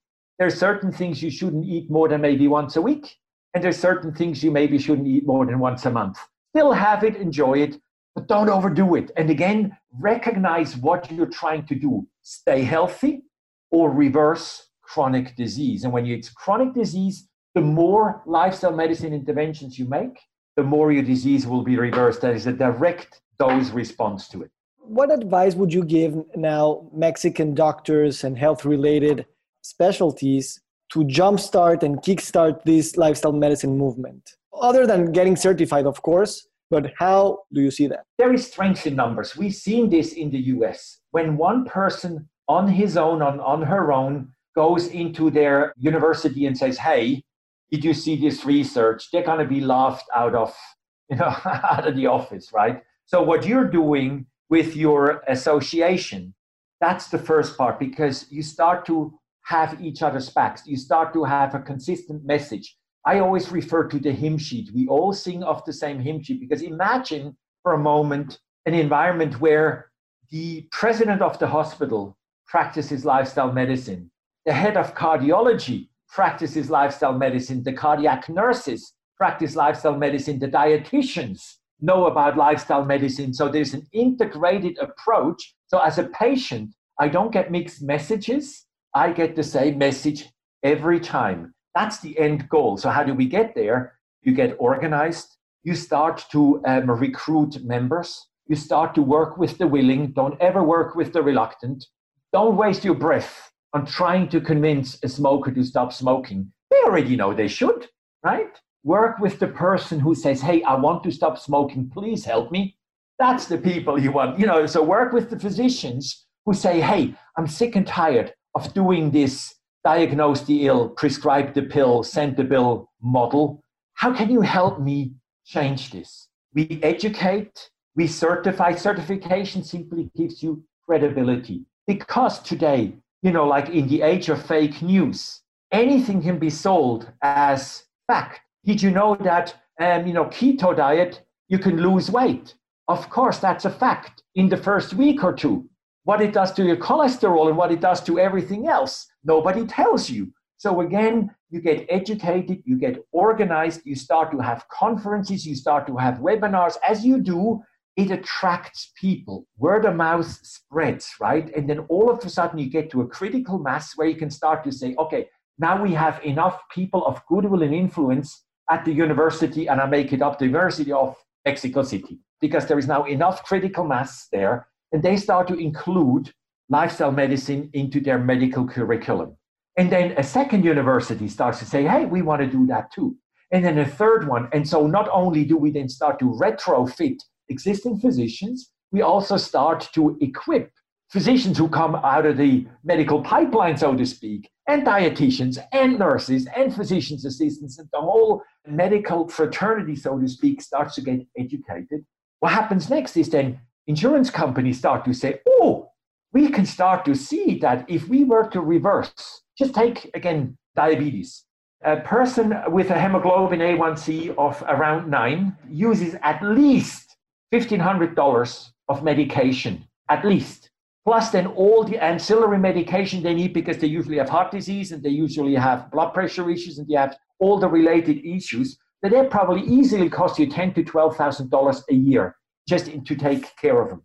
There 0.42 0.48
are 0.48 0.70
certain 0.72 0.90
things 0.90 1.22
you 1.22 1.30
shouldn't 1.30 1.66
eat 1.66 1.88
more 1.88 2.08
than 2.08 2.20
maybe 2.20 2.48
once 2.48 2.74
a 2.74 2.82
week. 2.82 3.16
And 3.54 3.62
there's 3.62 3.78
certain 3.78 4.12
things 4.12 4.42
you 4.42 4.50
maybe 4.50 4.76
shouldn't 4.76 5.06
eat 5.06 5.24
more 5.24 5.46
than 5.46 5.60
once 5.60 5.86
a 5.86 5.90
month. 5.92 6.18
Still 6.50 6.72
have 6.72 7.04
it, 7.04 7.14
enjoy 7.14 7.58
it, 7.58 7.80
but 8.16 8.26
don't 8.26 8.48
overdo 8.48 8.96
it. 8.96 9.12
And 9.16 9.30
again, 9.30 9.76
recognize 10.00 10.76
what 10.76 11.12
you're 11.12 11.26
trying 11.26 11.64
to 11.66 11.76
do. 11.76 12.08
Stay 12.22 12.62
healthy 12.62 13.22
or 13.70 13.92
reverse 13.92 14.66
chronic 14.80 15.36
disease. 15.36 15.84
And 15.84 15.92
when 15.92 16.06
it's 16.06 16.28
chronic 16.28 16.74
disease, 16.74 17.28
the 17.54 17.60
more 17.60 18.20
lifestyle 18.26 18.72
medicine 18.72 19.12
interventions 19.12 19.78
you 19.78 19.84
make, 19.84 20.18
the 20.56 20.64
more 20.64 20.90
your 20.90 21.04
disease 21.04 21.46
will 21.46 21.62
be 21.62 21.78
reversed. 21.78 22.22
That 22.22 22.34
is 22.34 22.48
a 22.48 22.52
direct 22.52 23.20
dose 23.38 23.70
response 23.70 24.26
to 24.30 24.42
it. 24.42 24.50
What 24.78 25.12
advice 25.12 25.54
would 25.54 25.72
you 25.72 25.84
give 25.84 26.20
now 26.34 26.90
Mexican 26.92 27.54
doctors 27.54 28.24
and 28.24 28.36
health 28.36 28.64
related 28.64 29.26
specialties 29.62 30.60
to 30.92 31.00
jumpstart 31.00 31.82
and 31.82 31.98
kickstart 32.02 32.62
this 32.64 32.96
lifestyle 32.96 33.32
medicine 33.32 33.78
movement? 33.78 34.36
Other 34.60 34.86
than 34.86 35.12
getting 35.12 35.36
certified, 35.36 35.86
of 35.86 36.02
course, 36.02 36.46
but 36.70 36.92
how 36.98 37.40
do 37.52 37.60
you 37.60 37.70
see 37.70 37.86
that? 37.86 38.04
There 38.18 38.32
is 38.32 38.46
strength 38.46 38.86
in 38.86 38.96
numbers. 38.96 39.36
We've 39.36 39.54
seen 39.54 39.90
this 39.90 40.12
in 40.12 40.30
the 40.30 40.40
US. 40.54 41.00
When 41.10 41.36
one 41.36 41.64
person 41.64 42.28
on 42.48 42.68
his 42.68 42.96
own, 42.96 43.22
on, 43.22 43.40
on 43.40 43.62
her 43.62 43.92
own, 43.92 44.32
goes 44.54 44.88
into 44.88 45.30
their 45.30 45.74
university 45.78 46.46
and 46.46 46.56
says, 46.56 46.78
Hey, 46.78 47.24
did 47.70 47.84
you 47.84 47.94
see 47.94 48.16
this 48.16 48.44
research? 48.44 49.10
They're 49.10 49.22
going 49.22 49.38
to 49.38 49.46
be 49.46 49.60
laughed 49.60 50.08
out 50.14 50.34
of, 50.34 50.54
you 51.10 51.16
know, 51.16 51.34
out 51.44 51.86
of 51.86 51.96
the 51.96 52.06
office, 52.06 52.52
right? 52.52 52.82
So 53.06 53.22
what 53.22 53.46
you're 53.46 53.68
doing 53.68 54.26
with 54.48 54.76
your 54.76 55.22
association, 55.28 56.34
that's 56.80 57.08
the 57.08 57.18
first 57.18 57.56
part 57.56 57.78
because 57.78 58.26
you 58.30 58.42
start 58.42 58.84
to 58.86 59.18
have 59.44 59.80
each 59.80 60.02
other's 60.02 60.30
backs. 60.30 60.66
You 60.66 60.76
start 60.76 61.12
to 61.14 61.24
have 61.24 61.54
a 61.54 61.60
consistent 61.60 62.24
message. 62.24 62.76
I 63.04 63.18
always 63.18 63.50
refer 63.50 63.88
to 63.88 63.98
the 63.98 64.12
hymn 64.12 64.38
sheet. 64.38 64.70
We 64.74 64.86
all 64.88 65.12
sing 65.12 65.42
off 65.42 65.64
the 65.64 65.72
same 65.72 65.98
hymn 65.98 66.22
sheet 66.22 66.40
because 66.40 66.62
imagine 66.62 67.36
for 67.62 67.74
a 67.74 67.78
moment 67.78 68.38
an 68.66 68.74
environment 68.74 69.40
where 69.40 69.90
the 70.30 70.68
president 70.70 71.20
of 71.20 71.38
the 71.38 71.46
hospital 71.46 72.16
practices 72.46 73.04
lifestyle 73.04 73.52
medicine, 73.52 74.10
the 74.46 74.52
head 74.52 74.76
of 74.76 74.94
cardiology 74.94 75.88
practices 76.08 76.70
lifestyle 76.70 77.12
medicine, 77.12 77.62
the 77.62 77.72
cardiac 77.72 78.28
nurses 78.28 78.94
practice 79.16 79.56
lifestyle 79.56 79.96
medicine, 79.96 80.38
the 80.38 80.48
dietitians 80.48 81.56
know 81.80 82.06
about 82.06 82.36
lifestyle 82.36 82.84
medicine. 82.84 83.34
So 83.34 83.48
there's 83.48 83.74
an 83.74 83.86
integrated 83.92 84.78
approach. 84.78 85.54
So 85.66 85.78
as 85.78 85.98
a 85.98 86.04
patient, 86.04 86.70
I 86.98 87.08
don't 87.08 87.32
get 87.32 87.50
mixed 87.50 87.82
messages. 87.82 88.66
I 88.94 89.12
get 89.12 89.36
the 89.36 89.42
same 89.42 89.78
message 89.78 90.28
every 90.62 91.00
time. 91.00 91.54
That's 91.74 92.00
the 92.00 92.18
end 92.18 92.48
goal. 92.50 92.76
So, 92.76 92.90
how 92.90 93.02
do 93.02 93.14
we 93.14 93.26
get 93.26 93.54
there? 93.54 93.94
You 94.22 94.34
get 94.34 94.56
organized, 94.58 95.36
you 95.64 95.74
start 95.74 96.24
to 96.32 96.62
um, 96.66 96.90
recruit 96.90 97.64
members, 97.64 98.26
you 98.46 98.56
start 98.56 98.94
to 98.96 99.02
work 99.02 99.38
with 99.38 99.56
the 99.56 99.66
willing, 99.66 100.12
don't 100.12 100.38
ever 100.40 100.62
work 100.62 100.94
with 100.94 101.12
the 101.12 101.22
reluctant. 101.22 101.86
Don't 102.32 102.56
waste 102.56 102.84
your 102.84 102.94
breath 102.94 103.50
on 103.72 103.86
trying 103.86 104.28
to 104.28 104.40
convince 104.40 105.02
a 105.02 105.08
smoker 105.08 105.50
to 105.52 105.64
stop 105.64 105.92
smoking. 105.92 106.52
They 106.70 106.76
already 106.84 107.16
know 107.16 107.32
they 107.32 107.48
should, 107.48 107.88
right? 108.22 108.58
Work 108.84 109.18
with 109.18 109.38
the 109.38 109.48
person 109.48 110.00
who 110.00 110.14
says, 110.14 110.42
Hey, 110.42 110.62
I 110.64 110.74
want 110.74 111.02
to 111.04 111.10
stop 111.10 111.38
smoking, 111.38 111.88
please 111.88 112.26
help 112.26 112.52
me. 112.52 112.76
That's 113.18 113.46
the 113.46 113.58
people 113.58 113.98
you 113.98 114.12
want, 114.12 114.38
you 114.38 114.46
know. 114.46 114.66
So, 114.66 114.82
work 114.82 115.14
with 115.14 115.30
the 115.30 115.38
physicians 115.38 116.26
who 116.44 116.52
say, 116.52 116.82
Hey, 116.82 117.14
I'm 117.38 117.46
sick 117.46 117.74
and 117.74 117.86
tired 117.86 118.34
of 118.54 118.72
doing 118.74 119.10
this 119.10 119.54
diagnose 119.84 120.42
the 120.42 120.66
ill, 120.66 120.88
prescribe 120.90 121.54
the 121.54 121.62
pill, 121.62 122.02
send 122.02 122.36
the 122.36 122.44
bill 122.44 122.90
model. 123.00 123.62
How 123.94 124.12
can 124.12 124.30
you 124.30 124.40
help 124.40 124.80
me 124.80 125.12
change 125.44 125.90
this? 125.90 126.28
We 126.54 126.80
educate, 126.82 127.70
we 127.96 128.06
certify. 128.06 128.74
Certification 128.74 129.64
simply 129.64 130.10
gives 130.16 130.42
you 130.42 130.62
credibility. 130.86 131.64
Because 131.86 132.40
today, 132.40 132.92
you 133.22 133.32
know, 133.32 133.46
like 133.46 133.70
in 133.70 133.88
the 133.88 134.02
age 134.02 134.28
of 134.28 134.44
fake 134.44 134.82
news, 134.82 135.40
anything 135.72 136.22
can 136.22 136.38
be 136.38 136.50
sold 136.50 137.10
as 137.22 137.84
fact. 138.06 138.40
Did 138.64 138.80
you 138.80 138.90
know 138.90 139.16
that, 139.16 139.54
um, 139.80 140.06
you 140.06 140.12
know, 140.12 140.26
keto 140.26 140.76
diet, 140.76 141.22
you 141.48 141.58
can 141.58 141.76
lose 141.76 142.10
weight? 142.10 142.54
Of 142.88 143.10
course, 143.10 143.38
that's 143.38 143.64
a 143.64 143.70
fact 143.70 144.22
in 144.34 144.48
the 144.48 144.56
first 144.56 144.94
week 144.94 145.24
or 145.24 145.32
two. 145.32 145.68
What 146.04 146.20
it 146.20 146.32
does 146.32 146.52
to 146.54 146.64
your 146.64 146.76
cholesterol 146.76 147.48
and 147.48 147.56
what 147.56 147.70
it 147.70 147.80
does 147.80 148.02
to 148.04 148.18
everything 148.18 148.66
else, 148.66 149.06
nobody 149.24 149.66
tells 149.66 150.10
you. 150.10 150.32
So 150.56 150.80
again, 150.80 151.34
you 151.50 151.60
get 151.60 151.86
educated, 151.88 152.62
you 152.64 152.76
get 152.76 153.04
organized, 153.12 153.82
you 153.84 153.94
start 153.94 154.30
to 154.32 154.38
have 154.38 154.66
conferences, 154.68 155.46
you 155.46 155.54
start 155.54 155.86
to 155.86 155.96
have 155.96 156.18
webinars. 156.18 156.76
As 156.88 157.04
you 157.04 157.20
do, 157.20 157.62
it 157.96 158.10
attracts 158.10 158.92
people. 159.00 159.46
Word 159.58 159.84
of 159.84 159.96
mouth 159.96 160.26
spreads, 160.42 161.10
right? 161.20 161.54
And 161.54 161.68
then 161.68 161.80
all 161.88 162.10
of 162.10 162.24
a 162.24 162.28
sudden 162.28 162.58
you 162.58 162.70
get 162.70 162.90
to 162.92 163.02
a 163.02 163.06
critical 163.06 163.58
mass 163.58 163.96
where 163.96 164.08
you 164.08 164.16
can 164.16 164.30
start 164.30 164.64
to 164.64 164.72
say, 164.72 164.94
okay, 164.98 165.28
now 165.58 165.80
we 165.80 165.92
have 165.92 166.20
enough 166.24 166.60
people 166.70 167.04
of 167.06 167.24
goodwill 167.26 167.62
and 167.62 167.74
influence 167.74 168.44
at 168.70 168.84
the 168.84 168.92
university, 168.92 169.68
and 169.68 169.80
I 169.80 169.86
make 169.86 170.12
it 170.12 170.22
up 170.22 170.38
the 170.38 170.46
University 170.46 170.92
of 170.92 171.16
Mexico 171.44 171.82
City 171.82 172.20
because 172.40 172.66
there 172.66 172.78
is 172.78 172.86
now 172.86 173.04
enough 173.04 173.44
critical 173.44 173.84
mass 173.84 174.28
there, 174.32 174.68
and 174.92 175.02
they 175.02 175.16
start 175.16 175.48
to 175.48 175.54
include 175.54 176.32
lifestyle 176.68 177.12
medicine 177.12 177.70
into 177.72 178.00
their 178.00 178.18
medical 178.18 178.66
curriculum. 178.66 179.36
And 179.76 179.90
then 179.90 180.12
a 180.18 180.22
second 180.22 180.64
university 180.64 181.28
starts 181.28 181.58
to 181.60 181.64
say, 181.64 181.84
hey, 181.84 182.04
we 182.04 182.22
want 182.22 182.42
to 182.42 182.46
do 182.46 182.66
that 182.66 182.92
too. 182.92 183.16
And 183.50 183.64
then 183.64 183.78
a 183.78 183.86
third 183.86 184.28
one. 184.28 184.48
And 184.52 184.68
so 184.68 184.86
not 184.86 185.08
only 185.12 185.44
do 185.44 185.56
we 185.56 185.70
then 185.70 185.88
start 185.88 186.18
to 186.20 186.26
retrofit 186.26 187.18
existing 187.48 187.98
physicians, 187.98 188.70
we 188.90 189.02
also 189.02 189.36
start 189.36 189.88
to 189.94 190.16
equip 190.20 190.70
physicians 191.10 191.58
who 191.58 191.68
come 191.68 191.94
out 191.96 192.24
of 192.24 192.38
the 192.38 192.66
medical 192.84 193.22
pipeline, 193.22 193.76
so 193.76 193.94
to 193.94 194.06
speak, 194.06 194.50
and 194.66 194.86
dietitians 194.86 195.58
and 195.72 195.98
nurses 195.98 196.46
and 196.56 196.74
physicians 196.74 197.24
assistants 197.24 197.78
and 197.78 197.88
the 197.92 198.00
whole 198.00 198.42
medical 198.66 199.28
fraternity, 199.28 199.96
so 199.96 200.18
to 200.18 200.28
speak, 200.28 200.62
starts 200.62 200.94
to 200.94 201.02
get 201.02 201.20
educated 201.38 202.04
what 202.42 202.50
happens 202.50 202.90
next 202.90 203.16
is 203.16 203.28
then 203.30 203.60
insurance 203.86 204.30
companies 204.30 204.78
start 204.78 205.04
to 205.04 205.12
say, 205.12 205.40
oh, 205.48 205.90
we 206.32 206.48
can 206.48 206.64
start 206.64 207.04
to 207.04 207.14
see 207.14 207.58
that 207.58 207.84
if 207.88 208.08
we 208.08 208.24
were 208.24 208.48
to 208.48 208.60
reverse, 208.60 209.42
just 209.58 209.74
take 209.74 210.10
again 210.14 210.56
diabetes. 210.74 211.44
A 211.84 211.96
person 211.96 212.54
with 212.68 212.90
a 212.90 212.98
hemoglobin 212.98 213.60
A1C 213.60 214.36
of 214.38 214.62
around 214.68 215.10
nine 215.10 215.56
uses 215.68 216.14
at 216.22 216.42
least 216.42 217.16
$1,500 217.52 218.70
of 218.88 219.02
medication, 219.02 219.84
at 220.08 220.24
least. 220.24 220.70
Plus, 221.04 221.30
then 221.30 221.48
all 221.48 221.82
the 221.82 222.02
ancillary 222.02 222.58
medication 222.58 223.22
they 223.22 223.34
need 223.34 223.52
because 223.52 223.78
they 223.78 223.88
usually 223.88 224.18
have 224.18 224.28
heart 224.28 224.52
disease 224.52 224.92
and 224.92 225.02
they 225.02 225.10
usually 225.10 225.56
have 225.56 225.90
blood 225.90 226.14
pressure 226.14 226.48
issues 226.48 226.78
and 226.78 226.86
they 226.88 226.94
have 226.94 227.16
all 227.40 227.58
the 227.58 227.68
related 227.68 228.24
issues 228.24 228.78
that 229.02 229.10
they 229.10 229.26
probably 229.26 229.62
easily 229.62 230.08
cost 230.08 230.38
you 230.38 230.46
ten 230.46 230.72
to 230.74 230.84
twelve 230.84 231.16
thousand 231.16 231.50
dollars 231.50 231.82
a 231.90 231.94
year 231.94 232.36
just 232.68 232.86
to 232.86 233.14
take 233.16 233.56
care 233.56 233.80
of 233.80 233.88
them. 233.90 234.02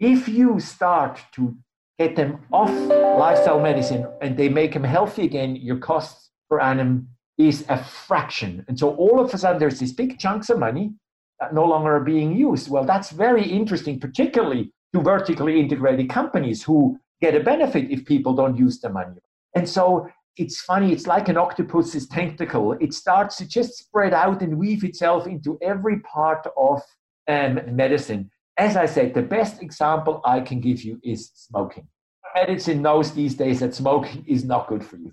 If 0.00 0.28
you 0.28 0.58
start 0.60 1.20
to 1.34 1.56
get 1.98 2.16
them 2.16 2.40
off 2.52 2.70
lifestyle 2.70 3.60
medicine 3.60 4.06
and 4.20 4.36
they 4.36 4.48
make 4.48 4.72
them 4.72 4.84
healthy 4.84 5.24
again, 5.24 5.56
your 5.56 5.78
costs 5.78 6.30
per 6.50 6.60
annum 6.60 7.08
is 7.38 7.64
a 7.68 7.82
fraction. 7.82 8.64
And 8.68 8.78
so 8.78 8.94
all 8.96 9.20
of 9.20 9.32
a 9.32 9.38
sudden 9.38 9.58
there's 9.58 9.78
these 9.78 9.92
big 9.92 10.18
chunks 10.18 10.50
of 10.50 10.58
money 10.58 10.92
that 11.40 11.54
no 11.54 11.64
longer 11.64 11.96
are 11.96 12.04
being 12.04 12.36
used. 12.36 12.70
Well, 12.70 12.84
that's 12.84 13.10
very 13.10 13.44
interesting, 13.44 13.98
particularly 13.98 14.72
to 14.94 15.00
vertically 15.00 15.58
integrated 15.60 16.08
companies 16.10 16.62
who 16.62 16.98
get 17.20 17.34
a 17.34 17.40
benefit 17.40 17.90
if 17.90 18.04
people 18.04 18.34
don't 18.34 18.56
use 18.56 18.80
the 18.80 18.88
money. 18.88 19.20
And 19.54 19.68
so 19.68 20.08
it's 20.36 20.60
funny, 20.62 20.92
it's 20.92 21.06
like 21.06 21.28
an 21.28 21.36
octopus's 21.36 22.08
tentacle. 22.08 22.72
It 22.72 22.94
starts 22.94 23.36
to 23.36 23.46
just 23.46 23.76
spread 23.78 24.14
out 24.14 24.42
and 24.42 24.58
weave 24.58 24.84
itself 24.84 25.26
into 25.26 25.58
every 25.62 26.00
part 26.00 26.46
of 26.56 26.82
um, 27.28 27.60
medicine. 27.74 28.30
As 28.56 28.76
I 28.76 28.86
said, 28.86 29.14
the 29.14 29.22
best 29.22 29.62
example 29.62 30.20
I 30.24 30.40
can 30.40 30.60
give 30.60 30.82
you 30.82 31.00
is 31.02 31.30
smoking. 31.34 31.86
Medicine 32.34 32.82
knows 32.82 33.12
these 33.12 33.34
days 33.34 33.60
that 33.60 33.74
smoking 33.74 34.24
is 34.26 34.44
not 34.44 34.68
good 34.68 34.84
for 34.84 34.96
you. 34.96 35.12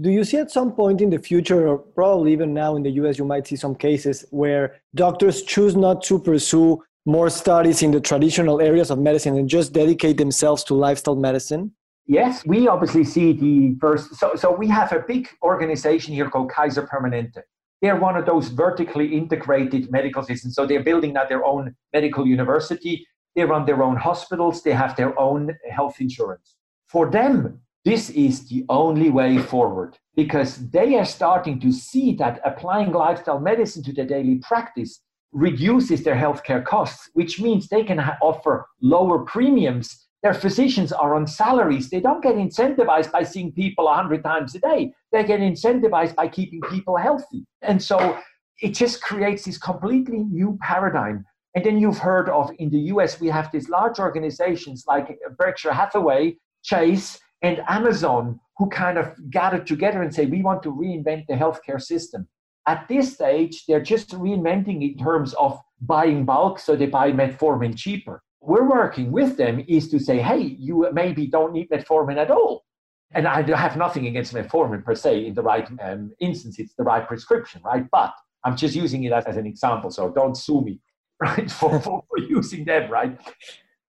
Do 0.00 0.10
you 0.10 0.22
see 0.22 0.36
at 0.36 0.50
some 0.50 0.72
point 0.72 1.00
in 1.00 1.10
the 1.10 1.18
future, 1.18 1.66
or 1.66 1.78
probably 1.78 2.32
even 2.32 2.54
now 2.54 2.76
in 2.76 2.82
the 2.82 2.90
US, 3.02 3.18
you 3.18 3.24
might 3.24 3.46
see 3.46 3.56
some 3.56 3.74
cases 3.74 4.24
where 4.30 4.76
doctors 4.94 5.42
choose 5.42 5.74
not 5.74 6.02
to 6.04 6.18
pursue 6.20 6.82
more 7.04 7.30
studies 7.30 7.82
in 7.82 7.90
the 7.90 8.00
traditional 8.00 8.60
areas 8.60 8.90
of 8.90 8.98
medicine 8.98 9.36
and 9.36 9.48
just 9.48 9.72
dedicate 9.72 10.18
themselves 10.18 10.62
to 10.64 10.74
lifestyle 10.74 11.16
medicine? 11.16 11.72
Yes, 12.06 12.46
we 12.46 12.68
obviously 12.68 13.02
see 13.02 13.32
the 13.32 13.76
first. 13.80 14.14
So, 14.14 14.34
so 14.34 14.54
we 14.54 14.68
have 14.68 14.92
a 14.92 15.00
big 15.00 15.28
organization 15.42 16.14
here 16.14 16.30
called 16.30 16.50
Kaiser 16.50 16.86
Permanente. 16.86 17.42
They're 17.80 17.96
one 17.96 18.16
of 18.16 18.26
those 18.26 18.48
vertically 18.48 19.16
integrated 19.16 19.90
medical 19.90 20.22
systems. 20.22 20.54
So 20.54 20.66
they're 20.66 20.82
building 20.82 21.12
now 21.12 21.26
their 21.26 21.44
own 21.44 21.74
medical 21.92 22.26
university. 22.26 23.06
They 23.36 23.44
run 23.44 23.66
their 23.66 23.82
own 23.82 23.96
hospitals. 23.96 24.62
They 24.62 24.72
have 24.72 24.96
their 24.96 25.18
own 25.18 25.56
health 25.70 26.00
insurance. 26.00 26.56
For 26.88 27.10
them, 27.10 27.60
this 27.84 28.10
is 28.10 28.48
the 28.48 28.64
only 28.68 29.10
way 29.10 29.38
forward 29.38 29.96
because 30.16 30.68
they 30.70 30.96
are 30.96 31.04
starting 31.04 31.60
to 31.60 31.72
see 31.72 32.12
that 32.14 32.40
applying 32.44 32.92
lifestyle 32.92 33.38
medicine 33.38 33.84
to 33.84 33.92
their 33.92 34.06
daily 34.06 34.36
practice 34.36 35.00
reduces 35.32 36.02
their 36.02 36.16
healthcare 36.16 36.64
costs, 36.64 37.08
which 37.12 37.40
means 37.40 37.68
they 37.68 37.84
can 37.84 37.98
ha- 37.98 38.18
offer 38.20 38.66
lower 38.80 39.20
premiums 39.20 40.07
their 40.22 40.34
physicians 40.34 40.92
are 40.92 41.14
on 41.14 41.26
salaries. 41.26 41.90
They 41.90 42.00
don't 42.00 42.22
get 42.22 42.34
incentivized 42.34 43.12
by 43.12 43.22
seeing 43.22 43.52
people 43.52 43.84
100 43.84 44.24
times 44.24 44.54
a 44.54 44.58
day. 44.58 44.92
They 45.12 45.24
get 45.24 45.40
incentivized 45.40 46.16
by 46.16 46.28
keeping 46.28 46.60
people 46.62 46.96
healthy. 46.96 47.46
And 47.62 47.80
so 47.80 48.18
it 48.60 48.74
just 48.74 49.00
creates 49.00 49.44
this 49.44 49.58
completely 49.58 50.24
new 50.24 50.58
paradigm. 50.60 51.24
And 51.54 51.64
then 51.64 51.78
you've 51.78 51.98
heard 51.98 52.28
of 52.28 52.50
in 52.58 52.70
the 52.70 52.80
US, 52.92 53.20
we 53.20 53.28
have 53.28 53.50
these 53.52 53.68
large 53.68 53.98
organizations 53.98 54.84
like 54.86 55.16
Berkshire 55.38 55.72
Hathaway, 55.72 56.36
Chase, 56.64 57.20
and 57.42 57.62
Amazon 57.68 58.40
who 58.56 58.68
kind 58.68 58.98
of 58.98 59.14
gathered 59.30 59.66
together 59.66 60.02
and 60.02 60.12
say, 60.12 60.26
we 60.26 60.42
want 60.42 60.64
to 60.64 60.72
reinvent 60.72 61.26
the 61.28 61.34
healthcare 61.34 61.80
system. 61.80 62.26
At 62.66 62.86
this 62.88 63.14
stage, 63.14 63.64
they're 63.66 63.80
just 63.80 64.10
reinventing 64.10 64.82
in 64.82 64.98
terms 64.98 65.32
of 65.34 65.60
buying 65.80 66.24
bulk, 66.24 66.58
so 66.58 66.74
they 66.74 66.86
buy 66.86 67.12
metformin 67.12 67.76
cheaper 67.76 68.22
we're 68.40 68.68
working 68.68 69.10
with 69.10 69.36
them 69.36 69.64
is 69.68 69.90
to 69.90 69.98
say, 69.98 70.18
hey, 70.18 70.38
you 70.38 70.88
maybe 70.92 71.26
don't 71.26 71.52
need 71.52 71.68
metformin 71.70 72.16
at 72.16 72.30
all. 72.30 72.64
And 73.12 73.26
I 73.26 73.42
have 73.56 73.76
nothing 73.76 74.06
against 74.06 74.34
metformin 74.34 74.84
per 74.84 74.94
se 74.94 75.26
in 75.26 75.34
the 75.34 75.42
right 75.42 75.68
um, 75.82 76.12
instance, 76.20 76.58
it's 76.58 76.74
the 76.74 76.84
right 76.84 77.06
prescription, 77.06 77.62
right? 77.64 77.86
But 77.90 78.14
I'm 78.44 78.56
just 78.56 78.74
using 78.74 79.04
it 79.04 79.12
as, 79.12 79.24
as 79.26 79.36
an 79.36 79.46
example, 79.46 79.90
so 79.90 80.10
don't 80.10 80.36
sue 80.36 80.60
me, 80.60 80.80
right, 81.20 81.50
for, 81.50 81.80
for, 81.80 82.04
for 82.08 82.18
using 82.18 82.64
them, 82.64 82.90
right? 82.90 83.18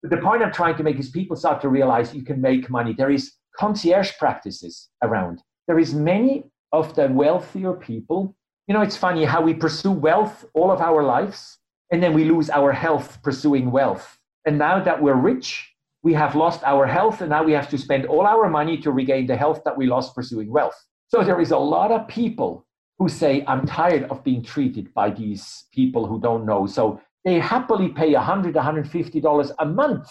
But 0.03 0.11
the 0.11 0.19
point 0.19 0.43
I'm 0.43 0.53
trying 0.53 0.77
to 0.77 0.83
make 0.83 0.99
is 0.99 1.11
people 1.11 1.37
start 1.37 1.61
to 1.63 1.69
realize 1.69 2.15
you 2.15 2.23
can 2.23 2.41
make 2.41 2.71
money. 2.71 2.95
There 2.95 3.11
is 3.11 3.33
concierge 3.59 4.13
practices 4.19 4.89
around. 5.03 5.43
There 5.67 5.79
is 5.79 5.93
many 5.93 6.45
of 6.73 6.95
the 6.95 7.09
wealthier 7.09 7.73
people. 7.73 8.37
You 8.69 8.75
know, 8.75 8.83
it's 8.83 8.97
funny 8.97 9.25
how 9.25 9.43
we 9.43 9.55
pursue 9.55 9.91
wealth 9.91 10.45
all 10.55 10.71
of 10.71 10.81
our 10.81 11.03
lives, 11.03 11.59
and 11.91 12.03
then 12.03 12.15
we 12.15 12.25
lose 12.25 12.49
our 12.51 12.73
health 12.73 13.19
pursuing 13.23 13.71
wealth 13.73 14.19
and 14.45 14.59
now 14.59 14.83
that 14.83 15.03
we're 15.03 15.15
rich, 15.15 15.73
we 16.03 16.15
have 16.15 16.35
lost 16.35 16.63
our 16.65 16.87
health, 16.87 17.21
and 17.21 17.31
now 17.31 17.43
we 17.43 17.53
have 17.53 17.69
to 17.71 17.79
spend 17.79 18.07
all 18.07 18.27
our 18.27 18.49
money 18.49 18.79
to 18.79 18.93
regain 18.93 19.27
the 19.27 19.37
health 19.37 19.63
that 19.65 19.77
we 19.77 19.87
lost 19.87 20.15
pursuing 20.15 20.51
wealth. 20.51 20.77
So 21.09 21.25
there 21.25 21.41
is 21.41 21.51
a 21.51 21.59
lot 21.59 21.91
of 21.91 22.07
people 22.07 22.67
who 22.99 23.09
say, 23.09 23.45
I'm 23.47 23.67
tired 23.67 24.05
of 24.05 24.25
being 24.25 24.43
treated 24.43 24.93
by 24.95 25.11
these 25.11 25.65
people 25.73 26.07
who 26.07 26.21
don't 26.21 26.45
know. 26.45 26.67
So 26.67 27.01
they 27.25 27.39
happily 27.39 27.89
pay 27.89 28.13
$100, 28.13 28.53
$150 28.53 29.55
a 29.59 29.67
month 29.67 30.09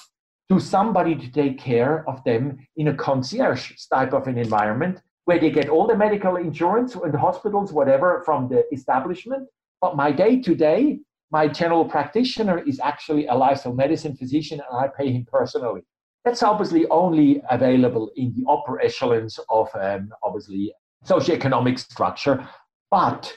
to 0.50 0.60
somebody 0.60 1.16
to 1.16 1.32
take 1.32 1.60
care 1.60 2.08
of 2.08 2.24
them 2.24 2.58
in 2.78 2.88
a 2.88 2.94
concierge 2.94 3.74
type 3.94 4.14
of 4.14 4.28
an 4.28 4.38
environment 4.38 5.02
where 5.26 5.40
they 5.40 5.52
get 5.52 5.68
all 5.68 5.88
the 5.88 5.96
medical 5.96 6.38
insurance 6.38 6.96
and 6.96 7.14
hospitals, 7.14 7.74
whatever, 7.74 8.22
from 8.26 8.48
the 8.48 8.64
establishment. 8.72 9.48
But 9.82 9.98
my 9.98 10.12
day 10.12 10.40
to 10.42 10.56
day, 10.56 11.00
my 11.32 11.48
general 11.48 11.86
practitioner 11.86 12.60
is 12.60 12.80
actually 12.80 13.28
a 13.28 13.36
lifestyle 13.36 13.74
medicine 13.74 14.16
physician 14.16 14.62
and 14.70 14.78
I 14.78 14.88
pay 14.88 15.12
him 15.12 15.26
personally. 15.30 15.82
That's 16.24 16.44
obviously 16.44 16.88
only 16.88 17.42
available 17.50 18.12
in 18.16 18.34
the 18.36 18.50
upper 18.50 18.82
echelons 18.82 19.40
of 19.50 19.70
um, 19.76 20.10
obviously 20.24 20.74
socioeconomic 21.06 21.80
structure. 21.80 22.48
But 22.92 23.34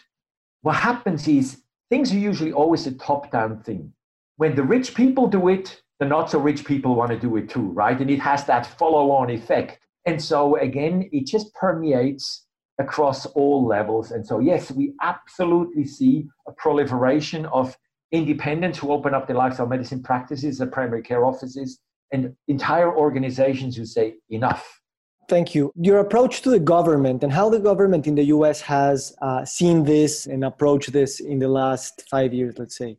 what 0.63 0.77
happens 0.77 1.27
is 1.29 1.63
things 1.89 2.13
are 2.13 2.19
usually 2.19 2.53
always 2.53 2.87
a 2.87 2.93
top 2.93 3.31
down 3.31 3.63
thing. 3.63 3.93
When 4.37 4.55
the 4.55 4.63
rich 4.63 4.95
people 4.95 5.27
do 5.27 5.49
it, 5.49 5.81
the 5.99 6.07
not 6.07 6.31
so 6.31 6.39
rich 6.39 6.65
people 6.65 6.95
want 6.95 7.11
to 7.11 7.19
do 7.19 7.37
it 7.37 7.49
too, 7.49 7.71
right? 7.73 8.01
And 8.01 8.11
it 8.11 8.21
has 8.21 8.45
that 8.47 8.67
follow 8.79 9.11
on 9.11 9.31
effect. 9.31 9.79
And 10.07 10.23
so, 10.23 10.57
again, 10.57 11.09
it 11.13 11.27
just 11.27 11.53
permeates 11.55 12.47
across 12.81 13.27
all 13.27 13.67
levels. 13.67 14.11
And 14.11 14.27
so, 14.27 14.41
yes, 14.41 14.71
we 14.71 14.95
absolutely 15.03 15.85
see 15.85 16.27
a 16.49 16.53
proliferation 16.53 17.47
of 17.47 17.77
independents 18.11 18.79
who 18.79 18.91
open 18.91 19.15
up 19.15 19.27
their 19.27 19.37
lifestyle 19.37 19.67
medicine 19.67 20.03
practices, 20.03 20.59
their 20.59 20.67
primary 20.67 21.03
care 21.03 21.25
offices, 21.25 21.79
and 22.13 22.35
entire 22.49 22.93
organizations 22.97 23.77
who 23.77 23.85
say 23.85 24.15
enough. 24.31 24.81
Thank 25.29 25.55
you. 25.55 25.71
Your 25.77 26.01
approach 26.01 26.43
to 26.43 26.51
the 26.51 26.59
government 26.59 27.23
and 27.23 27.33
how 27.33 27.49
the 27.51 27.61
government 27.61 28.09
in 28.09 28.17
the 28.17 28.25
US 28.37 28.61
has 28.63 29.15
uh, 29.23 29.45
seen 29.45 29.85
this 29.85 30.27
and 30.27 30.45
approached 30.45 30.93
this 30.93 31.21
in 31.21 31.39
the 31.39 31.47
last 31.47 32.03
five 32.11 32.35
years, 32.35 32.55
let's 32.59 32.77
say. 32.77 32.97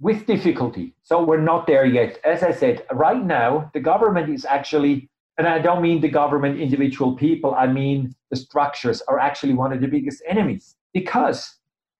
With 0.00 0.26
difficulty. 0.26 0.94
So 1.04 1.22
we're 1.22 1.40
not 1.40 1.68
there 1.68 1.84
yet. 1.84 2.18
As 2.24 2.42
I 2.42 2.52
said, 2.52 2.84
right 2.92 3.24
now, 3.24 3.70
the 3.74 3.80
government 3.80 4.28
is 4.28 4.44
actually, 4.44 5.08
and 5.38 5.46
I 5.46 5.58
don't 5.60 5.80
mean 5.80 6.00
the 6.00 6.08
government, 6.08 6.60
individual 6.60 7.16
people, 7.16 7.54
I 7.54 7.66
mean 7.66 8.14
the 8.30 8.36
structures 8.36 9.00
are 9.08 9.18
actually 9.18 9.54
one 9.54 9.72
of 9.72 9.80
the 9.80 9.88
biggest 9.88 10.22
enemies 10.28 10.76
because 10.92 11.56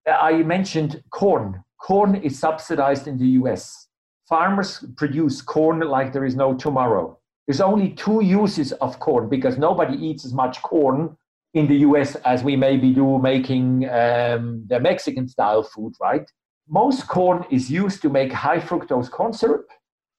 uh, 0.09 0.12
I 0.12 0.43
mentioned 0.43 1.03
corn. 1.11 1.62
Corn 1.80 2.16
is 2.16 2.39
subsidized 2.39 3.07
in 3.07 3.16
the 3.18 3.28
US. 3.41 3.89
Farmers 4.28 4.84
produce 4.97 5.41
corn 5.41 5.80
like 5.80 6.12
there 6.12 6.24
is 6.24 6.36
no 6.36 6.55
tomorrow 6.55 7.18
there's 7.49 7.62
only 7.62 7.89
two 7.93 8.22
uses 8.22 8.72
of 8.72 9.01
corn 9.01 9.30
because 9.30 9.57
nobody 9.57 9.97
eats 9.97 10.26
as 10.26 10.34
much 10.34 10.61
corn 10.61 11.16
in 11.55 11.66
the 11.66 11.76
US 11.76 12.14
as 12.16 12.45
we 12.45 12.57
maybe 12.57 12.93
do 12.93 13.18
making 13.18 13.89
um, 13.89 14.64
the 14.66 14.78
Mexican 14.78 15.26
style 15.26 15.62
food, 15.62 15.95
right? 15.99 16.30
Most 16.68 17.09
corn 17.09 17.47
is 17.51 17.70
used 17.70 18.03
to 18.03 18.11
make 18.11 18.30
high 18.30 18.61
fructose 18.61 19.11
corn 19.11 19.32
syrup, 19.32 19.66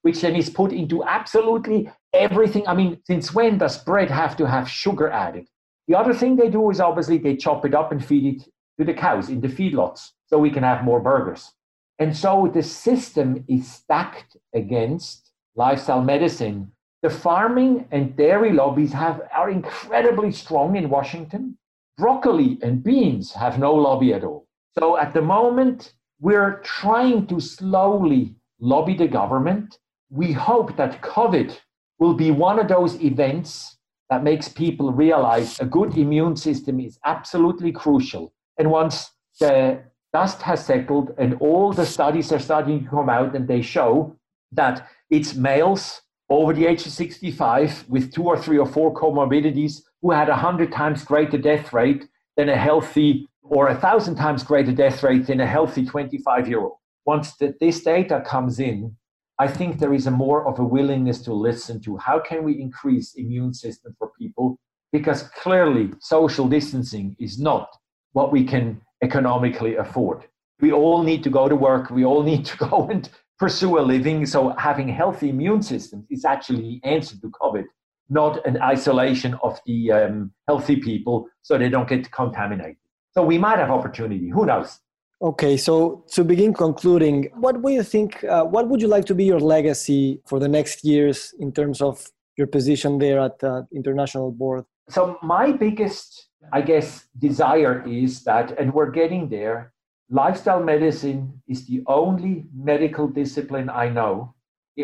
which 0.02 0.22
then 0.22 0.36
is 0.36 0.50
put 0.50 0.72
into 0.74 1.04
absolutely 1.04 1.92
everything. 2.14 2.68
I 2.68 2.74
mean, 2.74 3.00
since 3.06 3.34
when 3.34 3.58
does 3.58 3.84
bread 3.84 4.10
have 4.10 4.38
to 4.38 4.48
have 4.48 4.70
sugar 4.70 5.10
added? 5.10 5.48
The 5.88 5.98
other 5.98 6.14
thing 6.14 6.36
they 6.36 6.50
do 6.50 6.70
is 6.70 6.80
obviously 6.80 7.18
they 7.18 7.36
chop 7.36 7.66
it 7.66 7.74
up 7.74 7.92
and 7.92 8.04
feed 8.04 8.36
it 8.36 8.50
to 8.78 8.86
the 8.86 8.94
cows 8.94 9.30
in 9.30 9.42
the 9.42 9.48
feedlots 9.48 10.10
so 10.28 10.38
we 10.38 10.52
can 10.52 10.64
have 10.64 10.84
more 10.84 11.00
burgers. 11.00 11.52
And 11.98 12.16
so 12.16 12.50
the 12.54 12.64
system 12.64 13.44
is 13.48 13.70
stacked 13.70 14.38
against 14.54 15.32
lifestyle 15.56 16.02
medicine 16.02 16.72
the 17.02 17.10
farming 17.10 17.88
and 17.92 18.16
dairy 18.18 18.52
lobbies 18.52 18.92
have, 18.92 19.22
are 19.34 19.50
incredibly 19.50 20.32
strong 20.34 20.76
in 20.76 20.90
Washington. 20.90 21.58
Broccoli 21.98 22.60
and 22.62 22.84
beans 22.84 23.32
have 23.34 23.58
no 23.58 23.74
lobby 23.74 24.14
at 24.14 24.26
all. 24.26 24.48
So 24.78 24.98
at 24.98 25.14
the 25.14 25.22
moment, 25.22 25.94
we're 26.20 26.60
trying 26.64 27.28
to 27.28 27.40
slowly 27.40 28.36
lobby 28.60 28.96
the 28.96 29.08
government. 29.08 29.78
We 30.10 30.34
hope 30.34 30.76
that 30.76 31.02
COVID 31.02 31.58
will 32.00 32.14
be 32.14 32.32
one 32.32 32.60
of 32.60 32.68
those 32.68 33.02
events 33.04 33.78
that 34.10 34.24
makes 34.24 34.48
people 34.50 34.92
realize 34.92 35.60
a 35.60 35.66
good 35.66 35.96
immune 35.98 36.36
system 36.36 36.80
is 36.80 36.98
absolutely 37.06 37.72
crucial. 37.72 38.34
And 38.58 38.72
once 38.72 39.12
the 39.40 39.84
dust 40.12 40.42
has 40.42 40.66
settled 40.66 41.14
and 41.18 41.36
all 41.40 41.72
the 41.72 41.86
studies 41.86 42.32
are 42.32 42.40
starting 42.40 42.84
to 42.84 42.90
come 42.90 43.10
out 43.10 43.36
and 43.36 43.48
they 43.48 43.62
show 43.62 44.16
that 44.54 44.88
it's 45.12 45.36
males 45.36 46.02
over 46.30 46.54
the 46.54 46.66
age 46.66 46.86
of 46.86 46.92
65 46.92 47.86
with 47.88 48.12
two 48.12 48.24
or 48.24 48.38
three 48.38 48.58
or 48.58 48.66
four 48.66 48.94
comorbidities 48.94 49.82
who 50.02 50.12
had 50.12 50.30
a 50.30 50.36
hundred 50.36 50.72
times 50.72 51.04
greater 51.04 51.38
death 51.38 51.74
rate 51.74 52.08
than 52.38 52.50
a 52.50 52.56
healthy 52.58 53.28
or 53.42 53.68
a 53.68 53.76
thousand 53.76 54.16
times 54.16 54.44
greater 54.44 54.72
death 54.72 55.04
rate 55.04 55.28
than 55.28 55.42
a 55.42 55.46
healthy 55.46 55.86
25 55.86 56.48
year 56.48 56.62
old. 56.62 56.78
Once 57.06 57.36
the, 57.38 57.56
this 57.60 57.84
data 57.84 58.24
comes 58.26 58.60
in, 58.60 58.96
I 59.40 59.48
think 59.48 59.80
there 59.80 59.94
is 59.94 60.06
a 60.06 60.12
more 60.12 60.46
of 60.46 60.60
a 60.60 60.64
willingness 60.66 61.22
to 61.22 61.34
listen 61.34 61.80
to 61.82 61.96
how 61.96 62.20
can 62.20 62.44
we 62.44 62.60
increase 62.60 63.14
immune 63.16 63.54
system 63.54 63.96
for 63.98 64.12
people 64.20 64.60
because 64.92 65.24
clearly 65.24 65.94
social 66.00 66.48
distancing 66.50 67.16
is 67.20 67.40
not 67.40 67.70
what 68.12 68.34
we 68.34 68.44
can 68.44 68.82
economically 69.02 69.78
afford. 69.78 70.26
We 70.60 70.74
all 70.74 71.04
need 71.04 71.24
to 71.24 71.30
go 71.30 71.48
to 71.48 71.56
work. 71.56 71.90
We 71.90 72.04
all 72.04 72.22
need 72.22 72.46
to 72.48 72.58
go 72.70 72.90
and 72.90 73.10
pursue 73.38 73.80
a 73.80 73.82
living. 73.82 74.26
So 74.26 74.50
having 74.58 74.90
healthy 74.90 75.30
immune 75.30 75.62
systems 75.62 76.06
is 76.10 76.26
actually 76.26 76.62
the 76.62 76.90
answer 76.90 77.16
to 77.22 77.32
COVID, 77.42 77.64
not 78.10 78.46
an 78.46 78.62
isolation 78.62 79.38
of 79.42 79.58
the 79.66 79.92
um, 79.92 80.34
healthy 80.48 80.76
people 80.76 81.28
so 81.44 81.58
they 81.58 81.70
don't 81.70 81.88
get 81.88 82.12
contaminated. 82.12 82.76
So 83.12 83.24
we 83.24 83.38
might 83.38 83.60
have 83.60 83.72
opportunity. 83.72 84.28
Who 84.30 84.46
knows? 84.46 84.80
Okay, 85.22 85.58
so 85.58 86.06
to 86.12 86.24
begin 86.24 86.54
concluding, 86.54 87.30
what 87.36 87.62
do 87.62 87.70
you 87.72 87.84
think? 87.84 88.24
Uh, 88.24 88.46
what 88.46 88.70
would 88.70 88.82
you 88.82 88.88
like 88.88 89.04
to 89.06 89.16
be 89.16 89.26
your 89.26 89.40
legacy 89.42 90.22
for 90.26 90.40
the 90.40 90.48
next 90.48 90.86
years 90.86 91.34
in 91.40 91.52
terms 91.52 91.82
of 91.82 92.06
your 92.38 92.48
position 92.48 93.00
there 93.00 93.20
at 93.20 93.38
the 93.40 93.68
international 93.74 94.32
board? 94.32 94.64
So 94.88 95.18
my 95.22 95.52
biggest, 95.52 96.30
I 96.54 96.62
guess, 96.62 97.08
desire 97.18 97.86
is 97.86 98.24
that, 98.24 98.58
and 98.58 98.74
we're 98.74 98.92
getting 98.92 99.28
there, 99.28 99.74
lifestyle 100.10 100.64
medicine 100.64 101.42
is 101.50 101.68
the 101.68 101.84
only 101.88 102.46
medical 102.56 103.08
discipline 103.08 103.70
I 103.70 103.90
know 103.90 104.34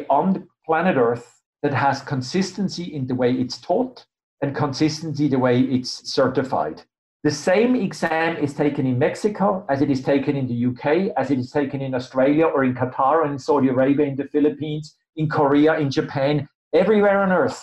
on 0.10 0.34
the 0.34 0.48
planet 0.66 0.98
Earth 0.98 1.42
that 1.64 1.74
has 1.74 2.02
consistency 2.02 2.94
in 2.94 3.08
the 3.08 3.16
way 3.16 3.32
it's 3.32 3.58
taught 3.58 4.06
and 4.42 4.54
consistency 4.54 5.30
the 5.30 5.40
way 5.40 5.62
it's 5.62 6.12
certified. 6.12 6.84
The 7.26 7.32
same 7.32 7.76
exam 7.76 8.38
is 8.38 8.54
taken 8.54 8.86
in 8.86 8.98
Mexico 9.00 9.66
as 9.68 9.82
it 9.82 9.90
is 9.90 10.02
taken 10.04 10.38
in 10.38 10.48
the 10.48 10.60
UK, 10.70 11.12
as 11.18 11.32
it 11.32 11.40
is 11.40 11.50
taken 11.52 11.82
in 11.82 11.94
Australia 11.94 12.46
or 12.46 12.64
in 12.64 12.74
Qatar 12.76 13.24
and 13.24 13.34
in 13.34 13.40
Saudi 13.40 13.70
Arabia, 13.70 14.06
in 14.06 14.16
the 14.16 14.30
Philippines, 14.36 14.96
in 15.18 15.28
Korea, 15.28 15.80
in 15.80 15.90
Japan, 15.90 16.48
everywhere 16.82 17.20
on 17.26 17.32
earth. 17.32 17.62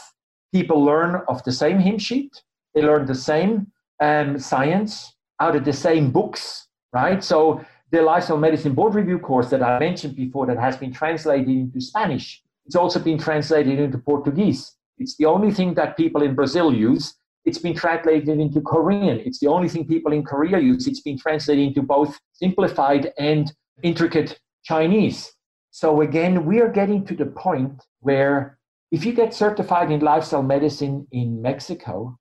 People 0.52 0.84
learn 0.84 1.22
of 1.28 1.42
the 1.44 1.52
same 1.52 1.78
hymn 1.78 1.98
sheet, 1.98 2.32
they 2.74 2.82
learn 2.82 3.06
the 3.06 3.20
same 3.30 3.68
um, 4.00 4.38
science 4.38 5.14
out 5.40 5.56
of 5.56 5.64
the 5.64 5.72
same 5.72 6.10
books 6.10 6.66
right? 6.92 7.22
So 7.22 7.64
the 7.90 8.02
lifestyle 8.02 8.38
medicine 8.38 8.74
board 8.74 8.94
review 8.94 9.18
course 9.18 9.50
that 9.50 9.62
I 9.62 9.78
mentioned 9.78 10.16
before 10.16 10.46
that 10.46 10.58
has 10.58 10.76
been 10.76 10.92
translated 10.92 11.48
into 11.48 11.80
Spanish. 11.80 12.42
It's 12.66 12.76
also 12.76 13.00
been 13.00 13.18
translated 13.18 13.78
into 13.78 13.98
Portuguese. 13.98 14.76
It's 14.98 15.16
the 15.16 15.26
only 15.26 15.50
thing 15.50 15.74
that 15.74 15.96
people 15.96 16.22
in 16.22 16.34
Brazil 16.34 16.72
use. 16.72 17.14
It's 17.44 17.58
been 17.58 17.74
translated 17.74 18.38
into 18.38 18.60
Korean. 18.60 19.20
It's 19.20 19.40
the 19.40 19.48
only 19.48 19.68
thing 19.68 19.86
people 19.86 20.12
in 20.12 20.24
Korea 20.24 20.58
use. 20.58 20.86
It's 20.86 21.00
been 21.00 21.18
translated 21.18 21.64
into 21.66 21.82
both 21.82 22.18
simplified 22.32 23.12
and 23.18 23.52
intricate 23.82 24.38
Chinese. 24.64 25.32
So 25.70 26.02
again, 26.02 26.44
we 26.44 26.60
are 26.60 26.68
getting 26.68 27.04
to 27.06 27.16
the 27.16 27.26
point 27.26 27.82
where 28.00 28.58
if 28.90 29.04
you 29.04 29.12
get 29.12 29.34
certified 29.34 29.90
in 29.90 30.00
lifestyle 30.00 30.42
medicine 30.42 31.06
in 31.10 31.40
Mexico, 31.42 32.18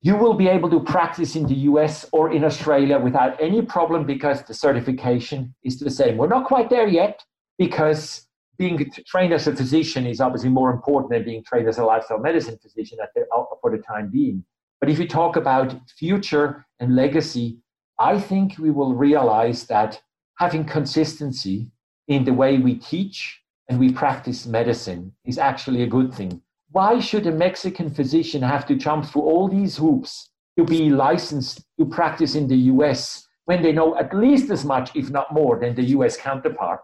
you 0.00 0.16
will 0.16 0.34
be 0.34 0.48
able 0.48 0.70
to 0.70 0.80
practice 0.80 1.36
in 1.36 1.46
the 1.46 1.54
US 1.70 2.06
or 2.12 2.32
in 2.32 2.44
Australia 2.44 2.98
without 2.98 3.40
any 3.40 3.62
problem 3.62 4.06
because 4.06 4.42
the 4.42 4.54
certification 4.54 5.54
is 5.62 5.78
the 5.78 5.90
same. 5.90 6.16
We're 6.16 6.28
not 6.28 6.46
quite 6.46 6.70
there 6.70 6.88
yet 6.88 7.22
because 7.58 8.26
being 8.58 8.90
trained 9.06 9.32
as 9.32 9.46
a 9.46 9.54
physician 9.54 10.06
is 10.06 10.20
obviously 10.20 10.50
more 10.50 10.70
important 10.70 11.10
than 11.12 11.24
being 11.24 11.42
trained 11.44 11.68
as 11.68 11.78
a 11.78 11.84
lifestyle 11.84 12.18
medicine 12.18 12.58
physician 12.62 12.98
the, 13.14 13.24
for 13.60 13.70
the 13.70 13.82
time 13.82 14.10
being. 14.10 14.44
But 14.82 14.90
if 14.90 14.98
you 14.98 15.08
talk 15.08 15.36
about 15.36 15.74
future 15.96 16.66
and 16.78 16.94
legacy, 16.94 17.60
I 17.98 18.20
think 18.20 18.58
we 18.58 18.70
will 18.70 18.94
realize 18.94 19.64
that 19.68 20.02
having 20.38 20.64
consistency 20.64 21.70
in 22.08 22.24
the 22.24 22.34
way 22.34 22.58
we 22.58 22.74
teach 22.74 23.40
and 23.68 23.80
we 23.80 23.92
practice 23.92 24.44
medicine 24.44 25.14
is 25.24 25.38
actually 25.38 25.82
a 25.82 25.86
good 25.96 26.12
thing 26.12 26.42
why 26.72 26.98
should 26.98 27.26
a 27.26 27.32
Mexican 27.32 27.90
physician 27.90 28.42
have 28.42 28.66
to 28.66 28.74
jump 28.74 29.04
through 29.04 29.22
all 29.22 29.46
these 29.48 29.76
hoops 29.76 30.30
to 30.58 30.64
be 30.64 30.88
licensed 30.88 31.62
to 31.78 31.84
practice 31.84 32.34
in 32.34 32.48
the 32.48 32.56
US 32.72 33.28
when 33.44 33.62
they 33.62 33.72
know 33.72 33.96
at 33.98 34.14
least 34.14 34.50
as 34.50 34.64
much, 34.64 34.90
if 34.96 35.10
not 35.10 35.32
more, 35.32 35.58
than 35.60 35.74
the 35.74 35.90
US 35.96 36.16
counterpart? 36.16 36.80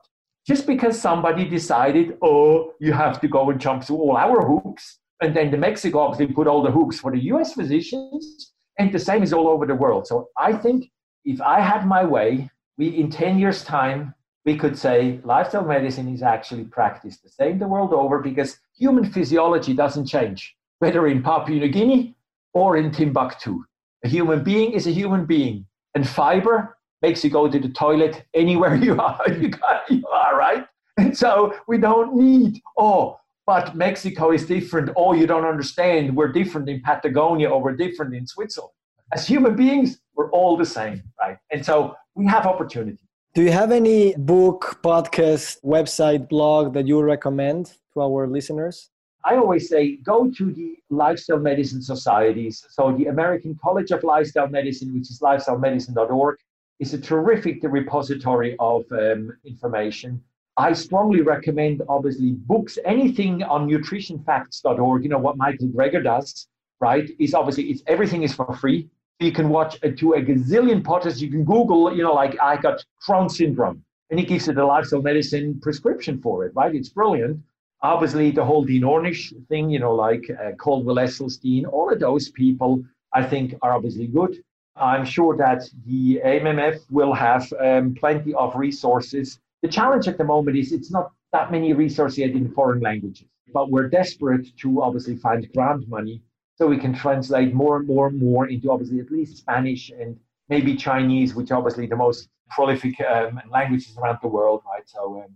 Just 0.47 0.67
because 0.67 1.01
somebody 1.01 1.49
decided, 1.49 2.19
oh, 2.23 2.75
you 2.81 2.93
have 2.93 3.21
to 3.23 3.29
go 3.29 3.51
and 3.51 3.61
jump 3.61 3.83
through 3.83 3.97
all 3.97 4.17
our 4.17 4.47
hoops, 4.47 4.99
and 5.21 5.35
then 5.37 5.51
the 5.51 5.57
Mexico 5.57 6.01
obviously 6.01 6.33
put 6.35 6.47
all 6.47 6.63
the 6.63 6.71
hoops 6.71 7.01
for 7.01 7.11
the 7.11 7.21
US 7.33 7.55
physicians, 7.55 8.53
and 8.79 8.93
the 8.93 8.99
same 8.99 9.23
is 9.23 9.33
all 9.33 9.49
over 9.49 9.67
the 9.67 9.75
world. 9.75 10.07
So 10.07 10.29
I 10.39 10.53
think 10.53 10.91
if 11.25 11.41
I 11.41 11.61
had 11.61 11.87
my 11.87 12.05
way, 12.05 12.51
we 12.77 12.89
in 12.89 13.11
10 13.11 13.39
years' 13.39 13.65
time, 13.65 14.15
we 14.45 14.57
could 14.57 14.79
say 14.79 15.21
lifestyle 15.25 15.65
medicine 15.65 16.09
is 16.09 16.23
actually 16.23 16.65
practiced 16.65 17.23
the 17.23 17.29
same 17.29 17.59
the 17.59 17.67
world 17.67 17.93
over 17.93 18.21
because 18.21 18.59
human 18.77 19.05
physiology 19.05 19.75
doesn't 19.75 20.07
change, 20.07 20.57
whether 20.79 21.07
in 21.09 21.23
Papua 21.23 21.59
New 21.59 21.69
Guinea 21.69 22.15
or 22.55 22.77
in 22.77 22.91
Timbuktu. 22.91 23.65
A 24.05 24.09
human 24.09 24.45
being 24.45 24.73
is 24.73 24.87
a 24.87 24.93
human 24.93 25.27
being, 25.27 25.67
and 25.95 26.09
fiber 26.09 26.79
makes 27.03 27.23
you 27.25 27.31
go 27.31 27.49
to 27.49 27.59
the 27.59 27.69
toilet 27.69 28.25
anywhere 28.35 28.75
you 28.87 28.99
are. 28.99 29.21
You, 29.29 29.51
you 29.91 30.07
are 30.07 30.37
right. 30.39 30.67
And 30.97 31.17
so 31.17 31.55
we 31.69 31.79
don't 31.79 32.15
need, 32.15 32.61
oh, 32.77 33.19
but 33.49 33.75
Mexico 33.75 34.31
is 34.31 34.45
different. 34.45 34.91
Oh, 34.95 35.15
you 35.15 35.27
don't 35.27 35.47
understand. 35.47 36.15
We're 36.15 36.33
different 36.41 36.69
in 36.69 36.83
Patagonia 36.83 37.49
or 37.49 37.63
we're 37.63 37.79
different 37.87 38.15
in 38.15 38.27
Switzerland. 38.27 38.75
As 39.15 39.27
human 39.27 39.57
beings, 39.57 40.01
we're 40.15 40.31
all 40.33 40.55
the 40.59 40.67
same, 40.67 41.03
right? 41.19 41.39
And 41.51 41.65
so 41.65 41.97
we 42.15 42.27
have 42.27 42.45
opportunity. 42.45 43.05
Do 43.35 43.43
you 43.43 43.51
have 43.51 43.71
any 43.73 44.15
book, 44.17 44.81
podcast, 44.83 45.63
website, 45.65 46.29
blog 46.29 46.75
that 46.75 46.87
you 46.87 47.01
recommend 47.01 47.73
to 47.95 48.03
our 48.03 48.27
listeners? 48.27 48.91
I 49.25 49.37
always 49.37 49.67
say 49.67 49.97
go 49.97 50.31
to 50.31 50.53
the 50.53 50.77
lifestyle 50.91 51.39
medicine 51.39 51.81
societies. 51.81 52.67
So, 52.69 52.95
the 53.01 53.07
American 53.07 53.59
College 53.63 53.91
of 53.93 54.05
Lifestyle 54.05 54.49
Medicine, 54.49 54.93
which 54.93 55.09
is 55.11 55.21
lifestylemedicine.org, 55.21 56.37
is 56.81 56.93
a 56.93 57.01
terrific 57.01 57.61
repository 57.63 58.57
of 58.59 58.85
um, 58.93 59.33
information. 59.47 60.23
I 60.59 60.73
strongly 60.73 61.21
recommend, 61.21 61.83
obviously, 61.89 62.33
books, 62.33 62.79
anything 62.85 63.45
on 63.45 63.69
nutritionfacts.org, 63.69 65.05
you 65.05 65.09
know, 65.09 65.19
what 65.19 65.37
Michael 65.37 65.69
Greger 65.69 66.03
does. 66.03 66.49
right, 66.81 67.09
is 67.21 67.33
obviously 67.33 67.65
it's 67.71 67.83
everything 67.87 68.25
is 68.25 68.35
for 68.35 68.53
free. 68.57 68.89
You 69.21 69.31
can 69.31 69.51
watch 69.51 69.79
a, 69.85 69.93
to 69.93 70.15
a 70.15 70.21
gazillion 70.21 70.83
podcasts. 70.83 71.21
You 71.21 71.31
can 71.31 71.45
Google, 71.45 71.97
you 71.97 72.03
know, 72.03 72.13
like 72.13 72.37
I 72.43 72.57
got 72.57 72.85
Crohn 73.07 73.31
syndrome, 73.31 73.85
and 74.11 74.19
he 74.19 74.27
gives 74.27 74.49
you 74.49 74.53
the 74.53 74.65
lifestyle 74.65 75.01
medicine 75.01 75.61
prescription 75.63 76.21
for 76.21 76.45
it, 76.45 76.53
right? 76.57 76.75
It's 76.75 76.89
brilliant. 76.89 77.41
Obviously, 77.83 78.33
the 78.33 78.45
whole 78.45 78.65
Dean 78.65 78.83
Ornish 78.83 79.33
thing, 79.47 79.71
you 79.71 79.79
know, 79.79 79.95
like 79.95 80.25
uh, 80.29 80.53
Caldwell 80.57 80.97
Esselstyn, 80.97 81.67
all 81.71 81.93
of 81.93 82.01
those 82.01 82.31
people, 82.31 82.85
I 83.13 83.23
think, 83.23 83.55
are 83.63 83.73
obviously 83.73 84.09
good. 84.09 84.43
I'm 84.75 85.05
sure 85.05 85.37
that 85.37 85.69
the 85.87 86.21
AMMF 86.25 86.81
will 86.91 87.15
have 87.15 87.53
um, 87.61 87.95
plenty 87.95 88.35
of 88.35 88.57
resources. 88.57 89.39
The 89.63 89.69
challenge 89.69 90.07
at 90.07 90.19
the 90.19 90.25
moment 90.25 90.57
is 90.57 90.73
it's 90.73 90.91
not 90.91 91.11
that 91.33 91.51
many 91.51 91.73
resources 91.73 92.19
yet 92.19 92.31
in 92.31 92.51
foreign 92.53 92.81
languages, 92.81 93.27
but 93.53 93.71
we're 93.71 93.89
desperate 93.89 94.57
to 94.59 94.83
obviously 94.83 95.17
find 95.17 95.49
grant 95.55 95.89
money 95.89 96.23
so 96.57 96.67
we 96.67 96.79
can 96.79 96.95
translate 96.95 97.55
more 97.55 97.77
and 97.77 97.87
more 97.87 98.09
and 98.09 98.21
more 98.21 98.49
into 98.49 98.71
obviously 98.71 99.01
at 99.01 99.11
least 99.11 99.37
Spanish 99.37 99.91
and 99.91 100.17
maybe 100.49 100.75
Chinese, 100.75 101.35
which 101.35 101.51
are 101.51 101.59
obviously 101.59 101.87
the 101.87 101.97
most 101.97 102.29
prolific 102.51 103.01
um, 103.01 103.41
languages 103.51 103.97
around 103.99 104.19
the 104.23 104.29
world, 104.29 104.63
right? 104.67 104.89
So 104.89 105.23
um, 105.25 105.35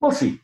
we'll 0.00 0.10
see. 0.10 0.40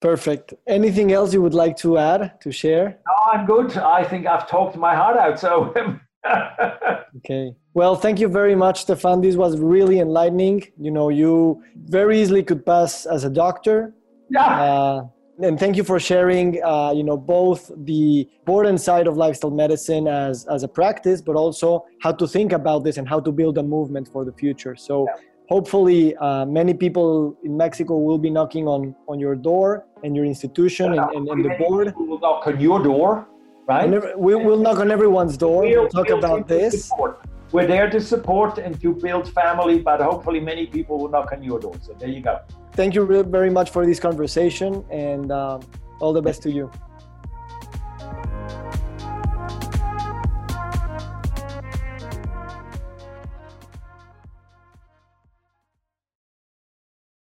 Perfect. 0.00 0.54
Anything 0.66 1.12
else 1.12 1.32
you 1.32 1.42
would 1.42 1.54
like 1.54 1.76
to 1.78 1.98
add 1.98 2.40
to 2.42 2.52
share? 2.52 2.98
No, 3.06 3.32
I'm 3.32 3.46
good. 3.46 3.76
I 3.76 4.04
think 4.04 4.26
I've 4.26 4.48
talked 4.48 4.76
my 4.76 4.94
heart 4.94 5.16
out. 5.16 5.40
So. 5.40 5.74
Um, 5.76 6.00
okay. 7.18 7.52
Well, 7.76 7.94
thank 7.94 8.18
you 8.20 8.28
very 8.28 8.54
much, 8.54 8.80
Stefan. 8.84 9.20
This 9.20 9.36
was 9.36 9.58
really 9.58 10.00
enlightening. 10.00 10.66
You 10.78 10.90
know, 10.90 11.10
you 11.10 11.62
very 11.74 12.22
easily 12.22 12.42
could 12.42 12.64
pass 12.64 13.04
as 13.04 13.24
a 13.24 13.28
doctor. 13.28 13.92
Yeah. 14.30 14.62
Uh, 14.62 15.06
and 15.42 15.60
thank 15.60 15.76
you 15.76 15.84
for 15.84 16.00
sharing 16.00 16.64
uh, 16.64 16.92
you 16.96 17.04
know 17.04 17.18
both 17.18 17.70
the 17.84 18.26
important 18.38 18.80
side 18.80 19.06
of 19.06 19.18
lifestyle 19.18 19.50
medicine 19.50 20.08
as 20.08 20.46
as 20.46 20.62
a 20.62 20.68
practice 20.68 21.20
but 21.20 21.36
also 21.36 21.84
how 22.00 22.10
to 22.10 22.26
think 22.26 22.52
about 22.52 22.82
this 22.82 22.96
and 22.96 23.06
how 23.06 23.20
to 23.20 23.30
build 23.30 23.58
a 23.58 23.62
movement 23.62 24.08
for 24.08 24.24
the 24.24 24.32
future 24.32 24.74
so 24.74 25.04
yeah. 25.04 25.20
hopefully 25.50 26.16
uh, 26.16 26.46
many 26.46 26.72
people 26.72 27.36
in 27.44 27.54
mexico 27.54 27.98
will 27.98 28.16
be 28.16 28.30
knocking 28.30 28.66
on 28.66 28.96
on 29.08 29.20
your 29.20 29.34
door 29.34 29.84
and 30.02 30.16
your 30.16 30.24
institution 30.24 30.94
yeah, 30.94 31.06
and, 31.14 31.28
and, 31.28 31.28
and, 31.28 31.44
the 31.44 31.54
board 31.58 31.92
will 31.98 32.18
knock 32.18 32.46
on 32.46 32.58
your 32.58 32.82
door 32.82 33.28
right 33.68 34.18
we 34.18 34.34
will 34.34 34.56
knock 34.56 34.78
on 34.78 34.90
everyone's 34.90 35.36
door 35.36 35.60
we'll, 35.60 35.82
we'll 35.82 35.88
talk 35.90 36.08
we'll 36.08 36.16
about 36.16 36.48
this 36.48 36.86
support. 36.86 37.20
We're 37.52 37.66
there 37.66 37.88
to 37.88 38.00
support 38.00 38.58
and 38.58 38.80
to 38.80 38.94
build 38.94 39.32
family 39.32 39.78
but 39.78 40.00
hopefully 40.00 40.40
many 40.40 40.66
people 40.66 40.98
will 40.98 41.08
knock 41.08 41.32
on 41.32 41.42
your 41.42 41.58
door 41.58 41.74
so 41.80 41.92
there 41.98 42.08
you 42.08 42.20
go 42.20 42.38
thank 42.72 42.94
you 42.94 43.22
very 43.24 43.50
much 43.50 43.70
for 43.70 43.86
this 43.86 43.98
conversation 43.98 44.84
and 44.90 45.32
um, 45.32 45.60
all 46.00 46.12
the 46.12 46.22
best 46.22 46.42
to 46.42 46.50
you. 46.50 46.70